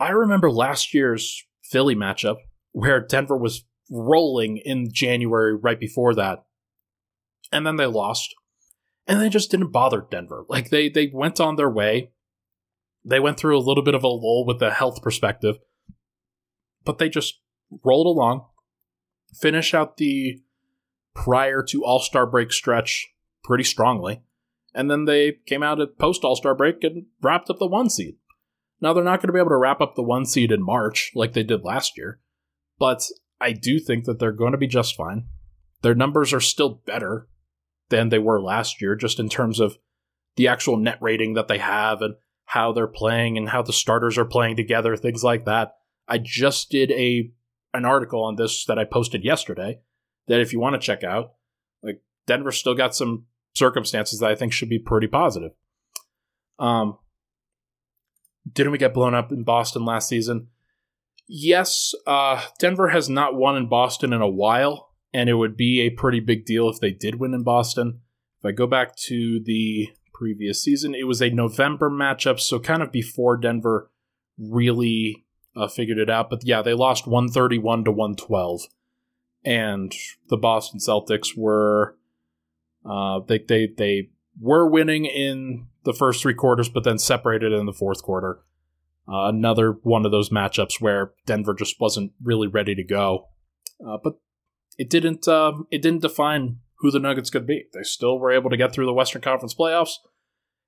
I 0.00 0.10
remember 0.10 0.50
last 0.50 0.94
year's 0.94 1.44
Philly 1.62 1.94
matchup 1.94 2.36
where 2.72 3.00
Denver 3.00 3.36
was 3.36 3.64
rolling 3.90 4.56
in 4.64 4.88
January 4.92 5.54
right 5.54 5.78
before 5.78 6.14
that. 6.14 6.44
And 7.52 7.66
then 7.66 7.76
they 7.76 7.86
lost. 7.86 8.34
And 9.06 9.20
they 9.20 9.28
just 9.28 9.50
didn't 9.50 9.72
bother 9.72 10.06
Denver. 10.10 10.44
Like 10.48 10.70
they 10.70 10.88
they 10.88 11.10
went 11.12 11.40
on 11.40 11.56
their 11.56 11.70
way 11.70 12.12
they 13.04 13.20
went 13.20 13.36
through 13.36 13.58
a 13.58 13.60
little 13.60 13.82
bit 13.82 13.94
of 13.94 14.02
a 14.02 14.08
lull 14.08 14.46
with 14.46 14.58
the 14.58 14.70
health 14.70 15.02
perspective, 15.02 15.58
but 16.84 16.98
they 16.98 17.08
just 17.08 17.40
rolled 17.84 18.06
along, 18.06 18.46
finish 19.34 19.74
out 19.74 19.98
the 19.98 20.40
prior 21.14 21.62
to 21.64 21.84
All 21.84 22.00
Star 22.00 22.26
break 22.26 22.52
stretch 22.52 23.08
pretty 23.42 23.64
strongly, 23.64 24.22
and 24.74 24.90
then 24.90 25.04
they 25.04 25.32
came 25.46 25.62
out 25.62 25.80
at 25.80 25.98
post 25.98 26.24
All 26.24 26.36
Star 26.36 26.54
break 26.54 26.82
and 26.82 27.06
wrapped 27.20 27.50
up 27.50 27.58
the 27.58 27.66
one 27.66 27.90
seed. 27.90 28.16
Now 28.80 28.92
they're 28.92 29.04
not 29.04 29.20
going 29.20 29.28
to 29.28 29.32
be 29.32 29.38
able 29.38 29.50
to 29.50 29.56
wrap 29.56 29.80
up 29.80 29.94
the 29.94 30.02
one 30.02 30.24
seed 30.24 30.50
in 30.50 30.62
March 30.62 31.12
like 31.14 31.34
they 31.34 31.42
did 31.42 31.62
last 31.62 31.98
year, 31.98 32.20
but 32.78 33.06
I 33.40 33.52
do 33.52 33.78
think 33.78 34.04
that 34.04 34.18
they're 34.18 34.32
going 34.32 34.52
to 34.52 34.58
be 34.58 34.66
just 34.66 34.96
fine. 34.96 35.26
Their 35.82 35.94
numbers 35.94 36.32
are 36.32 36.40
still 36.40 36.80
better 36.86 37.28
than 37.90 38.08
they 38.08 38.18
were 38.18 38.40
last 38.40 38.80
year, 38.80 38.94
just 38.94 39.18
in 39.18 39.28
terms 39.28 39.60
of 39.60 39.78
the 40.36 40.48
actual 40.48 40.76
net 40.76 40.98
rating 41.00 41.34
that 41.34 41.48
they 41.48 41.58
have 41.58 42.02
and 42.02 42.14
how 42.46 42.72
they're 42.72 42.86
playing 42.86 43.38
and 43.38 43.48
how 43.48 43.62
the 43.62 43.72
starters 43.72 44.18
are 44.18 44.24
playing 44.24 44.56
together, 44.56 44.96
things 44.96 45.24
like 45.24 45.44
that. 45.44 45.74
I 46.06 46.18
just 46.18 46.70
did 46.70 46.90
a 46.92 47.30
an 47.72 47.84
article 47.84 48.22
on 48.22 48.36
this 48.36 48.64
that 48.66 48.78
I 48.78 48.84
posted 48.84 49.24
yesterday 49.24 49.80
that 50.28 50.40
if 50.40 50.52
you 50.52 50.60
want 50.60 50.74
to 50.74 50.86
check 50.86 51.02
out, 51.02 51.34
like 51.82 52.00
Denver 52.26 52.52
still 52.52 52.74
got 52.74 52.94
some 52.94 53.26
circumstances 53.54 54.20
that 54.20 54.30
I 54.30 54.34
think 54.34 54.52
should 54.52 54.68
be 54.68 54.78
pretty 54.78 55.06
positive. 55.06 55.52
Um 56.58 56.98
didn't 58.50 58.72
we 58.72 58.78
get 58.78 58.94
blown 58.94 59.14
up 59.14 59.32
in 59.32 59.42
Boston 59.42 59.84
last 59.84 60.08
season? 60.08 60.48
Yes, 61.26 61.94
uh 62.06 62.44
Denver 62.58 62.88
has 62.88 63.08
not 63.08 63.34
won 63.34 63.56
in 63.56 63.68
Boston 63.68 64.12
in 64.12 64.20
a 64.20 64.28
while, 64.28 64.90
and 65.14 65.30
it 65.30 65.34
would 65.34 65.56
be 65.56 65.80
a 65.80 65.90
pretty 65.90 66.20
big 66.20 66.44
deal 66.44 66.68
if 66.68 66.80
they 66.80 66.90
did 66.90 67.14
win 67.14 67.32
in 67.32 67.42
Boston. 67.42 68.00
If 68.40 68.48
I 68.48 68.52
go 68.52 68.66
back 68.66 68.94
to 69.06 69.40
the 69.42 69.88
previous 70.14 70.62
season. 70.62 70.94
It 70.94 71.06
was 71.06 71.20
a 71.20 71.28
November 71.28 71.90
matchup, 71.90 72.40
so 72.40 72.58
kind 72.58 72.82
of 72.82 72.90
before 72.90 73.36
Denver 73.36 73.90
really 74.38 75.26
uh, 75.54 75.68
figured 75.68 75.98
it 75.98 76.08
out. 76.08 76.30
But 76.30 76.44
yeah, 76.44 76.62
they 76.62 76.72
lost 76.72 77.06
131 77.06 77.84
to 77.84 77.90
112. 77.90 78.62
And 79.44 79.92
the 80.30 80.38
Boston 80.38 80.80
Celtics 80.80 81.36
were 81.36 81.98
uh, 82.88 83.20
they, 83.26 83.38
they 83.38 83.66
they 83.66 84.10
were 84.40 84.68
winning 84.68 85.04
in 85.04 85.66
the 85.84 85.92
first 85.92 86.22
three 86.22 86.34
quarters, 86.34 86.70
but 86.70 86.84
then 86.84 86.98
separated 86.98 87.52
in 87.52 87.66
the 87.66 87.72
fourth 87.72 88.02
quarter. 88.02 88.40
Uh, 89.06 89.28
another 89.28 89.72
one 89.82 90.06
of 90.06 90.12
those 90.12 90.30
matchups 90.30 90.80
where 90.80 91.12
Denver 91.26 91.52
just 91.52 91.78
wasn't 91.78 92.12
really 92.22 92.48
ready 92.48 92.74
to 92.74 92.82
go, 92.82 93.28
uh, 93.86 93.98
but 94.02 94.14
it 94.78 94.90
didn't 94.90 95.26
uh, 95.28 95.52
it 95.70 95.82
didn't 95.82 96.02
define 96.02 96.58
who 96.84 96.90
the 96.90 96.98
Nuggets 96.98 97.30
could 97.30 97.46
be. 97.46 97.64
They 97.72 97.82
still 97.82 98.18
were 98.18 98.30
able 98.30 98.50
to 98.50 98.58
get 98.58 98.72
through 98.72 98.86
the 98.86 98.92
Western 98.92 99.22
Conference 99.22 99.54
playoffs. 99.54 99.94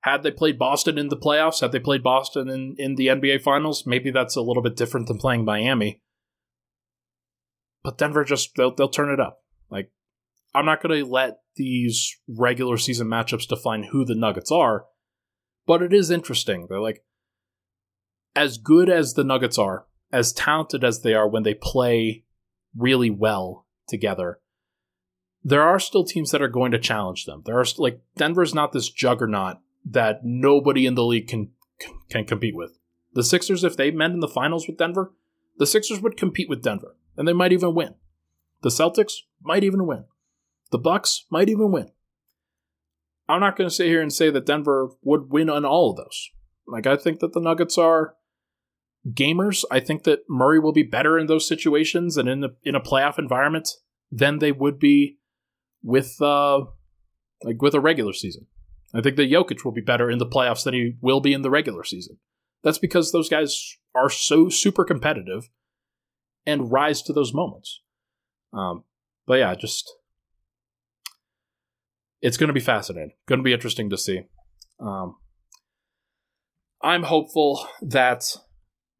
Had 0.01 0.23
they 0.23 0.31
played 0.31 0.57
Boston 0.57 0.97
in 0.97 1.09
the 1.09 1.17
playoffs, 1.17 1.61
had 1.61 1.71
they 1.71 1.79
played 1.79 2.01
Boston 2.01 2.49
in, 2.49 2.75
in 2.79 2.95
the 2.95 3.07
NBA 3.07 3.43
Finals, 3.43 3.85
maybe 3.85 4.09
that's 4.09 4.35
a 4.35 4.41
little 4.41 4.63
bit 4.63 4.75
different 4.75 5.07
than 5.07 5.19
playing 5.19 5.45
Miami. 5.45 6.01
But 7.83 7.99
Denver 7.99 8.23
just, 8.23 8.55
they'll, 8.55 8.73
they'll 8.73 8.89
turn 8.89 9.11
it 9.11 9.19
up. 9.19 9.43
Like, 9.69 9.91
I'm 10.55 10.65
not 10.65 10.81
going 10.81 10.99
to 10.99 11.09
let 11.09 11.37
these 11.55 12.15
regular 12.27 12.77
season 12.77 13.07
matchups 13.07 13.47
define 13.47 13.83
who 13.91 14.03
the 14.03 14.15
Nuggets 14.15 14.51
are, 14.51 14.85
but 15.67 15.83
it 15.83 15.93
is 15.93 16.09
interesting. 16.09 16.65
They're 16.67 16.79
like, 16.79 17.03
as 18.35 18.57
good 18.57 18.89
as 18.89 19.13
the 19.13 19.23
Nuggets 19.23 19.59
are, 19.59 19.85
as 20.11 20.33
talented 20.33 20.83
as 20.83 21.01
they 21.01 21.13
are 21.13 21.29
when 21.29 21.43
they 21.43 21.53
play 21.53 22.23
really 22.75 23.11
well 23.11 23.66
together, 23.87 24.39
there 25.43 25.63
are 25.63 25.79
still 25.79 26.03
teams 26.03 26.31
that 26.31 26.41
are 26.41 26.47
going 26.47 26.71
to 26.71 26.79
challenge 26.79 27.25
them. 27.25 27.43
There 27.45 27.59
are 27.59 27.65
like 27.77 28.01
Denver's 28.15 28.53
not 28.53 28.71
this 28.73 28.89
juggernaut 28.89 29.57
that 29.85 30.21
nobody 30.23 30.85
in 30.85 30.95
the 30.95 31.05
league 31.05 31.27
can 31.27 31.51
can 32.09 32.25
compete 32.25 32.55
with. 32.55 32.77
The 33.13 33.23
Sixers, 33.23 33.63
if 33.63 33.77
they 33.77 33.91
met 33.91 34.11
in 34.11 34.19
the 34.19 34.27
finals 34.27 34.67
with 34.67 34.77
Denver, 34.77 35.13
the 35.57 35.65
Sixers 35.65 36.01
would 36.01 36.17
compete 36.17 36.49
with 36.49 36.61
Denver, 36.61 36.95
and 37.15 37.27
they 37.27 37.33
might 37.33 37.53
even 37.53 37.73
win. 37.73 37.95
The 38.61 38.69
Celtics 38.69 39.13
might 39.41 39.63
even 39.63 39.85
win. 39.85 40.05
The 40.71 40.77
Bucks 40.77 41.25
might 41.29 41.49
even 41.49 41.71
win. 41.71 41.91
I'm 43.29 43.39
not 43.39 43.55
going 43.55 43.69
to 43.69 43.75
sit 43.75 43.87
here 43.87 44.01
and 44.01 44.11
say 44.11 44.29
that 44.29 44.45
Denver 44.45 44.89
would 45.01 45.31
win 45.31 45.49
on 45.49 45.65
all 45.65 45.91
of 45.91 45.97
those. 45.97 46.29
Like, 46.67 46.87
I 46.87 46.95
think 46.95 47.19
that 47.19 47.33
the 47.33 47.41
Nuggets 47.41 47.77
are 47.77 48.15
gamers. 49.13 49.63
I 49.71 49.79
think 49.79 50.03
that 50.03 50.19
Murray 50.29 50.59
will 50.59 50.73
be 50.73 50.83
better 50.83 51.17
in 51.17 51.27
those 51.27 51.47
situations 51.47 52.17
and 52.17 52.27
in 52.27 52.41
the, 52.41 52.49
in 52.63 52.75
a 52.75 52.81
playoff 52.81 53.19
environment 53.19 53.69
than 54.11 54.39
they 54.39 54.51
would 54.51 54.79
be 54.79 55.17
with 55.83 56.21
uh 56.21 56.61
like 57.43 57.61
with 57.61 57.73
a 57.73 57.79
regular 57.79 58.13
season. 58.13 58.47
I 58.93 59.01
think 59.01 59.15
that 59.17 59.29
Jokic 59.29 59.63
will 59.63 59.71
be 59.71 59.81
better 59.81 60.09
in 60.09 60.17
the 60.17 60.25
playoffs 60.25 60.63
than 60.63 60.73
he 60.73 60.95
will 61.01 61.19
be 61.19 61.33
in 61.33 61.41
the 61.41 61.49
regular 61.49 61.83
season. 61.83 62.17
That's 62.63 62.79
because 62.79 63.11
those 63.11 63.29
guys 63.29 63.77
are 63.93 64.09
so 64.09 64.49
super 64.49 64.83
competitive 64.83 65.49
and 66.45 66.71
rise 66.71 67.01
to 67.03 67.13
those 67.13 67.33
moments. 67.33 67.81
Um, 68.53 68.85
but 69.27 69.35
yeah, 69.35 69.53
just 69.55 69.93
it's 72.21 72.37
going 72.37 72.47
to 72.47 72.53
be 72.53 72.59
fascinating. 72.59 73.11
Going 73.27 73.39
to 73.39 73.43
be 73.43 73.53
interesting 73.53 73.89
to 73.89 73.97
see. 73.97 74.21
Um, 74.79 75.17
I'm 76.81 77.03
hopeful 77.03 77.67
that 77.81 78.23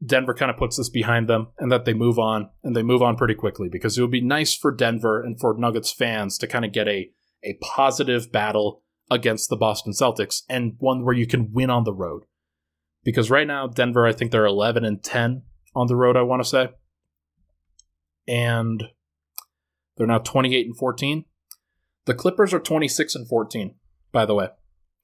Denver 0.05 0.33
kind 0.33 0.51
of 0.51 0.57
puts 0.57 0.77
this 0.77 0.89
behind 0.89 1.27
them 1.27 1.47
and 1.57 1.71
that 1.71 1.85
they 1.85 1.93
move 1.93 2.19
on 2.19 2.49
and 2.63 2.75
they 2.75 2.83
move 2.83 3.01
on 3.01 3.15
pretty 3.15 3.33
quickly 3.33 3.67
because 3.69 3.97
it 3.97 4.01
would 4.01 4.11
be 4.11 4.21
nice 4.21 4.55
for 4.55 4.71
Denver 4.71 5.21
and 5.21 5.39
for 5.39 5.55
Nuggets 5.57 5.91
fans 5.91 6.37
to 6.37 6.47
kind 6.47 6.65
of 6.65 6.71
get 6.71 6.87
a 6.87 7.09
a 7.43 7.57
positive 7.61 8.31
battle 8.31 8.83
against 9.09 9.49
the 9.49 9.55
Boston 9.55 9.93
Celtics 9.93 10.41
and 10.49 10.75
one 10.79 11.03
where 11.03 11.15
you 11.15 11.25
can 11.25 11.51
win 11.51 11.69
on 11.69 11.83
the 11.83 11.93
road. 11.93 12.23
Because 13.03 13.31
right 13.31 13.47
now 13.47 13.67
Denver 13.67 14.05
I 14.05 14.13
think 14.13 14.31
they're 14.31 14.45
11 14.45 14.85
and 14.85 15.03
10 15.03 15.43
on 15.75 15.87
the 15.87 15.95
road 15.95 16.15
I 16.15 16.21
want 16.21 16.43
to 16.43 16.49
say. 16.49 16.69
And 18.27 18.83
they're 19.95 20.05
now 20.05 20.19
28 20.19 20.65
and 20.67 20.77
14. 20.77 21.25
The 22.05 22.13
Clippers 22.13 22.53
are 22.53 22.59
26 22.59 23.15
and 23.15 23.27
14 23.27 23.75
by 24.11 24.25
the 24.25 24.35
way. 24.35 24.49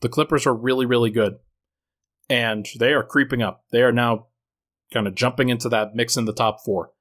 The 0.02 0.10
Clippers 0.10 0.46
are 0.46 0.54
really 0.54 0.86
really 0.86 1.10
good 1.10 1.38
and 2.30 2.68
they 2.78 2.94
are 2.94 3.04
creeping 3.04 3.42
up. 3.42 3.64
They 3.72 3.82
are 3.82 3.92
now 3.92 4.28
kind 4.94 5.08
of 5.08 5.16
jumping 5.16 5.50
into 5.50 5.68
that 5.70 5.96
mix 5.96 6.16
in 6.16 6.26
the 6.26 6.34
top 6.34 6.64
four. 6.64 6.92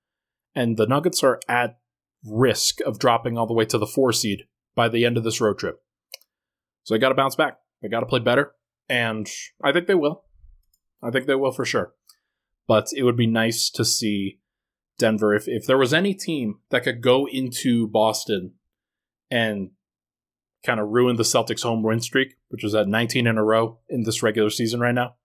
And 0.55 0.77
the 0.77 0.87
Nuggets 0.87 1.23
are 1.23 1.41
at 1.49 1.79
risk 2.25 2.81
of 2.81 2.99
dropping 2.99 3.37
all 3.37 3.47
the 3.47 3.55
way 3.55 3.65
to 3.67 3.79
the 3.79 3.87
four 3.87 4.13
seed 4.13 4.45
by 4.75 4.89
the 4.89 5.05
end 5.05 5.17
of 5.17 5.25
this 5.25 5.41
road 5.41 5.59
trip. 5.59 5.83
So 6.85 6.95
they 6.95 6.99
got 6.99 7.11
to 7.11 7.15
bounce 7.15 7.37
back. 7.37 7.59
They 7.81 7.89
got 7.89 8.01
to 8.01 8.07
play 8.07 8.21
better. 8.21 8.53
And 8.89 9.29
I 9.63 9.73
think 9.73 9.87
they 9.87 9.95
will. 9.95 10.25
I 11.03 11.11
think 11.11 11.27
they 11.27 11.35
will 11.35 11.53
for 11.53 11.65
sure. 11.65 11.95
But 12.67 12.89
it 12.95 13.03
would 13.03 13.17
be 13.17 13.27
nice 13.27 13.71
to 13.71 13.85
see 13.85 14.41
Denver. 14.99 15.35
If, 15.35 15.49
if 15.49 15.67
there 15.67 15.79
was 15.79 15.93
any 15.93 16.15
team 16.15 16.61
that 16.71 16.85
could 16.85 17.03
go 17.03 17.27
into 17.27 17.89
Boston 17.89 18.55
and 19.31 19.71
kind 20.65 20.79
of 20.79 20.89
ruin 20.89 21.17
the 21.17 21.25
Celtics' 21.25 21.63
home 21.63 21.83
win 21.83 22.01
streak, 22.01 22.35
which 22.49 22.65
is 22.65 22.75
at 22.75 22.89
19 22.89 23.27
in 23.27 23.39
a 23.39 23.45
row 23.45 23.79
in 23.89 24.05
this 24.05 24.23
regular 24.23 24.51
season 24.51 24.81
right 24.81 24.95
now, 24.95 25.17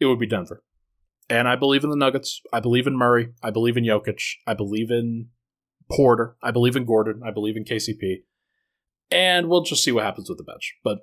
it 0.00 0.06
would 0.06 0.18
be 0.18 0.26
Denver. 0.26 0.62
And 1.28 1.48
I 1.48 1.56
believe 1.56 1.82
in 1.84 1.90
the 1.90 1.96
Nuggets. 1.96 2.40
I 2.52 2.60
believe 2.60 2.86
in 2.86 2.96
Murray. 2.96 3.30
I 3.42 3.50
believe 3.50 3.76
in 3.76 3.84
Jokic. 3.84 4.22
I 4.46 4.54
believe 4.54 4.90
in 4.90 5.28
Porter. 5.90 6.36
I 6.42 6.50
believe 6.50 6.76
in 6.76 6.84
Gordon. 6.84 7.22
I 7.24 7.30
believe 7.32 7.56
in 7.56 7.64
KCP. 7.64 8.22
And 9.10 9.48
we'll 9.48 9.62
just 9.62 9.82
see 9.82 9.92
what 9.92 10.04
happens 10.04 10.28
with 10.28 10.38
the 10.38 10.44
bench. 10.44 10.74
But 10.84 10.98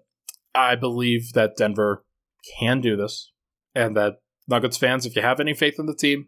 I 0.55 0.75
believe 0.75 1.33
that 1.33 1.57
Denver 1.57 2.05
can 2.59 2.81
do 2.81 2.95
this 2.95 3.31
and 3.75 3.95
that 3.97 4.15
Nuggets 4.47 4.77
fans, 4.77 5.05
if 5.05 5.15
you 5.15 5.21
have 5.21 5.39
any 5.39 5.53
faith 5.53 5.79
in 5.79 5.85
the 5.85 5.95
team, 5.95 6.27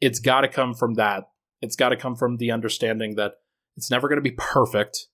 it's 0.00 0.18
got 0.20 0.42
to 0.42 0.48
come 0.48 0.74
from 0.74 0.94
that. 0.94 1.24
It's 1.60 1.76
got 1.76 1.90
to 1.90 1.96
come 1.96 2.14
from 2.14 2.36
the 2.36 2.50
understanding 2.50 3.16
that 3.16 3.34
it's 3.76 3.90
never 3.90 4.08
going 4.08 4.22
to 4.22 4.30
be 4.30 4.36
perfect. 4.36 5.06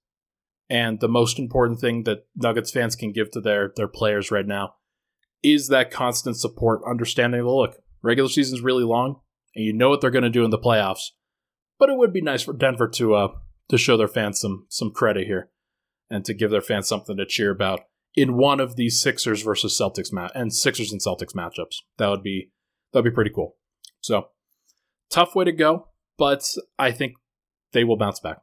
And 0.70 1.00
the 1.00 1.08
most 1.08 1.38
important 1.38 1.80
thing 1.80 2.04
that 2.04 2.26
Nuggets 2.34 2.70
fans 2.70 2.96
can 2.96 3.12
give 3.12 3.30
to 3.32 3.40
their, 3.40 3.72
their 3.76 3.88
players 3.88 4.30
right 4.30 4.46
now 4.46 4.74
is 5.42 5.68
that 5.68 5.90
constant 5.90 6.38
support, 6.38 6.80
understanding, 6.88 7.42
look, 7.42 7.76
Regular 8.04 8.28
season's 8.28 8.60
really 8.60 8.84
long, 8.84 9.20
and 9.56 9.64
you 9.64 9.72
know 9.72 9.88
what 9.88 10.02
they're 10.02 10.10
going 10.10 10.24
to 10.24 10.30
do 10.30 10.44
in 10.44 10.50
the 10.50 10.58
playoffs. 10.58 11.10
But 11.78 11.88
it 11.88 11.96
would 11.96 12.12
be 12.12 12.20
nice 12.20 12.42
for 12.42 12.52
Denver 12.52 12.86
to 12.88 13.14
uh, 13.14 13.28
to 13.70 13.78
show 13.78 13.96
their 13.96 14.08
fans 14.08 14.38
some 14.38 14.66
some 14.68 14.90
credit 14.90 15.26
here, 15.26 15.50
and 16.10 16.24
to 16.26 16.34
give 16.34 16.50
their 16.50 16.60
fans 16.60 16.86
something 16.86 17.16
to 17.16 17.24
cheer 17.24 17.50
about 17.50 17.80
in 18.14 18.36
one 18.36 18.60
of 18.60 18.76
these 18.76 19.00
Sixers 19.00 19.42
versus 19.42 19.78
Celtics 19.80 20.12
match 20.12 20.32
and 20.34 20.54
Sixers 20.54 20.92
and 20.92 21.00
Celtics 21.00 21.34
matchups. 21.34 21.78
That 21.96 22.08
would 22.08 22.22
be 22.22 22.50
that 22.92 22.98
would 22.98 23.10
be 23.10 23.14
pretty 23.14 23.32
cool. 23.34 23.56
So 24.02 24.28
tough 25.10 25.34
way 25.34 25.46
to 25.46 25.52
go, 25.52 25.88
but 26.18 26.44
I 26.78 26.92
think 26.92 27.14
they 27.72 27.84
will 27.84 27.96
bounce 27.96 28.20
back. 28.20 28.42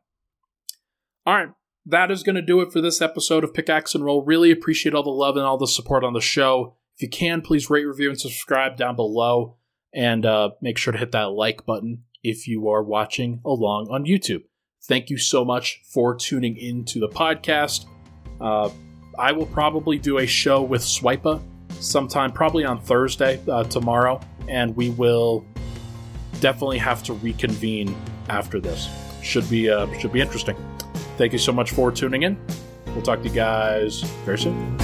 All 1.26 1.36
right, 1.36 1.49
that 1.86 2.09
is 2.09 2.24
going 2.24 2.36
to 2.36 2.41
do 2.41 2.62
it 2.62 2.74
for 2.74 2.82
this 2.82 2.99
episode 2.99 3.43
of 3.43 3.53
Pickaxe 3.53 3.93
and 3.93 4.03
Roll. 4.03 4.26
Really 4.26 4.49
appreciate 4.49 4.95
all 4.95 5.03
the 5.03 5.12
love 5.12 5.38
and 5.38 5.45
all 5.45 5.57
the 5.57 5.68
support 5.68 6.03
on 6.03 6.14
the 6.14 6.20
show. 6.20 6.78
If 7.02 7.06
you 7.06 7.10
can, 7.10 7.41
please 7.41 7.68
rate, 7.68 7.86
review, 7.86 8.10
and 8.10 8.20
subscribe 8.20 8.78
down 8.78 8.95
below. 8.95 9.58
And 9.91 10.24
uh, 10.24 10.52
make 10.62 10.78
sure 10.78 10.93
to 10.93 10.99
hit 10.99 11.14
that 11.14 11.32
like 11.32 11.66
button 11.66 12.04
if 12.24 12.47
you 12.47 12.70
are 12.70 12.84
watching 12.84 13.41
along 13.43 13.88
on 13.89 14.06
YouTube. 14.06 14.43
Thank 14.84 15.10
you 15.10 15.18
so 15.18 15.43
much 15.43 15.82
for 15.91 16.14
tuning 16.14 16.58
into 16.58 16.99
the 16.99 17.08
podcast. 17.08 17.88
Uh, 18.39 18.70
I 19.18 19.32
will 19.32 19.47
probably 19.47 19.97
do 19.97 20.20
a 20.20 20.28
show 20.28 20.62
with 20.62 20.84
Swipa 20.84 21.41
sometime, 21.80 22.32
probably 22.32 22.66
on 22.66 22.80
Thursday, 22.80 23.41
uh, 23.49 23.64
tomorrow, 23.64 24.22
and 24.47 24.76
we 24.76 24.91
will 24.91 25.43
definitely 26.39 26.78
have 26.78 27.02
to 27.04 27.14
reconvene 27.14 27.95
after 28.30 28.60
this. 28.60 28.88
Should 29.24 29.49
be 29.49 29.72
uh, 29.72 29.91
should 29.97 30.14
be 30.14 30.22
interesting. 30.22 30.56
Thank 31.18 31.34
you 31.34 31.39
so 31.39 31.52
much 31.52 31.72
for 31.72 31.91
tuning 31.91 32.22
in. 32.22 32.39
We'll 32.89 33.02
talk 33.02 33.24
to 33.24 33.28
you 33.28 33.34
guys 33.34 34.02
very 34.24 34.38
soon. 34.38 34.80